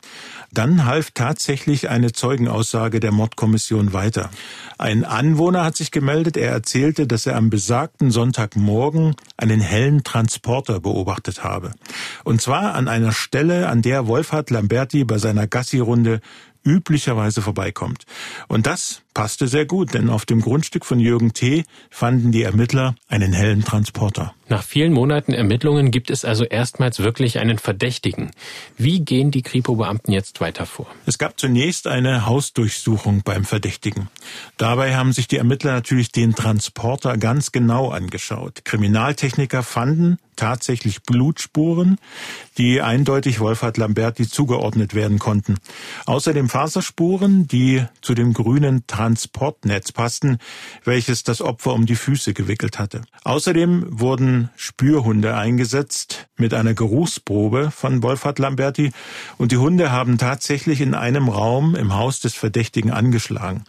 Dann 0.53 0.85
half 0.85 1.13
tatsächlich 1.13 1.89
eine 1.89 2.13
Zeugenaussage 2.13 2.99
der 2.99 3.13
Mordkommission 3.13 3.93
weiter. 3.93 4.31
Ein 4.79 5.05
Anwohner 5.05 5.65
hat 5.65 5.77
sich 5.77 5.91
gemeldet. 5.91 6.37
Er 6.37 6.51
erzählte, 6.51 7.07
dass 7.07 7.27
er 7.27 7.37
am 7.37 7.51
besagten 7.51 8.11
Sonntagmorgen 8.11 9.15
einen 9.37 9.61
hellen 9.61 10.03
Transporter 10.03 10.81
beobachtet 10.81 11.45
habe. 11.45 11.73
Und 12.25 12.43
zwar 12.43 12.75
an 12.75 12.89
einer 12.89 13.13
Stelle, 13.13 13.69
an 13.69 13.83
der 13.83 14.07
Wolfhard 14.07 14.51
Lamberti 14.51 15.05
bei 15.05 15.19
seiner 15.19 15.47
Gassi-Runde 15.47 16.21
üblicherweise 16.65 17.43
vorbeikommt. 17.43 18.05
Und 18.49 18.67
das 18.67 19.03
passte 19.15 19.49
sehr 19.49 19.67
gut, 19.67 19.95
denn 19.95 20.09
auf 20.09 20.27
dem 20.27 20.41
Grundstück 20.41 20.85
von 20.85 21.01
Jürgen 21.01 21.33
T. 21.33 21.65
fanden 21.91 22.33
die 22.33 22.43
Ermittler 22.43 22.95
einen 23.09 23.33
hellen 23.33 23.65
Transporter. 23.65 24.35
Nach 24.49 24.65
vielen 24.65 24.93
Monaten 24.93 25.33
Ermittlungen 25.33 25.93
gibt 25.93 26.11
es 26.11 26.25
also 26.25 26.45
erstmals 26.45 26.99
wirklich 26.99 27.39
einen 27.39 27.59
Verdächtigen. 27.59 28.33
Wie 28.77 29.01
gehen 29.01 29.31
die 29.31 29.43
Kripo-Beamten 29.43 30.11
jetzt 30.11 30.41
weiter 30.41 30.67
vor? 30.67 30.87
Es 31.07 31.19
gab 31.19 31.39
zunächst 31.39 31.87
eine 31.87 32.27
Hausdurchsuchung 32.27 33.23
beim 33.23 33.45
Verdächtigen. 33.45 34.09
Dabei 34.57 34.97
haben 34.97 35.13
sich 35.13 35.29
die 35.29 35.37
Ermittler 35.37 35.73
natürlich 35.73 36.11
den 36.11 36.35
Transporter 36.35 37.17
ganz 37.17 37.53
genau 37.53 37.91
angeschaut. 37.91 38.65
Kriminaltechniker 38.65 39.63
fanden 39.63 40.19
tatsächlich 40.35 41.03
Blutspuren, 41.03 41.99
die 42.57 42.81
eindeutig 42.81 43.41
Wolfhard 43.41 43.77
Lamberti 43.77 44.27
zugeordnet 44.27 44.95
werden 44.95 45.19
konnten. 45.19 45.59
Außerdem 46.07 46.49
Faserspuren, 46.49 47.47
die 47.47 47.85
zu 48.01 48.15
dem 48.15 48.33
grünen 48.33 48.87
Transportnetz 49.01 49.93
passten, 49.93 50.37
welches 50.85 51.23
das 51.23 51.41
Opfer 51.41 51.73
um 51.73 51.87
die 51.87 51.97
Füße 51.97 52.35
gewickelt 52.35 52.79
hatte. 52.79 53.01
Außerdem 53.25 53.87
wurden 53.89 54.51
Spürhunde 54.57 55.35
eingesetzt 55.37 56.29
mit 56.37 56.53
einer 56.53 56.75
Geruchsprobe 56.75 57.71
von 57.71 58.03
Wolfhard 58.03 58.39
Lamberti 58.39 58.93
und 59.39 59.53
die 59.53 59.57
Hunde 59.57 59.91
haben 59.91 60.19
tatsächlich 60.19 60.83
in 60.83 60.93
einem 60.93 61.31
Raum 61.31 61.75
im 61.77 61.95
Haus 61.95 62.21
des 62.21 62.35
Verdächtigen 62.35 62.91
angeschlagen. 62.91 63.65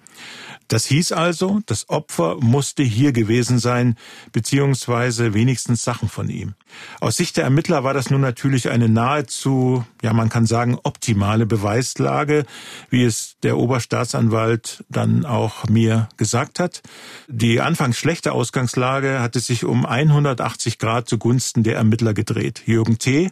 Das 0.71 0.86
hieß 0.86 1.12
also, 1.12 1.60
das 1.65 1.89
Opfer 1.89 2.38
musste 2.39 2.81
hier 2.81 3.12
gewesen 3.12 3.60
sein, 3.60 3.97
beziehungsweise 4.31 5.34
wenigstens 5.34 5.84
Sachen 5.84 6.07
von 6.07 6.29
ihm. 6.29 6.53
Aus 7.01 7.17
Sicht 7.17 7.36
der 7.36 7.43
Ermittler 7.43 7.84
war 7.84 7.93
das 7.93 8.10
nun 8.10 8.21
natürlich 8.21 8.69
eine 8.69 8.88
nahezu, 8.88 9.84
ja 10.01 10.13
man 10.13 10.29
kann 10.29 10.45
sagen, 10.45 10.79
optimale 10.81 11.45
Beweislage, 11.45 12.45
wie 12.89 13.03
es 13.03 13.36
der 13.43 13.57
Oberstaatsanwalt 13.57 14.86
dann 14.88 15.25
auch 15.25 15.67
mir 15.67 16.07
gesagt 16.15 16.57
hat. 16.60 16.81
Die 17.27 17.60
anfangs 17.60 17.97
schlechte 17.97 18.31
Ausgangslage 18.31 19.19
hatte 19.19 19.41
sich 19.41 19.65
um 19.65 19.86
180 19.86 20.79
Grad 20.79 21.10
zugunsten 21.10 21.63
der 21.63 21.75
Ermittler 21.75 22.13
gedreht. 22.13 22.63
Jürgen 22.65 22.97
T 22.97 23.29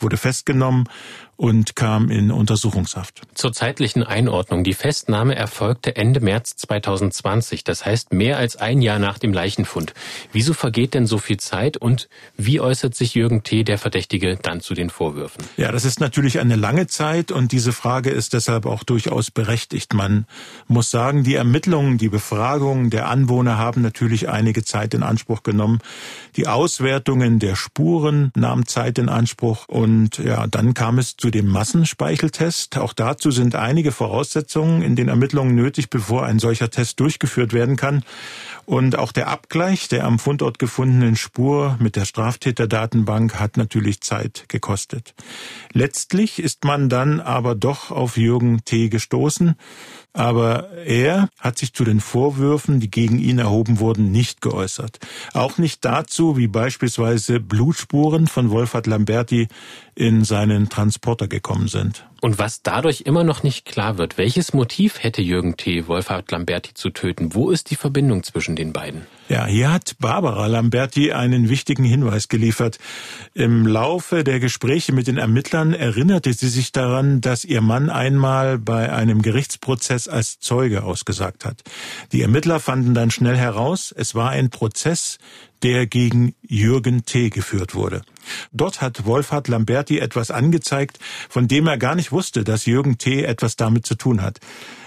wurde 0.00 0.16
festgenommen 0.16 0.88
und 1.40 1.74
kam 1.74 2.10
in 2.10 2.30
Untersuchungshaft. 2.30 3.22
Zur 3.32 3.54
zeitlichen 3.54 4.02
Einordnung. 4.02 4.62
Die 4.62 4.74
Festnahme 4.74 5.36
erfolgte 5.36 5.96
Ende 5.96 6.20
März 6.20 6.56
2020, 6.56 7.64
das 7.64 7.86
heißt 7.86 8.12
mehr 8.12 8.36
als 8.36 8.56
ein 8.56 8.82
Jahr 8.82 8.98
nach 8.98 9.18
dem 9.18 9.32
Leichenfund. 9.32 9.94
Wieso 10.32 10.52
vergeht 10.52 10.92
denn 10.92 11.06
so 11.06 11.16
viel 11.16 11.38
Zeit 11.38 11.78
und 11.78 12.10
wie 12.36 12.60
äußert 12.60 12.94
sich 12.94 13.14
Jürgen 13.14 13.42
T., 13.42 13.64
der 13.64 13.78
Verdächtige, 13.78 14.36
dann 14.36 14.60
zu 14.60 14.74
den 14.74 14.90
Vorwürfen? 14.90 15.42
Ja, 15.56 15.72
das 15.72 15.86
ist 15.86 15.98
natürlich 15.98 16.40
eine 16.40 16.56
lange 16.56 16.88
Zeit 16.88 17.32
und 17.32 17.52
diese 17.52 17.72
Frage 17.72 18.10
ist 18.10 18.34
deshalb 18.34 18.66
auch 18.66 18.84
durchaus 18.84 19.30
berechtigt. 19.30 19.94
Man 19.94 20.26
muss 20.68 20.90
sagen, 20.90 21.24
die 21.24 21.36
Ermittlungen, 21.36 21.96
die 21.96 22.10
Befragungen 22.10 22.90
der 22.90 23.08
Anwohner 23.08 23.56
haben 23.56 23.80
natürlich 23.80 24.28
einige 24.28 24.62
Zeit 24.62 24.92
in 24.92 25.02
Anspruch 25.02 25.42
genommen. 25.42 25.78
Die 26.36 26.46
Auswertungen 26.46 27.38
der 27.38 27.56
Spuren 27.56 28.30
nahmen 28.36 28.66
Zeit 28.66 28.98
in 28.98 29.08
Anspruch 29.08 29.66
und 29.68 30.18
ja, 30.18 30.46
dann 30.46 30.74
kam 30.74 30.98
es 30.98 31.16
zu 31.16 31.29
dem 31.30 31.46
Massenspeicheltest. 31.46 32.78
Auch 32.78 32.92
dazu 32.92 33.30
sind 33.30 33.54
einige 33.54 33.92
Voraussetzungen 33.92 34.82
in 34.82 34.96
den 34.96 35.08
Ermittlungen 35.08 35.54
nötig, 35.54 35.90
bevor 35.90 36.24
ein 36.24 36.38
solcher 36.38 36.70
Test 36.70 37.00
durchgeführt 37.00 37.52
werden 37.52 37.76
kann. 37.76 38.04
Und 38.66 38.96
auch 38.96 39.12
der 39.12 39.28
Abgleich 39.28 39.88
der 39.88 40.04
am 40.04 40.18
Fundort 40.18 40.58
gefundenen 40.58 41.16
Spur 41.16 41.76
mit 41.80 41.96
der 41.96 42.04
Straftäterdatenbank 42.04 43.40
hat 43.40 43.56
natürlich 43.56 44.00
Zeit 44.00 44.44
gekostet. 44.48 45.14
Letztlich 45.72 46.38
ist 46.38 46.64
man 46.64 46.88
dann 46.88 47.20
aber 47.20 47.54
doch 47.54 47.90
auf 47.90 48.16
Jürgen 48.16 48.64
T. 48.64 48.88
gestoßen. 48.88 49.56
Aber 50.12 50.70
er 50.84 51.28
hat 51.38 51.58
sich 51.58 51.72
zu 51.72 51.84
den 51.84 52.00
Vorwürfen, 52.00 52.80
die 52.80 52.90
gegen 52.90 53.18
ihn 53.18 53.38
erhoben 53.38 53.78
wurden, 53.78 54.10
nicht 54.10 54.40
geäußert. 54.40 54.98
Auch 55.34 55.58
nicht 55.58 55.84
dazu, 55.84 56.36
wie 56.36 56.48
beispielsweise 56.48 57.38
Blutspuren 57.38 58.26
von 58.26 58.50
Wolfhard 58.50 58.86
Lamberti 58.86 59.48
in 59.94 60.24
seinen 60.24 60.68
Transporter 60.68 61.28
gekommen 61.28 61.68
sind. 61.68 62.06
Und 62.20 62.38
was 62.38 62.62
dadurch 62.62 63.02
immer 63.02 63.24
noch 63.24 63.42
nicht 63.42 63.64
klar 63.64 63.96
wird, 63.96 64.18
welches 64.18 64.52
Motiv 64.52 65.02
hätte 65.02 65.22
Jürgen 65.22 65.56
T. 65.56 65.88
Wolfhard 65.88 66.30
Lamberti 66.30 66.74
zu 66.74 66.90
töten? 66.90 67.34
Wo 67.34 67.50
ist 67.50 67.70
die 67.70 67.76
Verbindung 67.76 68.22
zwischen 68.22 68.56
den 68.56 68.72
beiden? 68.72 69.06
Ja, 69.28 69.46
hier 69.46 69.72
hat 69.72 69.96
Barbara 70.00 70.46
Lamberti 70.46 71.12
einen 71.12 71.48
wichtigen 71.48 71.84
Hinweis 71.84 72.28
geliefert. 72.28 72.78
Im 73.32 73.66
Laufe 73.66 74.24
der 74.24 74.40
Gespräche 74.40 74.92
mit 74.92 75.06
den 75.06 75.18
Ermittlern 75.18 75.72
erinnerte 75.72 76.32
sie 76.32 76.48
sich 76.48 76.72
daran, 76.72 77.20
dass 77.20 77.44
ihr 77.44 77.60
Mann 77.60 77.90
einmal 77.90 78.58
bei 78.58 78.92
einem 78.92 79.22
Gerichtsprozess 79.22 80.08
als 80.08 80.40
Zeuge 80.40 80.82
ausgesagt 80.82 81.44
hat. 81.44 81.62
Die 82.12 82.22
Ermittler 82.22 82.60
fanden 82.60 82.92
dann 82.92 83.10
schnell 83.10 83.36
heraus, 83.36 83.94
es 83.96 84.14
war 84.14 84.30
ein 84.30 84.50
Prozess, 84.50 85.18
der 85.62 85.86
gegen 85.86 86.34
Jürgen 86.46 87.04
T. 87.04 87.30
geführt 87.30 87.74
wurde. 87.74 88.02
Dort 88.52 88.80
hat 88.80 89.04
Wolfhard 89.04 89.48
Lamberti 89.48 89.98
etwas 89.98 90.30
angezeigt, 90.30 90.98
von 91.28 91.48
dem 91.48 91.66
er 91.66 91.78
gar 91.78 91.94
nicht 91.94 92.12
wusste, 92.12 92.44
dass 92.44 92.66
Jürgen 92.66 92.98
T. 92.98 93.22
etwas 93.24 93.56
damit 93.56 93.86
zu 93.86 93.94
tun 93.94 94.22
hat. 94.22 94.40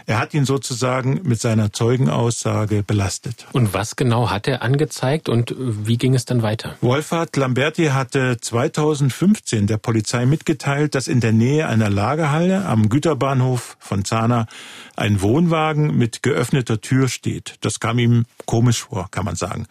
Er 0.06 0.20
hat 0.20 0.34
ihn 0.34 0.46
sozusagen 0.46 1.22
mit 1.24 1.40
seiner 1.40 1.72
Zeugenaussage 1.72 2.84
belastet. 2.84 3.48
Und 3.54 3.74
was 3.74 3.96
genau 3.96 4.30
hat 4.30 4.48
er 4.48 4.62
angezeigt 4.62 5.30
und 5.30 5.56
wie 5.58 5.98
ging 5.98 6.14
es 6.14 6.26
dann 6.26 6.42
weiter? 6.42 6.76
Wolfhard 6.82 7.36
Lamberti 7.38 7.88
hatte 7.88 8.38
2015 8.40 9.68
der 9.68 9.78
Polizei 9.78 10.26
mitgeteilt, 10.26 10.96
dass 10.96 11.08
in 11.08 11.20
der 11.20 11.32
Nähe 11.32 11.68
einer 11.68 11.90
Lagerhalle 11.90 12.66
am 12.66 12.90
Güterbahnhof 12.90 13.78
von 13.80 14.04
Zahner 14.04 14.48
ein 14.96 15.22
Wohnwagen 15.22 15.98
mit 15.98 16.22
geöffneter 16.22 16.82
Tür 16.82 17.08
steht. 17.08 17.56
Das 17.62 17.80
kam 17.80 17.98
ihm 18.00 18.26
komisch 18.46 18.84
vor, 18.84 19.08
kann 19.10 19.26
man 19.26 19.36
sagen. 19.36 19.68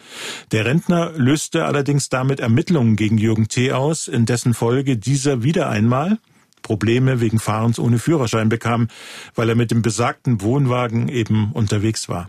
Der 0.51 0.64
Rentner 0.64 1.12
löste 1.14 1.64
allerdings 1.64 2.09
damit 2.09 2.40
Ermittlungen 2.40 2.97
gegen 2.97 3.18
Jürgen 3.18 3.49
T. 3.49 3.73
aus, 3.73 4.09
in 4.09 4.27
dessen 4.27 4.55
Folge 4.55 4.97
dieser 4.97 5.42
wieder 5.42 5.68
einmal 5.68 6.18
Probleme 6.62 7.20
wegen 7.20 7.38
Fahrens 7.38 7.79
ohne 7.79 7.98
Führerschein 7.98 8.48
bekam, 8.48 8.88
weil 9.35 9.48
er 9.48 9.55
mit 9.55 9.70
dem 9.70 9.83
besagten 9.83 10.40
Wohnwagen 10.40 11.09
eben 11.09 11.52
unterwegs 11.52 12.08
war. 12.08 12.29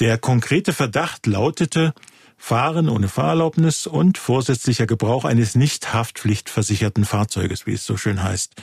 Der 0.00 0.18
konkrete 0.18 0.72
Verdacht 0.72 1.26
lautete 1.26 1.94
Fahren 2.36 2.88
ohne 2.88 3.08
Fahrerlaubnis 3.08 3.86
und 3.86 4.18
vorsätzlicher 4.18 4.86
Gebrauch 4.86 5.24
eines 5.24 5.54
nicht 5.54 5.94
haftpflichtversicherten 5.94 7.04
Fahrzeuges, 7.04 7.66
wie 7.66 7.72
es 7.72 7.86
so 7.86 7.96
schön 7.96 8.22
heißt. 8.22 8.54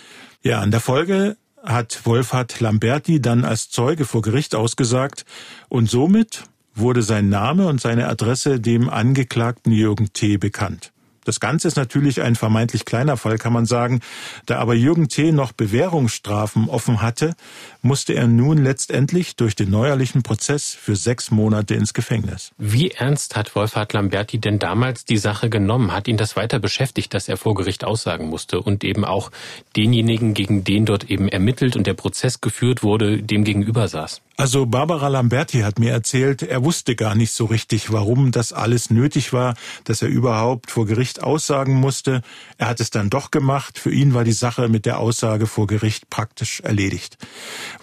Ja, 0.44 0.60
an 0.60 0.72
der 0.72 0.82
Folge 0.82 1.38
hat 1.64 2.06
Wolfhard 2.06 2.60
Lamberti 2.60 3.22
dann 3.22 3.46
als 3.46 3.70
Zeuge 3.70 4.06
vor 4.06 4.22
Gericht 4.22 4.56
ausgesagt 4.56 5.26
und 5.70 5.90
somit 5.90 6.44
wurde 6.76 7.02
sein 7.02 7.30
Name 7.30 7.68
und 7.68 7.82
seine 7.82 8.08
Adresse 8.08 8.60
dem 8.60 8.90
Angeklagten 8.90 9.72
Jürgen 9.72 10.14
T. 10.14 10.38
bekannt. 10.38 10.91
Das 11.24 11.40
Ganze 11.40 11.68
ist 11.68 11.78
natürlich 11.78 12.22
ein 12.22 12.36
vermeintlich 12.36 12.86
kleiner 12.86 13.18
Fall, 13.18 13.38
kann 13.38 13.54
man 13.54 13.66
sagen. 13.66 14.02
Da 14.46 14.58
aber 14.58 14.74
Jürgen 14.74 15.08
T. 15.08 15.32
noch 15.32 15.52
Bewährungsstrafen 15.52 16.70
offen 16.70 17.02
hatte, 17.02 17.36
musste 17.82 18.14
er 18.14 18.28
nun 18.28 18.58
letztendlich 18.64 19.36
durch 19.36 19.56
den 19.56 19.70
neuerlichen 19.70 20.24
Prozess 20.24 20.74
für 20.74 20.96
sechs 20.96 21.30
Monate 21.30 21.76
ins 21.76 21.94
Gefängnis. 21.94 22.52
Wie 22.58 22.92
ernst 22.92 23.36
hat 23.36 23.56
Wolfhard 23.56 23.94
Lamberti 23.94 24.40
denn 24.40 24.60
damals 24.60 25.06
die 25.06 25.18
Sache 25.18 25.50
genommen? 25.50 25.94
Hat 25.94 26.08
ihn 26.08 26.18
das 26.18 26.36
weiter 26.36 26.60
beschäftigt, 26.60 27.14
dass 27.14 27.28
er 27.28 27.38
vor 27.38 27.54
Gericht 27.56 27.84
aussagen 27.84 28.28
musste 28.28 28.62
und 28.62 28.84
eben 28.84 29.06
auch 29.06 29.32
denjenigen, 29.76 30.34
gegen 30.34 30.64
den 30.64 30.86
dort 30.86 31.10
eben 31.10 31.28
ermittelt 31.28 31.76
und 31.76 31.86
der 31.88 31.94
Prozess 31.94 32.42
geführt 32.42 32.84
wurde, 32.84 33.22
dem 33.22 33.44
gegenüber 33.44 33.88
saß? 33.88 34.22
Also 34.38 34.66
Barbara 34.66 35.08
Lamberti 35.08 35.60
hat 35.60 35.78
mir 35.78 35.92
erzählt, 35.92 36.42
er 36.42 36.64
wusste 36.64 36.96
gar 36.96 37.16
nicht 37.16 37.32
so 37.32 37.46
richtig, 37.46 37.92
warum 37.92 38.32
das 38.32 38.54
alles 38.54 38.90
nötig 38.90 39.34
war, 39.34 39.56
dass 39.84 40.02
er 40.02 40.08
überhaupt 40.08 40.72
vor 40.72 40.86
Gericht 40.86 41.22
aussagen 41.22 41.76
musste. 41.76 42.22
Er 42.58 42.68
hat 42.68 42.80
es 42.80 42.90
dann 42.90 43.10
doch 43.10 43.30
gemacht. 43.30 43.78
Für 43.78 43.92
ihn 43.92 44.14
war 44.14 44.24
die 44.24 44.32
Sache 44.32 44.70
mit 44.70 44.86
der 44.86 45.00
Aussage 45.00 45.48
vor 45.48 45.68
Gericht 45.68 46.10
praktisch 46.10 46.62
erledigt. 46.62 47.18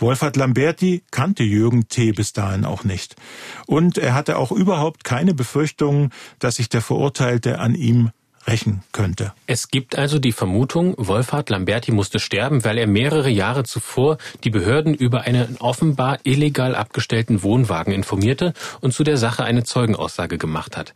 Wolfhard 0.00 0.36
Lamberti 0.36 1.02
kannte 1.10 1.44
Jürgen 1.44 1.88
T. 1.88 2.12
bis 2.12 2.32
dahin 2.32 2.64
auch 2.64 2.82
nicht. 2.82 3.16
Und 3.66 3.98
er 3.98 4.14
hatte 4.14 4.38
auch 4.38 4.50
überhaupt 4.50 5.04
keine 5.04 5.34
Befürchtungen, 5.34 6.10
dass 6.38 6.56
sich 6.56 6.68
der 6.68 6.82
Verurteilte 6.82 7.60
an 7.60 7.74
ihm 7.74 8.10
rächen 8.48 8.82
könnte. 8.92 9.32
Es 9.46 9.68
gibt 9.68 9.96
also 9.96 10.18
die 10.18 10.32
Vermutung, 10.32 10.94
Wolfhard 10.96 11.50
Lamberti 11.50 11.92
musste 11.92 12.18
sterben, 12.18 12.64
weil 12.64 12.78
er 12.78 12.86
mehrere 12.86 13.30
Jahre 13.30 13.64
zuvor 13.64 14.18
die 14.44 14.50
Behörden 14.50 14.94
über 14.94 15.22
einen 15.22 15.56
offenbar 15.58 16.18
illegal 16.24 16.74
abgestellten 16.74 17.42
Wohnwagen 17.42 17.92
informierte 17.92 18.54
und 18.80 18.92
zu 18.92 19.04
der 19.04 19.16
Sache 19.16 19.44
eine 19.44 19.64
Zeugenaussage 19.64 20.38
gemacht 20.38 20.76
hat. 20.76 20.94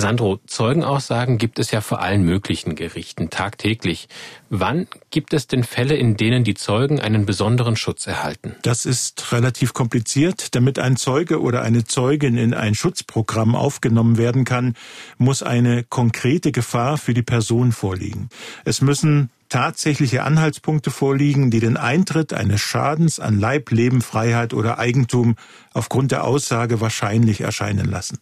Sandro, 0.00 0.40
Zeugenaussagen 0.46 1.38
gibt 1.38 1.58
es 1.58 1.70
ja 1.70 1.80
vor 1.80 2.00
allen 2.00 2.22
möglichen 2.22 2.74
Gerichten 2.74 3.30
tagtäglich. 3.30 4.08
Wann 4.50 4.86
gibt 5.10 5.32
es 5.32 5.46
denn 5.46 5.64
Fälle, 5.64 5.94
in 5.94 6.16
denen 6.16 6.44
die 6.44 6.54
Zeugen 6.54 7.00
einen 7.00 7.26
besonderen 7.26 7.76
Schutz 7.76 8.06
erhalten? 8.06 8.54
Das 8.62 8.86
ist 8.86 9.32
relativ 9.32 9.74
kompliziert. 9.74 10.54
Damit 10.54 10.78
ein 10.78 10.96
Zeuge 10.96 11.40
oder 11.40 11.62
eine 11.62 11.84
Zeugin 11.84 12.36
in 12.36 12.54
ein 12.54 12.74
Schutzprogramm 12.74 13.54
aufgenommen 13.54 14.18
werden 14.18 14.44
kann, 14.44 14.74
muss 15.18 15.42
eine 15.42 15.84
konkrete 15.84 16.52
Gefahr 16.52 16.98
für 16.98 17.14
die 17.14 17.22
Person 17.22 17.72
vorliegen. 17.72 18.28
Es 18.64 18.80
müssen 18.80 19.30
tatsächliche 19.48 20.24
Anhaltspunkte 20.24 20.90
vorliegen, 20.90 21.50
die 21.50 21.60
den 21.60 21.76
Eintritt 21.76 22.32
eines 22.32 22.60
Schadens 22.60 23.18
an 23.18 23.38
Leib, 23.40 23.70
Leben, 23.70 24.02
Freiheit 24.02 24.52
oder 24.52 24.78
Eigentum 24.78 25.36
aufgrund 25.72 26.12
der 26.12 26.24
Aussage 26.24 26.80
wahrscheinlich 26.80 27.40
erscheinen 27.40 27.86
lassen. 27.86 28.18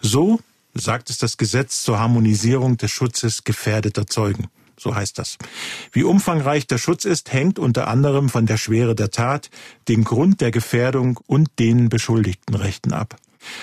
So 0.00 0.40
sagt 0.74 1.10
es 1.10 1.18
das 1.18 1.36
Gesetz 1.36 1.82
zur 1.82 1.98
Harmonisierung 1.98 2.76
des 2.76 2.90
Schutzes 2.90 3.44
gefährdeter 3.44 4.06
Zeugen. 4.06 4.48
So 4.78 4.94
heißt 4.94 5.18
das. 5.18 5.38
Wie 5.92 6.02
umfangreich 6.02 6.66
der 6.66 6.78
Schutz 6.78 7.04
ist, 7.04 7.32
hängt 7.32 7.58
unter 7.58 7.88
anderem 7.88 8.28
von 8.28 8.46
der 8.46 8.56
Schwere 8.56 8.94
der 8.94 9.10
Tat, 9.10 9.50
dem 9.88 10.02
Grund 10.02 10.40
der 10.40 10.50
Gefährdung 10.50 11.20
und 11.26 11.50
den 11.58 11.88
beschuldigten 11.88 12.54
Rechten 12.54 12.92
ab. 12.92 13.16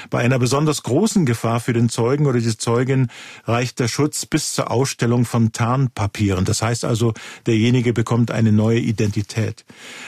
Bei 0.09 0.19
einer 0.19 0.39
besonders 0.39 0.83
großen 0.83 1.25
Gefahr 1.25 1.59
für 1.59 1.73
den 1.73 1.89
Zeugen 1.89 2.25
oder 2.25 2.39
die 2.39 2.57
Zeugin 2.57 3.07
reicht 3.45 3.79
der 3.79 3.87
Schutz 3.87 4.25
bis 4.25 4.53
zur 4.53 4.71
Ausstellung 4.71 5.25
von 5.25 5.51
Tarnpapieren. 5.51 6.45
Das 6.45 6.61
heißt 6.61 6.85
also, 6.85 7.13
derjenige 7.45 7.93
bekommt 7.93 8.31
eine 8.31 8.51
neue 8.51 8.79
Identität. 8.79 9.65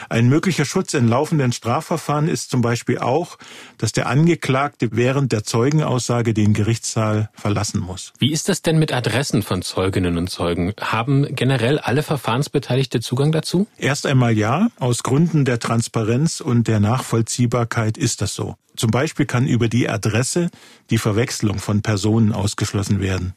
Ein 0.10 0.30
möglicher 0.30 0.66
Schutz 0.66 0.94
in 0.94 1.08
laufenden 1.08 1.52
Strafverfahren 1.52 2.28
ist 2.28 2.50
zum 2.50 2.62
Beispiel 2.62 3.00
auch, 3.00 3.38
dass 3.78 3.92
der 3.92 4.08
Angeklagte 4.08 4.90
während 4.92 5.32
der 5.32 5.44
Zeugenaussage 5.44 6.34
den 6.34 6.54
Gerichtssaal 6.54 7.30
verlassen 7.34 7.82
muss. 7.82 8.14
Wie 8.20 8.32
ist 8.32 8.50
das 8.50 8.62
denn 8.62 8.80
mit 8.80 8.94
Adressen 8.94 9.42
von 9.42 9.62
Zeuginnen 9.62 10.18
und 10.18 10.30
Zeugen? 10.30 10.74
Haben 10.80 11.36
generell 11.36 11.80
alle 11.80 12.04
Verfahrensbeteiligte 12.04 13.00
Zugang 13.00 13.32
dazu? 13.32 13.68
Erst 13.78 14.06
einmal 14.06 14.38
ja. 14.38 14.68
Aus 14.80 15.04
Gründen 15.04 15.46
der 15.46 15.60
Transparenz 15.60 16.42
und 16.42 16.68
der 16.68 16.80
Nachvollziehbarkeit 16.80 17.98
ist 17.98 18.22
das 18.22 18.36
so. 18.36 18.56
Zum 18.76 18.92
Beispiel 18.92 19.26
kann 19.26 19.48
über 19.48 19.68
die 19.68 19.90
Adresse 19.90 20.50
die 20.90 20.98
Verwechslung 20.98 21.60
von 21.60 21.82
Personen 21.82 22.32
ausgeschlossen 22.32 23.00
werden. 23.02 23.34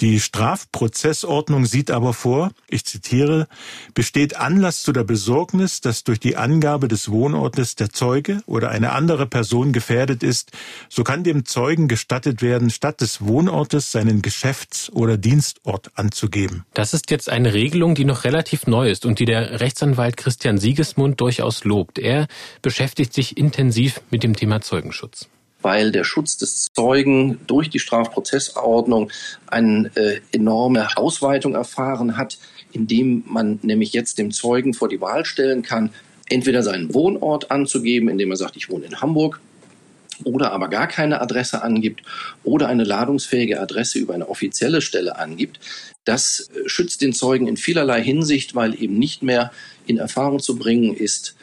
Die 0.00 0.18
Strafprozessordnung 0.18 1.66
sieht 1.66 1.90
aber 1.90 2.14
vor, 2.14 2.52
ich 2.68 2.86
zitiere, 2.86 3.46
besteht 3.92 4.34
Anlass 4.34 4.82
zu 4.82 4.92
der 4.92 5.04
Besorgnis, 5.04 5.82
dass 5.82 6.04
durch 6.04 6.18
die 6.18 6.38
Angabe 6.38 6.88
des 6.88 7.10
Wohnortes 7.10 7.76
der 7.76 7.90
Zeuge 7.90 8.42
oder 8.46 8.70
eine 8.70 8.92
andere 8.92 9.26
Person 9.26 9.74
gefährdet 9.74 10.22
ist, 10.22 10.52
so 10.88 11.04
kann 11.04 11.22
dem 11.22 11.44
Zeugen 11.44 11.86
gestattet 11.86 12.40
werden, 12.40 12.70
statt 12.70 13.02
des 13.02 13.20
Wohnortes 13.26 13.92
seinen 13.92 14.22
Geschäfts- 14.22 14.90
oder 14.90 15.18
Dienstort 15.18 15.90
anzugeben. 15.96 16.64
Das 16.72 16.94
ist 16.94 17.10
jetzt 17.10 17.28
eine 17.28 17.52
Regelung, 17.52 17.94
die 17.94 18.06
noch 18.06 18.24
relativ 18.24 18.66
neu 18.66 18.90
ist 18.90 19.04
und 19.04 19.18
die 19.18 19.26
der 19.26 19.60
Rechtsanwalt 19.60 20.16
Christian 20.16 20.56
Siegesmund 20.56 21.20
durchaus 21.20 21.64
lobt. 21.64 21.98
Er 21.98 22.26
beschäftigt 22.62 23.12
sich 23.12 23.36
intensiv 23.36 24.00
mit 24.10 24.22
dem 24.22 24.34
Thema 24.34 24.62
Zeugenschutz 24.62 25.28
weil 25.62 25.92
der 25.92 26.04
Schutz 26.04 26.36
des 26.36 26.68
Zeugen 26.74 27.38
durch 27.46 27.70
die 27.70 27.78
Strafprozessordnung 27.78 29.10
eine 29.46 29.90
äh, 29.94 30.20
enorme 30.32 30.96
Ausweitung 30.96 31.54
erfahren 31.54 32.16
hat, 32.16 32.38
indem 32.72 33.24
man 33.26 33.58
nämlich 33.62 33.92
jetzt 33.92 34.18
dem 34.18 34.30
Zeugen 34.30 34.74
vor 34.74 34.88
die 34.88 35.00
Wahl 35.00 35.24
stellen 35.24 35.62
kann, 35.62 35.90
entweder 36.28 36.62
seinen 36.62 36.94
Wohnort 36.94 37.50
anzugeben, 37.50 38.08
indem 38.08 38.30
er 38.30 38.36
sagt, 38.36 38.56
ich 38.56 38.70
wohne 38.70 38.86
in 38.86 39.00
Hamburg, 39.00 39.40
oder 40.24 40.52
aber 40.52 40.68
gar 40.68 40.86
keine 40.86 41.20
Adresse 41.20 41.62
angibt 41.62 42.02
oder 42.44 42.68
eine 42.68 42.84
ladungsfähige 42.84 43.60
Adresse 43.60 43.98
über 43.98 44.14
eine 44.14 44.28
offizielle 44.28 44.82
Stelle 44.82 45.18
angibt. 45.18 45.60
Das 46.04 46.50
äh, 46.50 46.68
schützt 46.68 47.00
den 47.00 47.12
Zeugen 47.12 47.46
in 47.46 47.56
vielerlei 47.56 48.02
Hinsicht, 48.02 48.54
weil 48.54 48.80
eben 48.80 48.98
nicht 48.98 49.22
mehr 49.22 49.52
in 49.86 49.98
Erfahrung 49.98 50.40
zu 50.40 50.56
bringen 50.56 50.94
ist, 50.94 51.34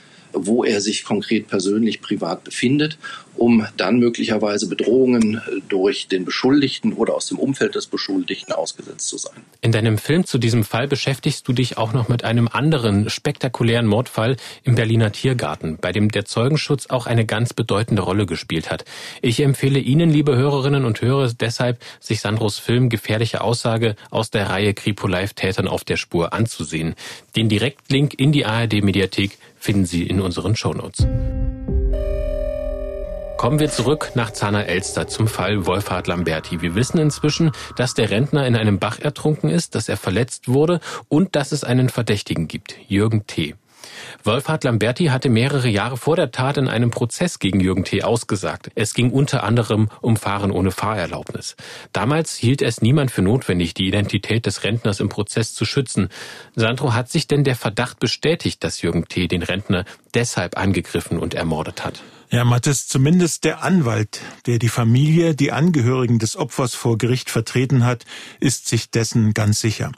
wo 0.45 0.63
er 0.63 0.81
sich 0.81 1.03
konkret 1.03 1.47
persönlich 1.47 2.01
privat 2.01 2.43
befindet, 2.43 2.97
um 3.37 3.65
dann 3.77 3.99
möglicherweise 3.99 4.67
Bedrohungen 4.67 5.41
durch 5.69 6.07
den 6.07 6.25
Beschuldigten 6.25 6.93
oder 6.93 7.15
aus 7.15 7.27
dem 7.27 7.39
Umfeld 7.39 7.75
des 7.75 7.87
Beschuldigten 7.87 8.53
ausgesetzt 8.53 9.07
zu 9.07 9.17
sein. 9.17 9.35
In 9.61 9.71
deinem 9.71 9.97
Film 9.97 10.25
zu 10.25 10.37
diesem 10.37 10.63
Fall 10.63 10.87
beschäftigst 10.87 11.47
du 11.47 11.53
dich 11.53 11.77
auch 11.77 11.93
noch 11.93 12.09
mit 12.09 12.23
einem 12.23 12.47
anderen 12.47 13.09
spektakulären 13.09 13.85
Mordfall 13.85 14.37
im 14.63 14.75
Berliner 14.75 15.11
Tiergarten, 15.11 15.77
bei 15.79 15.91
dem 15.91 16.09
der 16.09 16.25
Zeugenschutz 16.25 16.87
auch 16.87 17.05
eine 17.05 17.25
ganz 17.25 17.53
bedeutende 17.53 18.01
Rolle 18.01 18.25
gespielt 18.25 18.69
hat. 18.71 18.85
Ich 19.21 19.39
empfehle 19.39 19.79
Ihnen, 19.79 20.09
liebe 20.09 20.35
Hörerinnen 20.35 20.85
und 20.85 21.01
Hörer, 21.01 21.31
deshalb, 21.39 21.79
sich 21.99 22.21
Sandros 22.21 22.57
Film 22.59 22.89
Gefährliche 22.89 23.41
Aussage 23.41 23.95
aus 24.09 24.31
der 24.31 24.49
Reihe 24.49 24.73
Kripo 24.73 25.07
Live 25.07 25.33
Tätern 25.33 25.67
auf 25.67 25.83
der 25.83 25.97
Spur 25.97 26.33
anzusehen. 26.33 26.95
Den 27.35 27.49
Direktlink 27.49 28.19
in 28.19 28.31
die 28.31 28.45
ARD 28.45 28.83
Mediathek 28.83 29.37
finden 29.59 29.85
Sie 29.85 30.03
in 30.03 30.21
unseren 30.21 30.55
Shownotes. 30.55 31.07
Kommen 33.37 33.59
wir 33.59 33.69
zurück 33.69 34.13
nach 34.15 34.31
Zahner-Elster 34.31 35.07
zum 35.07 35.27
Fall 35.27 35.67
Wolfhard 35.67 36.07
Lamberti. 36.07 36.61
Wir 36.61 36.73
wissen 36.73 36.97
inzwischen, 36.97 37.51
dass 37.75 37.93
der 37.93 38.09
Rentner 38.09 38.47
in 38.47 38.55
einem 38.55 38.79
Bach 38.79 38.99
ertrunken 38.99 39.51
ist, 39.51 39.75
dass 39.75 39.89
er 39.89 39.97
verletzt 39.97 40.47
wurde 40.47 40.79
und 41.07 41.35
dass 41.35 41.51
es 41.51 41.63
einen 41.63 41.89
Verdächtigen 41.89 42.47
gibt, 42.47 42.75
Jürgen 42.87 43.27
T. 43.27 43.53
Wolfhard 44.23 44.63
Lamberti 44.63 45.05
hatte 45.05 45.29
mehrere 45.29 45.67
Jahre 45.67 45.97
vor 45.97 46.15
der 46.15 46.31
Tat 46.31 46.57
in 46.57 46.67
einem 46.67 46.91
Prozess 46.91 47.39
gegen 47.39 47.59
Jürgen 47.59 47.83
T. 47.83 48.03
ausgesagt. 48.03 48.71
Es 48.75 48.93
ging 48.93 49.11
unter 49.11 49.43
anderem 49.43 49.89
um 50.01 50.17
Fahren 50.17 50.51
ohne 50.51 50.71
Fahrerlaubnis. 50.71 51.55
Damals 51.93 52.35
hielt 52.35 52.61
es 52.61 52.81
niemand 52.81 53.11
für 53.11 53.21
notwendig, 53.21 53.73
die 53.73 53.87
Identität 53.87 54.45
des 54.45 54.63
Rentners 54.63 54.99
im 54.99 55.09
Prozess 55.09 55.53
zu 55.53 55.65
schützen. 55.65 56.09
Sandro, 56.55 56.93
hat 56.93 57.09
sich 57.09 57.27
denn 57.27 57.43
der 57.43 57.55
Verdacht 57.55 57.99
bestätigt, 57.99 58.63
dass 58.63 58.81
Jürgen 58.81 59.07
T. 59.07 59.27
den 59.27 59.43
Rentner 59.43 59.85
deshalb 60.13 60.57
angegriffen 60.57 61.19
und 61.19 61.33
ermordet 61.33 61.85
hat? 61.85 62.01
Ja, 62.29 62.43
Mathis, 62.43 62.89
zumindest 62.89 63.45
der 63.45 63.63
Anwalt, 63.63 64.19
der 64.47 64.59
die 64.59 64.67
Familie, 64.67 65.33
die 65.33 65.53
Angehörigen 65.53 66.19
des 66.19 66.35
Opfers 66.35 66.75
vor 66.75 66.97
Gericht 66.97 67.29
vertreten 67.29 67.85
hat, 67.85 68.03
ist 68.41 68.67
sich 68.67 68.91
dessen 68.91 69.33
ganz 69.33 69.61
sicher. 69.61 69.93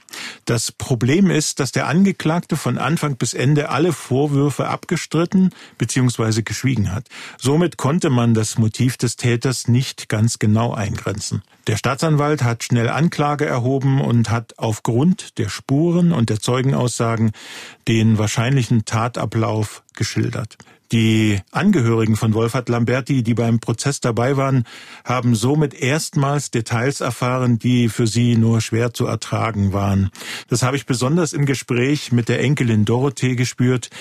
Das 0.45 0.71
Problem 0.71 1.31
ist, 1.31 1.59
dass 1.59 1.71
der 1.71 1.87
Angeklagte 1.87 2.55
von 2.55 2.77
Anfang 2.77 3.17
bis 3.17 3.33
Ende 3.33 3.69
alle 3.69 3.93
Vorwürfe 3.93 4.67
abgestritten 4.67 5.55
bzw. 5.79 6.43
geschwiegen 6.43 6.91
hat. 6.91 7.07
Somit 7.39 7.77
konnte 7.77 8.11
man 8.11 8.35
das 8.35 8.59
Motiv 8.59 8.97
des 8.97 9.15
Täters 9.15 9.67
nicht 9.67 10.07
ganz 10.07 10.37
genau 10.37 10.71
eingrenzen. 10.71 11.41
Der 11.65 11.77
Staatsanwalt 11.77 12.43
hat 12.43 12.63
schnell 12.63 12.89
Anklage 12.89 13.47
erhoben 13.47 13.99
und 14.01 14.29
hat 14.29 14.53
aufgrund 14.57 15.39
der 15.39 15.49
Spuren 15.49 16.11
und 16.11 16.29
der 16.29 16.39
Zeugenaussagen 16.39 17.31
den 17.87 18.19
wahrscheinlichen 18.19 18.85
Tatablauf 18.85 19.81
geschildert. 19.95 20.57
Die 20.91 21.39
Angehörigen 21.51 22.15
von 22.15 22.33
Wolfhard 22.33 22.67
Lamberti, 22.67 23.21
die 23.21 23.35
beim 23.35 23.59
Prozess 23.59 23.99
dabei 23.99 24.37
waren, 24.37 24.63
haben 25.05 25.35
somit 25.35 25.75
erstmals 25.75 26.49
Details 26.49 26.99
erfahren, 26.99 27.59
die 27.59 27.89
für 27.89 28.07
sie 28.07 28.35
nur 28.35 28.59
schwer 28.59 28.91
zu 28.91 29.05
ertragen 29.05 29.71
waren. 29.71 30.09
Das 30.47 30.63
habe 30.63 30.77
ich 30.77 30.87
besonders 30.87 31.33
im 31.33 31.45
Gespräch 31.45 32.11
mit 32.11 32.27
der 32.27 32.41
Enkelin 32.41 32.85
Dorothee 32.85 33.35
gespürt, 33.35 33.91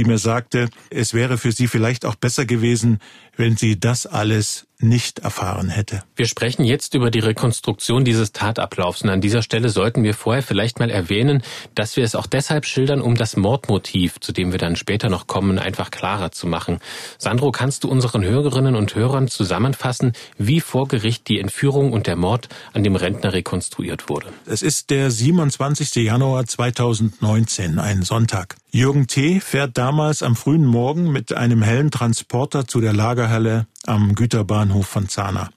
die 0.00 0.06
mir 0.06 0.16
sagte, 0.16 0.70
es 0.88 1.12
wäre 1.12 1.36
für 1.36 1.52
sie 1.52 1.66
vielleicht 1.66 2.06
auch 2.06 2.14
besser 2.14 2.46
gewesen, 2.46 3.00
wenn 3.36 3.58
sie 3.58 3.78
das 3.78 4.06
alles 4.06 4.66
nicht 4.78 5.18
erfahren 5.18 5.68
hätte. 5.68 6.02
Wir 6.16 6.26
sprechen 6.26 6.64
jetzt 6.64 6.94
über 6.94 7.10
die 7.10 7.18
Rekonstruktion 7.18 8.04
dieses 8.04 8.32
Tatablaufs 8.32 9.02
und 9.02 9.10
an 9.10 9.20
dieser 9.20 9.42
Stelle 9.42 9.68
sollten 9.68 10.02
wir 10.02 10.14
vorher 10.14 10.42
vielleicht 10.42 10.78
mal 10.78 10.90
erwähnen, 10.90 11.42
dass 11.74 11.96
wir 11.96 12.04
es 12.04 12.14
auch 12.14 12.26
deshalb 12.26 12.64
schildern, 12.64 13.02
um 13.02 13.14
das 13.14 13.36
Mordmotiv, 13.36 14.20
zu 14.20 14.32
dem 14.32 14.52
wir 14.52 14.58
dann 14.58 14.76
später 14.76 15.10
noch 15.10 15.26
kommen, 15.26 15.58
einfach 15.58 15.90
klarer 15.90 16.32
zu 16.32 16.46
machen. 16.46 16.78
Sandro, 17.18 17.52
kannst 17.52 17.84
du 17.84 17.88
unseren 17.88 18.24
Hörerinnen 18.24 18.74
und 18.74 18.94
Hörern 18.94 19.28
zusammenfassen, 19.28 20.12
wie 20.38 20.60
vor 20.60 20.88
Gericht 20.88 21.28
die 21.28 21.40
Entführung 21.40 21.92
und 21.92 22.06
der 22.06 22.16
Mord 22.16 22.48
an 22.72 22.82
dem 22.82 22.96
Rentner 22.96 23.34
rekonstruiert 23.34 24.08
wurde? 24.08 24.28
Es 24.46 24.62
ist 24.62 24.88
der 24.88 25.10
27. 25.10 25.96
Januar 25.96 26.46
2019, 26.46 27.78
ein 27.78 28.02
Sonntag. 28.02 28.56
Jürgen 28.72 29.08
T. 29.08 29.40
fährt 29.40 29.76
damals 29.90 30.22
am 30.22 30.36
frühen 30.36 30.66
Morgen 30.66 31.10
mit 31.10 31.32
einem 31.32 31.62
hellen 31.62 31.90
Transporter 31.90 32.64
zu 32.68 32.80
der 32.80 32.92
Lagerhalle 32.92 33.66
am 33.86 34.14
Güterbahnhof 34.14 34.86
von 34.86 35.08
Zahna. 35.08 35.50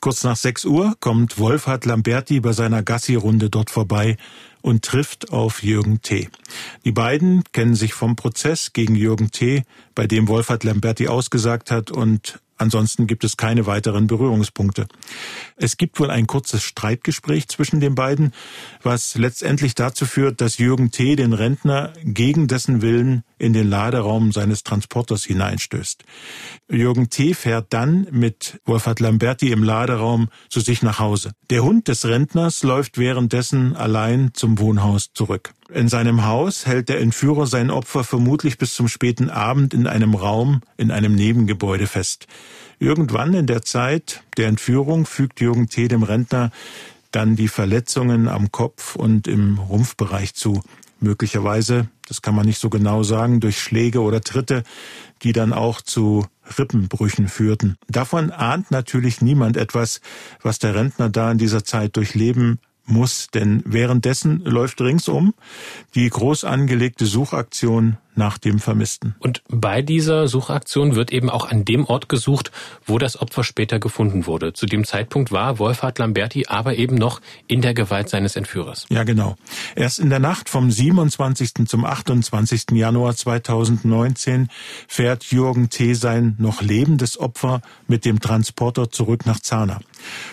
Kurz 0.00 0.22
nach 0.22 0.36
6 0.36 0.66
Uhr 0.66 0.94
kommt 1.00 1.40
Wolfhard 1.40 1.84
Lamberti 1.84 2.38
bei 2.38 2.52
seiner 2.52 2.84
Gassi-Runde 2.84 3.50
dort 3.50 3.70
vorbei 3.70 4.18
und 4.62 4.84
trifft 4.84 5.32
auf 5.32 5.64
Jürgen 5.64 6.00
T. 6.00 6.28
Die 6.84 6.92
beiden 6.92 7.42
kennen 7.50 7.74
sich 7.74 7.92
vom 7.92 8.14
Prozess 8.14 8.72
gegen 8.72 8.94
Jürgen 8.94 9.32
T., 9.32 9.64
bei 9.96 10.06
dem 10.06 10.28
Wolfhard 10.28 10.62
Lamberti 10.62 11.08
ausgesagt 11.08 11.72
hat 11.72 11.90
und 11.90 12.38
Ansonsten 12.56 13.06
gibt 13.06 13.24
es 13.24 13.36
keine 13.36 13.66
weiteren 13.66 14.06
Berührungspunkte. 14.06 14.86
Es 15.56 15.76
gibt 15.76 16.00
wohl 16.00 16.10
ein 16.10 16.26
kurzes 16.26 16.62
Streitgespräch 16.62 17.48
zwischen 17.48 17.80
den 17.80 17.94
beiden, 17.94 18.32
was 18.82 19.16
letztendlich 19.16 19.74
dazu 19.74 20.06
führt, 20.06 20.40
dass 20.40 20.58
Jürgen 20.58 20.90
T. 20.90 21.16
den 21.16 21.32
Rentner 21.32 21.92
gegen 22.02 22.46
dessen 22.46 22.82
Willen 22.82 23.24
in 23.38 23.52
den 23.52 23.68
Laderaum 23.68 24.32
seines 24.32 24.62
Transporters 24.62 25.24
hineinstößt. 25.24 26.04
Jürgen 26.70 27.10
T. 27.10 27.34
fährt 27.34 27.72
dann 27.72 28.06
mit 28.10 28.60
Wolfhard 28.64 29.00
Lamberti 29.00 29.52
im 29.52 29.62
Laderaum 29.62 30.28
zu 30.48 30.60
sich 30.60 30.82
nach 30.82 30.98
Hause. 30.98 31.32
Der 31.50 31.62
Hund 31.62 31.88
des 31.88 32.06
Rentners 32.06 32.62
läuft 32.62 32.98
währenddessen 32.98 33.76
allein 33.76 34.30
zum 34.32 34.58
Wohnhaus 34.58 35.12
zurück. 35.12 35.52
In 35.68 35.88
seinem 35.88 36.24
Haus 36.24 36.64
hält 36.66 36.88
der 36.88 37.00
Entführer 37.00 37.46
sein 37.46 37.70
Opfer 37.70 38.04
vermutlich 38.04 38.56
bis 38.56 38.74
zum 38.74 38.86
späten 38.86 39.30
Abend 39.30 39.74
in 39.74 39.88
einem 39.88 40.14
Raum 40.14 40.60
in 40.76 40.92
einem 40.92 41.14
Nebengebäude 41.16 41.88
fest. 41.88 42.28
Irgendwann 42.78 43.34
in 43.34 43.46
der 43.46 43.62
Zeit 43.62 44.22
der 44.36 44.46
Entführung 44.46 45.06
fügt 45.06 45.40
Jürgen 45.40 45.68
T. 45.68 45.88
dem 45.88 46.04
Rentner 46.04 46.52
dann 47.10 47.34
die 47.34 47.48
Verletzungen 47.48 48.28
am 48.28 48.52
Kopf 48.52 48.94
und 48.94 49.26
im 49.26 49.58
Rumpfbereich 49.58 50.34
zu. 50.34 50.62
Möglicherweise, 51.00 51.88
das 52.06 52.22
kann 52.22 52.34
man 52.34 52.46
nicht 52.46 52.60
so 52.60 52.70
genau 52.70 53.02
sagen, 53.02 53.40
durch 53.40 53.60
Schläge 53.60 54.02
oder 54.02 54.20
Tritte, 54.20 54.62
die 55.22 55.32
dann 55.32 55.52
auch 55.52 55.80
zu 55.80 56.26
Rippenbrüchen 56.58 57.28
führten. 57.28 57.76
Davon 57.88 58.30
ahnt 58.30 58.70
natürlich 58.70 59.20
niemand 59.20 59.56
etwas, 59.56 60.00
was 60.42 60.58
der 60.58 60.74
Rentner 60.74 61.08
da 61.08 61.32
in 61.32 61.38
dieser 61.38 61.64
Zeit 61.64 61.96
durchleben 61.96 62.60
muss, 62.86 63.28
denn 63.28 63.62
währenddessen 63.66 64.40
läuft 64.44 64.80
ringsum 64.80 65.34
die 65.94 66.08
groß 66.08 66.44
angelegte 66.44 67.06
Suchaktion 67.06 67.98
nach 68.16 68.38
dem 68.38 68.58
Vermissten. 68.58 69.14
Und 69.18 69.42
bei 69.48 69.82
dieser 69.82 70.28
Suchaktion 70.28 70.94
wird 70.94 71.12
eben 71.12 71.30
auch 71.30 71.48
an 71.48 71.64
dem 71.64 71.84
Ort 71.84 72.08
gesucht, 72.08 72.50
wo 72.84 72.98
das 72.98 73.20
Opfer 73.20 73.44
später 73.44 73.78
gefunden 73.78 74.26
wurde. 74.26 74.52
Zu 74.52 74.66
dem 74.66 74.84
Zeitpunkt 74.84 75.32
war 75.32 75.58
Wolfhard 75.58 75.98
Lamberti 75.98 76.46
aber 76.48 76.76
eben 76.76 76.96
noch 76.96 77.20
in 77.46 77.62
der 77.62 77.74
Gewalt 77.74 78.08
seines 78.08 78.36
Entführers. 78.36 78.86
Ja, 78.88 79.04
genau. 79.04 79.36
Erst 79.74 79.98
in 79.98 80.10
der 80.10 80.18
Nacht 80.18 80.48
vom 80.48 80.70
27. 80.70 81.66
zum 81.66 81.84
28. 81.84 82.72
Januar 82.72 83.14
2019 83.14 84.48
fährt 84.88 85.24
Jürgen 85.24 85.70
T. 85.70 85.94
sein 85.94 86.36
noch 86.38 86.62
lebendes 86.62 87.18
Opfer 87.18 87.60
mit 87.88 88.04
dem 88.04 88.20
Transporter 88.20 88.90
zurück 88.90 89.26
nach 89.26 89.40
Zahna. 89.40 89.80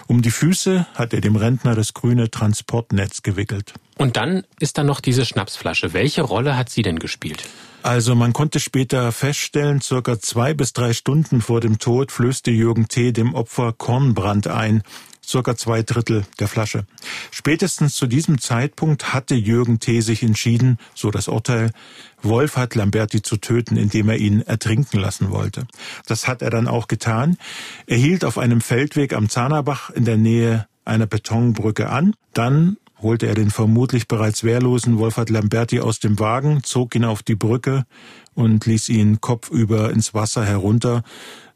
Um 0.08 0.22
die 0.22 0.32
Füße 0.32 0.86
hat 0.96 1.14
er 1.14 1.22
dem 1.22 1.36
Rentner 1.36 1.76
das 1.76 1.94
grüne 1.94 2.30
Transportnetz 2.30 3.24
gewickelt. 3.24 3.74
Und 3.98 4.18
dann 4.18 4.44
ist 4.60 4.78
da 4.78 4.84
noch 4.84 5.00
diese 5.00 5.26
Schnapsflasche. 5.26 5.94
Welche 5.94 6.22
Rolle 6.24 6.58
hat 6.58 6.70
sie 6.70 6.82
denn 6.82 7.00
gespielt? 7.00 7.44
Also 7.84 8.16
man 8.16 8.32
konnte 8.32 8.62
später 8.62 9.12
feststellen, 9.12 9.82
circa 9.82 10.18
zwei 10.18 10.54
bis 10.54 10.72
drei 10.72 10.94
Stunden 10.94 11.42
vor 11.42 11.60
dem 11.60 11.80
Tod 11.80 12.14
flößte 12.14 12.50
Jürgen 12.50 12.88
T. 12.88 13.12
dem 13.12 13.36
Opfer 13.36 13.74
Kornbrand 13.74 14.48
ein, 14.48 14.84
circa 15.22 15.58
zwei 15.58 15.84
Drittel 15.84 16.26
der 16.40 16.48
Flasche. 16.48 16.86
Spätestens 17.30 17.96
zu 17.96 18.08
diesem 18.08 18.40
Zeitpunkt 18.40 19.14
hatte 19.14 19.36
Jürgen 19.36 19.82
T. 19.82 20.00
sich 20.00 20.24
entschieden, 20.24 20.80
so 20.96 21.12
das 21.12 21.28
Urteil, 21.28 21.72
Wolfhard 22.22 22.74
Lamberti 22.76 23.22
zu 23.22 23.36
töten, 23.36 23.76
indem 23.76 24.08
er 24.08 24.18
ihn 24.18 24.42
ertrinken 24.42 24.98
lassen 24.98 25.30
wollte. 25.30 25.68
Das 26.06 26.26
hat 26.26 26.42
er 26.42 26.50
dann 26.50 26.70
auch 26.70 26.88
getan. 26.88 27.38
Er 27.86 27.98
hielt 27.98 28.24
auf 28.24 28.38
einem 28.38 28.62
Feldweg 28.62 29.12
am 29.12 29.28
Zahnerbach 29.28 29.90
in 29.90 30.06
der 30.06 30.18
Nähe 30.18 30.68
einer 30.86 31.06
Betonbrücke 31.06 31.90
an. 31.90 32.16
Dann 32.34 32.78
holte 33.04 33.28
er 33.28 33.36
den 33.36 33.52
vermutlich 33.52 34.08
bereits 34.08 34.44
wehrlosen 34.44 34.98
Wolfhard 34.98 35.30
Lamberti 35.30 35.80
aus 35.80 36.00
dem 36.00 36.20
Wagen, 36.20 36.64
zog 36.64 36.96
ihn 36.96 37.06
auf 37.06 37.22
die 37.22 37.36
Brücke 37.36 37.86
und 38.34 38.66
ließ 38.66 38.90
ihn 38.90 39.22
kopfüber 39.22 39.92
ins 39.92 40.14
Wasser 40.14 40.44
herunter, 40.46 41.04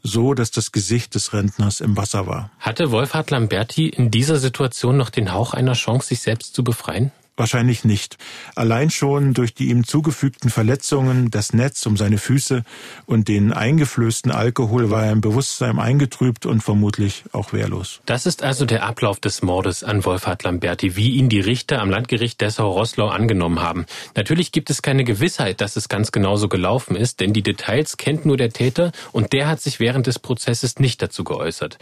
so 0.03 0.33
dass 0.33 0.51
das 0.51 0.71
Gesicht 0.71 1.15
des 1.15 1.33
Rentners 1.33 1.81
im 1.81 1.97
Wasser 1.97 2.27
war. 2.27 2.51
Hatte 2.59 2.91
Wolfhard 2.91 3.31
Lamberti 3.31 3.89
in 3.89 4.11
dieser 4.11 4.37
Situation 4.37 4.97
noch 4.97 5.09
den 5.09 5.33
Hauch 5.33 5.53
einer 5.53 5.73
Chance, 5.73 6.09
sich 6.09 6.19
selbst 6.19 6.53
zu 6.53 6.63
befreien? 6.63 7.11
Wahrscheinlich 7.37 7.85
nicht. 7.85 8.17
Allein 8.55 8.89
schon 8.89 9.35
durch 9.35 9.53
die 9.53 9.69
ihm 9.69 9.85
zugefügten 9.85 10.49
Verletzungen, 10.49 11.29
das 11.29 11.53
Netz 11.53 11.85
um 11.85 11.95
seine 11.95 12.17
Füße 12.17 12.63
und 13.05 13.27
den 13.27 13.53
eingeflößten 13.53 14.31
Alkohol 14.31 14.89
war 14.89 15.05
er 15.05 15.11
im 15.11 15.21
Bewusstsein 15.21 15.77
eingetrübt 15.77 16.47
und 16.47 16.61
vermutlich 16.61 17.25
auch 17.33 17.53
wehrlos. 17.53 18.01
Das 18.07 18.25
ist 18.25 18.41
also 18.41 18.65
der 18.65 18.83
Ablauf 18.83 19.19
des 19.19 19.43
Mordes 19.43 19.83
an 19.83 20.03
Wolfhard 20.03 20.43
Lamberti, 20.43 20.95
wie 20.95 21.11
ihn 21.11 21.29
die 21.29 21.39
Richter 21.39 21.79
am 21.79 21.91
Landgericht 21.91 22.41
Dessau-Rosslau 22.41 23.07
angenommen 23.07 23.61
haben. 23.61 23.85
Natürlich 24.15 24.51
gibt 24.51 24.71
es 24.71 24.81
keine 24.81 25.03
Gewissheit, 25.03 25.61
dass 25.61 25.75
es 25.75 25.89
ganz 25.89 26.11
genauso 26.11 26.49
gelaufen 26.49 26.95
ist, 26.95 27.19
denn 27.19 27.33
die 27.33 27.43
Details 27.43 27.97
kennt 27.97 28.25
nur 28.25 28.37
der 28.37 28.49
Täter 28.49 28.91
und 29.11 29.31
der 29.31 29.47
hat 29.47 29.61
sich 29.61 29.79
während 29.79 30.07
des 30.07 30.17
Prozesses 30.17 30.79
nicht 30.79 31.03
dazu 31.03 31.23
geäußert 31.23 31.77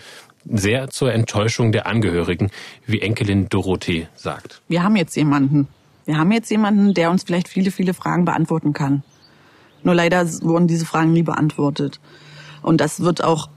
sehr 0.45 0.89
zur 0.89 1.13
Enttäuschung 1.13 1.71
der 1.71 1.87
Angehörigen, 1.87 2.51
wie 2.85 3.01
Enkelin 3.01 3.49
Dorothee 3.49 4.07
sagt. 4.15 4.61
Wir 4.67 4.83
haben 4.83 4.95
jetzt 4.95 5.15
jemanden. 5.15 5.67
Wir 6.05 6.17
haben 6.17 6.31
jetzt 6.31 6.51
jemanden, 6.51 6.93
der 6.93 7.09
uns 7.09 7.23
vielleicht 7.23 7.47
viele, 7.47 7.71
viele 7.71 7.93
Fragen 7.93 8.25
beantworten 8.25 8.73
kann. 8.73 9.03
Nur 9.83 9.95
leider 9.95 10.25
wurden 10.41 10.67
diese 10.67 10.85
Fragen 10.85 11.13
nie 11.13 11.23
beantwortet. 11.23 11.99
Und 12.61 12.81
das 12.81 13.01
wird 13.01 13.23
auch 13.23 13.49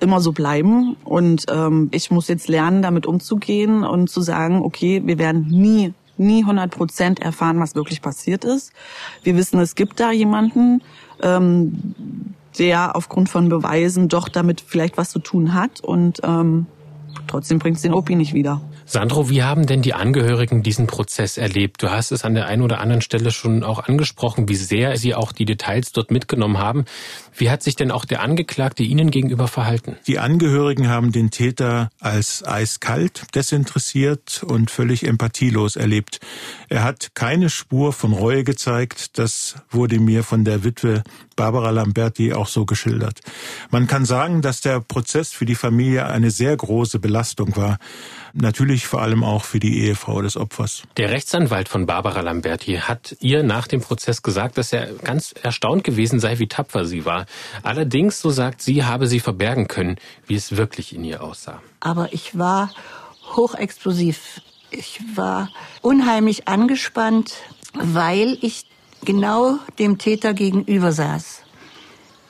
immer 0.00 0.20
so 0.20 0.32
bleiben. 0.32 0.96
Und 1.04 1.46
ähm, 1.48 1.88
ich 1.92 2.10
muss 2.10 2.28
jetzt 2.28 2.48
lernen, 2.48 2.82
damit 2.82 3.06
umzugehen 3.06 3.84
und 3.84 4.10
zu 4.10 4.20
sagen, 4.20 4.62
okay, 4.62 5.02
wir 5.04 5.18
werden 5.18 5.46
nie, 5.48 5.94
nie 6.16 6.42
100 6.42 6.70
Prozent 6.70 7.20
erfahren, 7.20 7.60
was 7.60 7.74
wirklich 7.74 8.02
passiert 8.02 8.44
ist. 8.44 8.72
Wir 9.22 9.36
wissen, 9.36 9.58
es 9.60 9.74
gibt 9.74 10.00
da 10.00 10.10
jemanden, 10.10 10.82
ähm, 11.22 12.34
der 12.58 12.96
aufgrund 12.96 13.28
von 13.28 13.48
Beweisen 13.48 14.08
doch 14.08 14.28
damit 14.28 14.60
vielleicht 14.60 14.96
was 14.96 15.10
zu 15.10 15.18
tun 15.18 15.54
hat 15.54 15.80
und 15.80 16.20
ähm, 16.24 16.66
trotzdem 17.26 17.58
bringt 17.58 17.76
es 17.76 17.82
den 17.82 17.94
Opi 17.94 18.14
nicht 18.14 18.34
wieder. 18.34 18.60
Sandro, 18.88 19.28
wie 19.28 19.42
haben 19.42 19.66
denn 19.66 19.82
die 19.82 19.94
Angehörigen 19.94 20.62
diesen 20.62 20.86
Prozess 20.86 21.38
erlebt? 21.38 21.82
Du 21.82 21.90
hast 21.90 22.12
es 22.12 22.24
an 22.24 22.34
der 22.34 22.46
einen 22.46 22.62
oder 22.62 22.78
anderen 22.78 23.02
Stelle 23.02 23.32
schon 23.32 23.64
auch 23.64 23.80
angesprochen, 23.80 24.48
wie 24.48 24.54
sehr 24.54 24.96
sie 24.96 25.12
auch 25.12 25.32
die 25.32 25.44
Details 25.44 25.90
dort 25.90 26.12
mitgenommen 26.12 26.58
haben. 26.58 26.84
Wie 27.34 27.50
hat 27.50 27.64
sich 27.64 27.74
denn 27.74 27.90
auch 27.90 28.04
der 28.04 28.22
Angeklagte 28.22 28.84
Ihnen 28.84 29.10
gegenüber 29.10 29.48
verhalten? 29.48 29.96
Die 30.06 30.20
Angehörigen 30.20 30.88
haben 30.88 31.10
den 31.10 31.32
Täter 31.32 31.90
als 31.98 32.46
eiskalt, 32.46 33.24
desinteressiert 33.34 34.44
und 34.44 34.70
völlig 34.70 35.04
empathielos 35.04 35.74
erlebt. 35.74 36.20
Er 36.68 36.84
hat 36.84 37.10
keine 37.14 37.50
Spur 37.50 37.92
von 37.92 38.12
Reue 38.12 38.44
gezeigt. 38.44 39.18
Das 39.18 39.56
wurde 39.68 39.98
mir 39.98 40.22
von 40.22 40.44
der 40.44 40.62
Witwe 40.62 41.02
Barbara 41.36 41.70
Lamberti 41.70 42.32
auch 42.32 42.48
so 42.48 42.64
geschildert. 42.64 43.20
Man 43.70 43.86
kann 43.86 44.04
sagen, 44.04 44.42
dass 44.42 44.60
der 44.60 44.80
Prozess 44.80 45.32
für 45.32 45.44
die 45.44 45.54
Familie 45.54 46.06
eine 46.06 46.30
sehr 46.30 46.56
große 46.56 46.98
Belastung 46.98 47.54
war. 47.56 47.78
Natürlich 48.32 48.86
vor 48.86 49.00
allem 49.00 49.24
auch 49.24 49.44
für 49.44 49.60
die 49.60 49.80
Ehefrau 49.84 50.20
des 50.20 50.36
Opfers. 50.36 50.82
Der 50.96 51.10
Rechtsanwalt 51.10 51.68
von 51.68 51.86
Barbara 51.86 52.20
Lamberti 52.20 52.76
hat 52.76 53.16
ihr 53.20 53.42
nach 53.42 53.66
dem 53.66 53.80
Prozess 53.80 54.22
gesagt, 54.22 54.58
dass 54.58 54.72
er 54.72 54.92
ganz 54.94 55.32
erstaunt 55.32 55.84
gewesen 55.84 56.20
sei, 56.20 56.38
wie 56.38 56.48
tapfer 56.48 56.84
sie 56.84 57.04
war. 57.04 57.26
Allerdings, 57.62 58.20
so 58.20 58.30
sagt 58.30 58.60
sie, 58.60 58.84
habe 58.84 59.06
sie 59.06 59.20
verbergen 59.20 59.68
können, 59.68 59.96
wie 60.26 60.34
es 60.34 60.56
wirklich 60.56 60.94
in 60.94 61.04
ihr 61.04 61.22
aussah. 61.22 61.62
Aber 61.80 62.12
ich 62.12 62.36
war 62.38 62.70
hochexplosiv. 63.34 64.40
Ich 64.70 65.00
war 65.14 65.50
unheimlich 65.80 66.48
angespannt, 66.48 67.34
weil 67.72 68.36
ich 68.40 68.66
genau 69.06 69.58
dem 69.78 69.96
Täter 69.96 70.34
gegenüber 70.34 70.92
saß. 70.92 71.40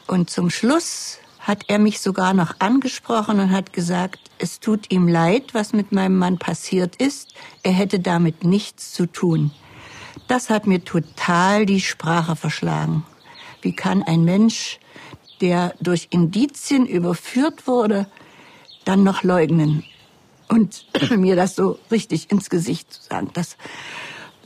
Und 0.06 0.30
zum 0.30 0.50
Schluss 0.50 1.18
hat 1.40 1.64
er 1.68 1.78
mich 1.78 2.00
sogar 2.00 2.34
noch 2.34 2.60
angesprochen 2.60 3.40
und 3.40 3.50
hat 3.50 3.72
gesagt, 3.72 4.20
es 4.38 4.60
tut 4.60 4.92
ihm 4.92 5.08
leid, 5.08 5.54
was 5.54 5.72
mit 5.72 5.90
meinem 5.90 6.18
Mann 6.18 6.38
passiert 6.38 6.96
ist. 6.96 7.34
Er 7.62 7.72
hätte 7.72 7.98
damit 7.98 8.44
nichts 8.44 8.92
zu 8.92 9.06
tun. 9.06 9.50
Das 10.28 10.50
hat 10.50 10.66
mir 10.66 10.84
total 10.84 11.66
die 11.66 11.80
Sprache 11.80 12.36
verschlagen. 12.36 13.04
Wie 13.62 13.72
kann 13.72 14.02
ein 14.02 14.24
Mensch, 14.24 14.78
der 15.40 15.74
durch 15.80 16.08
Indizien 16.10 16.86
überführt 16.86 17.66
wurde, 17.66 18.06
dann 18.84 19.02
noch 19.02 19.22
leugnen? 19.22 19.84
Und 20.48 20.86
mir 21.10 21.36
das 21.36 21.56
so 21.56 21.78
richtig 21.90 22.30
ins 22.30 22.50
Gesicht 22.50 22.92
zu 22.92 23.02
sagen, 23.02 23.30
das, 23.34 23.56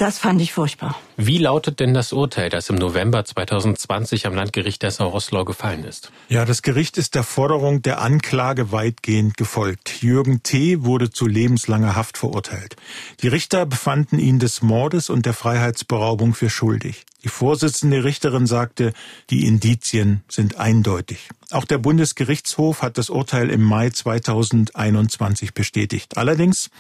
das 0.01 0.19
fand 0.19 0.41
ich 0.41 0.53
furchtbar. 0.53 0.97
Wie 1.17 1.37
lautet 1.37 1.79
denn 1.79 1.93
das 1.93 2.13
Urteil, 2.13 2.49
das 2.49 2.71
im 2.71 2.77
November 2.77 3.25
2020 3.25 4.27
am 4.27 4.35
Landgericht 4.35 4.83
Dessau-Rosslau 4.83 5.45
gefallen 5.45 5.85
ist? 5.85 6.11
Ja, 6.29 6.47
das 6.47 6.63
Gericht 6.63 6.97
ist 6.97 7.15
der 7.15 7.23
Forderung 7.23 7.83
der 7.83 8.01
Anklage 8.01 8.73
weitgehend 8.73 9.37
gefolgt. 9.37 10.03
Jürgen 10.03 10.43
T. 10.43 10.85
wurde 10.85 11.11
zu 11.11 11.27
lebenslanger 11.27 11.97
Haft 11.97 12.17
verurteilt. 12.17 12.77
Die 13.21 13.29
Richter 13.29 13.67
befanden 13.67 14.19
ihn 14.19 14.39
des 14.39 14.63
Mordes 14.63 15.11
und 15.11 15.27
der 15.27 15.35
Freiheitsberaubung 15.35 16.33
für 16.33 16.49
schuldig. 16.49 17.05
Die 17.23 17.29
Vorsitzende 17.29 18.05
Richterin 18.05 18.47
sagte, 18.47 18.93
die 19.29 19.47
Indizien 19.47 20.23
sind 20.29 20.57
eindeutig. 20.57 21.29
Auch 21.51 21.65
der 21.65 21.79
Bundesgerichtshof 21.79 22.83
hat 22.83 22.97
das 22.97 23.11
Urteil 23.11 23.51
im 23.51 23.63
Mai 23.63 23.91
2021 23.91 25.53
bestätigt. 25.53 26.17
Allerdings 26.17 26.71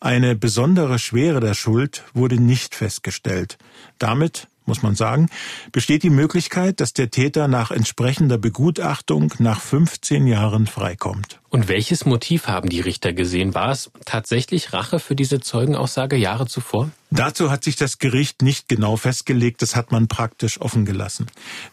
eine 0.00 0.36
besondere 0.36 0.98
Schwere 0.98 1.40
der 1.40 1.54
Schuld 1.54 2.04
wurde 2.14 2.36
nicht 2.36 2.74
festgestellt. 2.74 3.58
Damit 3.98 4.48
muss 4.66 4.82
man 4.82 4.94
sagen, 4.94 5.28
besteht 5.72 6.04
die 6.04 6.10
Möglichkeit, 6.10 6.80
dass 6.80 6.92
der 6.92 7.10
Täter 7.10 7.48
nach 7.48 7.72
entsprechender 7.72 8.38
Begutachtung 8.38 9.34
nach 9.38 9.60
15 9.60 10.28
Jahren 10.28 10.68
freikommt. 10.68 11.40
Und 11.50 11.66
welches 11.66 12.06
Motiv 12.06 12.46
haben 12.46 12.68
die 12.68 12.80
Richter 12.80 13.12
gesehen? 13.12 13.54
War 13.54 13.72
es 13.72 13.90
tatsächlich 14.04 14.72
Rache 14.72 15.00
für 15.00 15.16
diese 15.16 15.40
Zeugenaussage 15.40 16.14
Jahre 16.14 16.46
zuvor? 16.46 16.90
Dazu 17.10 17.50
hat 17.50 17.64
sich 17.64 17.74
das 17.74 17.98
Gericht 17.98 18.40
nicht 18.40 18.68
genau 18.68 18.96
festgelegt, 18.96 19.60
das 19.60 19.74
hat 19.74 19.90
man 19.90 20.06
praktisch 20.06 20.60
offen 20.60 20.84
gelassen. 20.84 21.26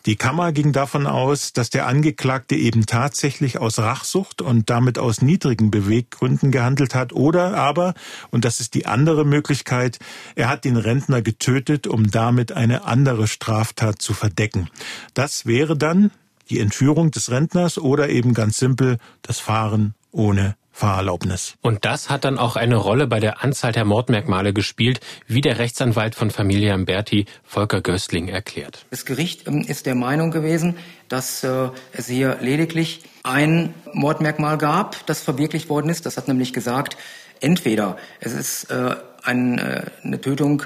Die 0.07 0.15
Kammer 0.15 0.51
ging 0.51 0.71
davon 0.71 1.05
aus, 1.05 1.53
dass 1.53 1.69
der 1.69 1.85
Angeklagte 1.85 2.55
eben 2.55 2.87
tatsächlich 2.87 3.59
aus 3.59 3.77
Rachsucht 3.77 4.41
und 4.41 4.71
damit 4.71 4.97
aus 4.97 5.21
niedrigen 5.21 5.69
Beweggründen 5.69 6.51
gehandelt 6.51 6.95
hat 6.95 7.13
oder 7.13 7.53
aber, 7.55 7.93
und 8.31 8.45
das 8.45 8.59
ist 8.59 8.73
die 8.73 8.87
andere 8.87 9.25
Möglichkeit, 9.25 9.99
er 10.33 10.49
hat 10.49 10.65
den 10.65 10.75
Rentner 10.75 11.21
getötet, 11.21 11.85
um 11.85 12.09
damit 12.09 12.51
eine 12.51 12.85
andere 12.85 13.27
Straftat 13.27 14.01
zu 14.01 14.15
verdecken. 14.15 14.71
Das 15.13 15.45
wäre 15.45 15.77
dann 15.77 16.09
die 16.49 16.59
Entführung 16.59 17.11
des 17.11 17.31
Rentners 17.31 17.77
oder 17.77 18.09
eben 18.09 18.33
ganz 18.33 18.57
simpel 18.57 18.97
das 19.21 19.39
Fahren 19.39 19.93
ohne 20.11 20.55
Fahrerlaubnis. 20.77 21.55
Und 21.61 21.85
das 21.85 22.11
hat 22.11 22.23
dann 22.23 22.37
auch 22.37 22.55
eine 22.55 22.75
Rolle 22.75 23.07
bei 23.07 23.19
der 23.19 23.43
Anzahl 23.43 23.71
der 23.71 23.83
Mordmerkmale 23.83 24.53
gespielt, 24.53 24.99
wie 25.25 25.41
der 25.41 25.57
Rechtsanwalt 25.57 26.13
von 26.13 26.29
Familie 26.29 26.71
Amberti, 26.71 27.25
Volker 27.43 27.81
Göstling, 27.81 28.27
erklärt. 28.27 28.85
Das 28.91 29.05
Gericht 29.05 29.47
ähm, 29.47 29.61
ist 29.61 29.87
der 29.87 29.95
Meinung 29.95 30.29
gewesen, 30.29 30.75
dass 31.09 31.43
äh, 31.43 31.69
es 31.93 32.07
hier 32.07 32.37
lediglich 32.41 33.01
ein 33.23 33.73
Mordmerkmal 33.91 34.59
gab, 34.59 35.03
das 35.07 35.21
verwirklicht 35.21 35.67
worden 35.67 35.89
ist. 35.89 36.05
Das 36.05 36.15
hat 36.15 36.27
nämlich 36.27 36.53
gesagt, 36.53 36.95
entweder 37.39 37.97
es 38.19 38.33
ist 38.33 38.69
äh, 38.69 38.95
eine 39.23 40.21
Tötung 40.21 40.61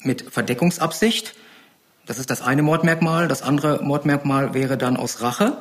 mit 0.00 0.22
Verdeckungsabsicht, 0.30 1.34
das 2.06 2.18
ist 2.18 2.30
das 2.30 2.40
eine 2.40 2.62
Mordmerkmal. 2.62 3.28
Das 3.28 3.42
andere 3.42 3.82
Mordmerkmal 3.82 4.54
wäre 4.54 4.78
dann 4.78 4.96
aus 4.96 5.20
Rache. 5.20 5.58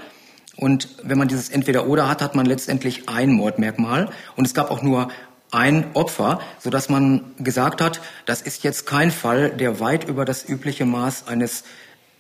Und 0.56 0.88
wenn 1.04 1.18
man 1.18 1.28
dieses 1.28 1.50
Entweder-Oder 1.50 2.08
hat, 2.08 2.22
hat 2.22 2.36
man 2.36 2.46
letztendlich 2.46 3.10
ein 3.10 3.32
Mordmerkmal. 3.32 4.10
Und 4.36 4.46
es 4.46 4.54
gab 4.54 4.72
auch 4.72 4.82
nur 4.82 5.10
ein 5.52 5.88
Opfer, 5.94 6.40
so 6.60 6.70
dass 6.70 6.90
man 6.90 7.34
gesagt 7.38 7.82
hat, 7.82 8.02
das 8.26 8.42
ist 8.42 8.64
jetzt 8.64 8.86
kein 8.86 9.12
Fall, 9.12 9.50
der 9.50 9.80
weit 9.80 10.08
über 10.08 10.26
das 10.26 10.48
übliche 10.48 10.86
Maß 10.86 11.28
eines 11.28 11.64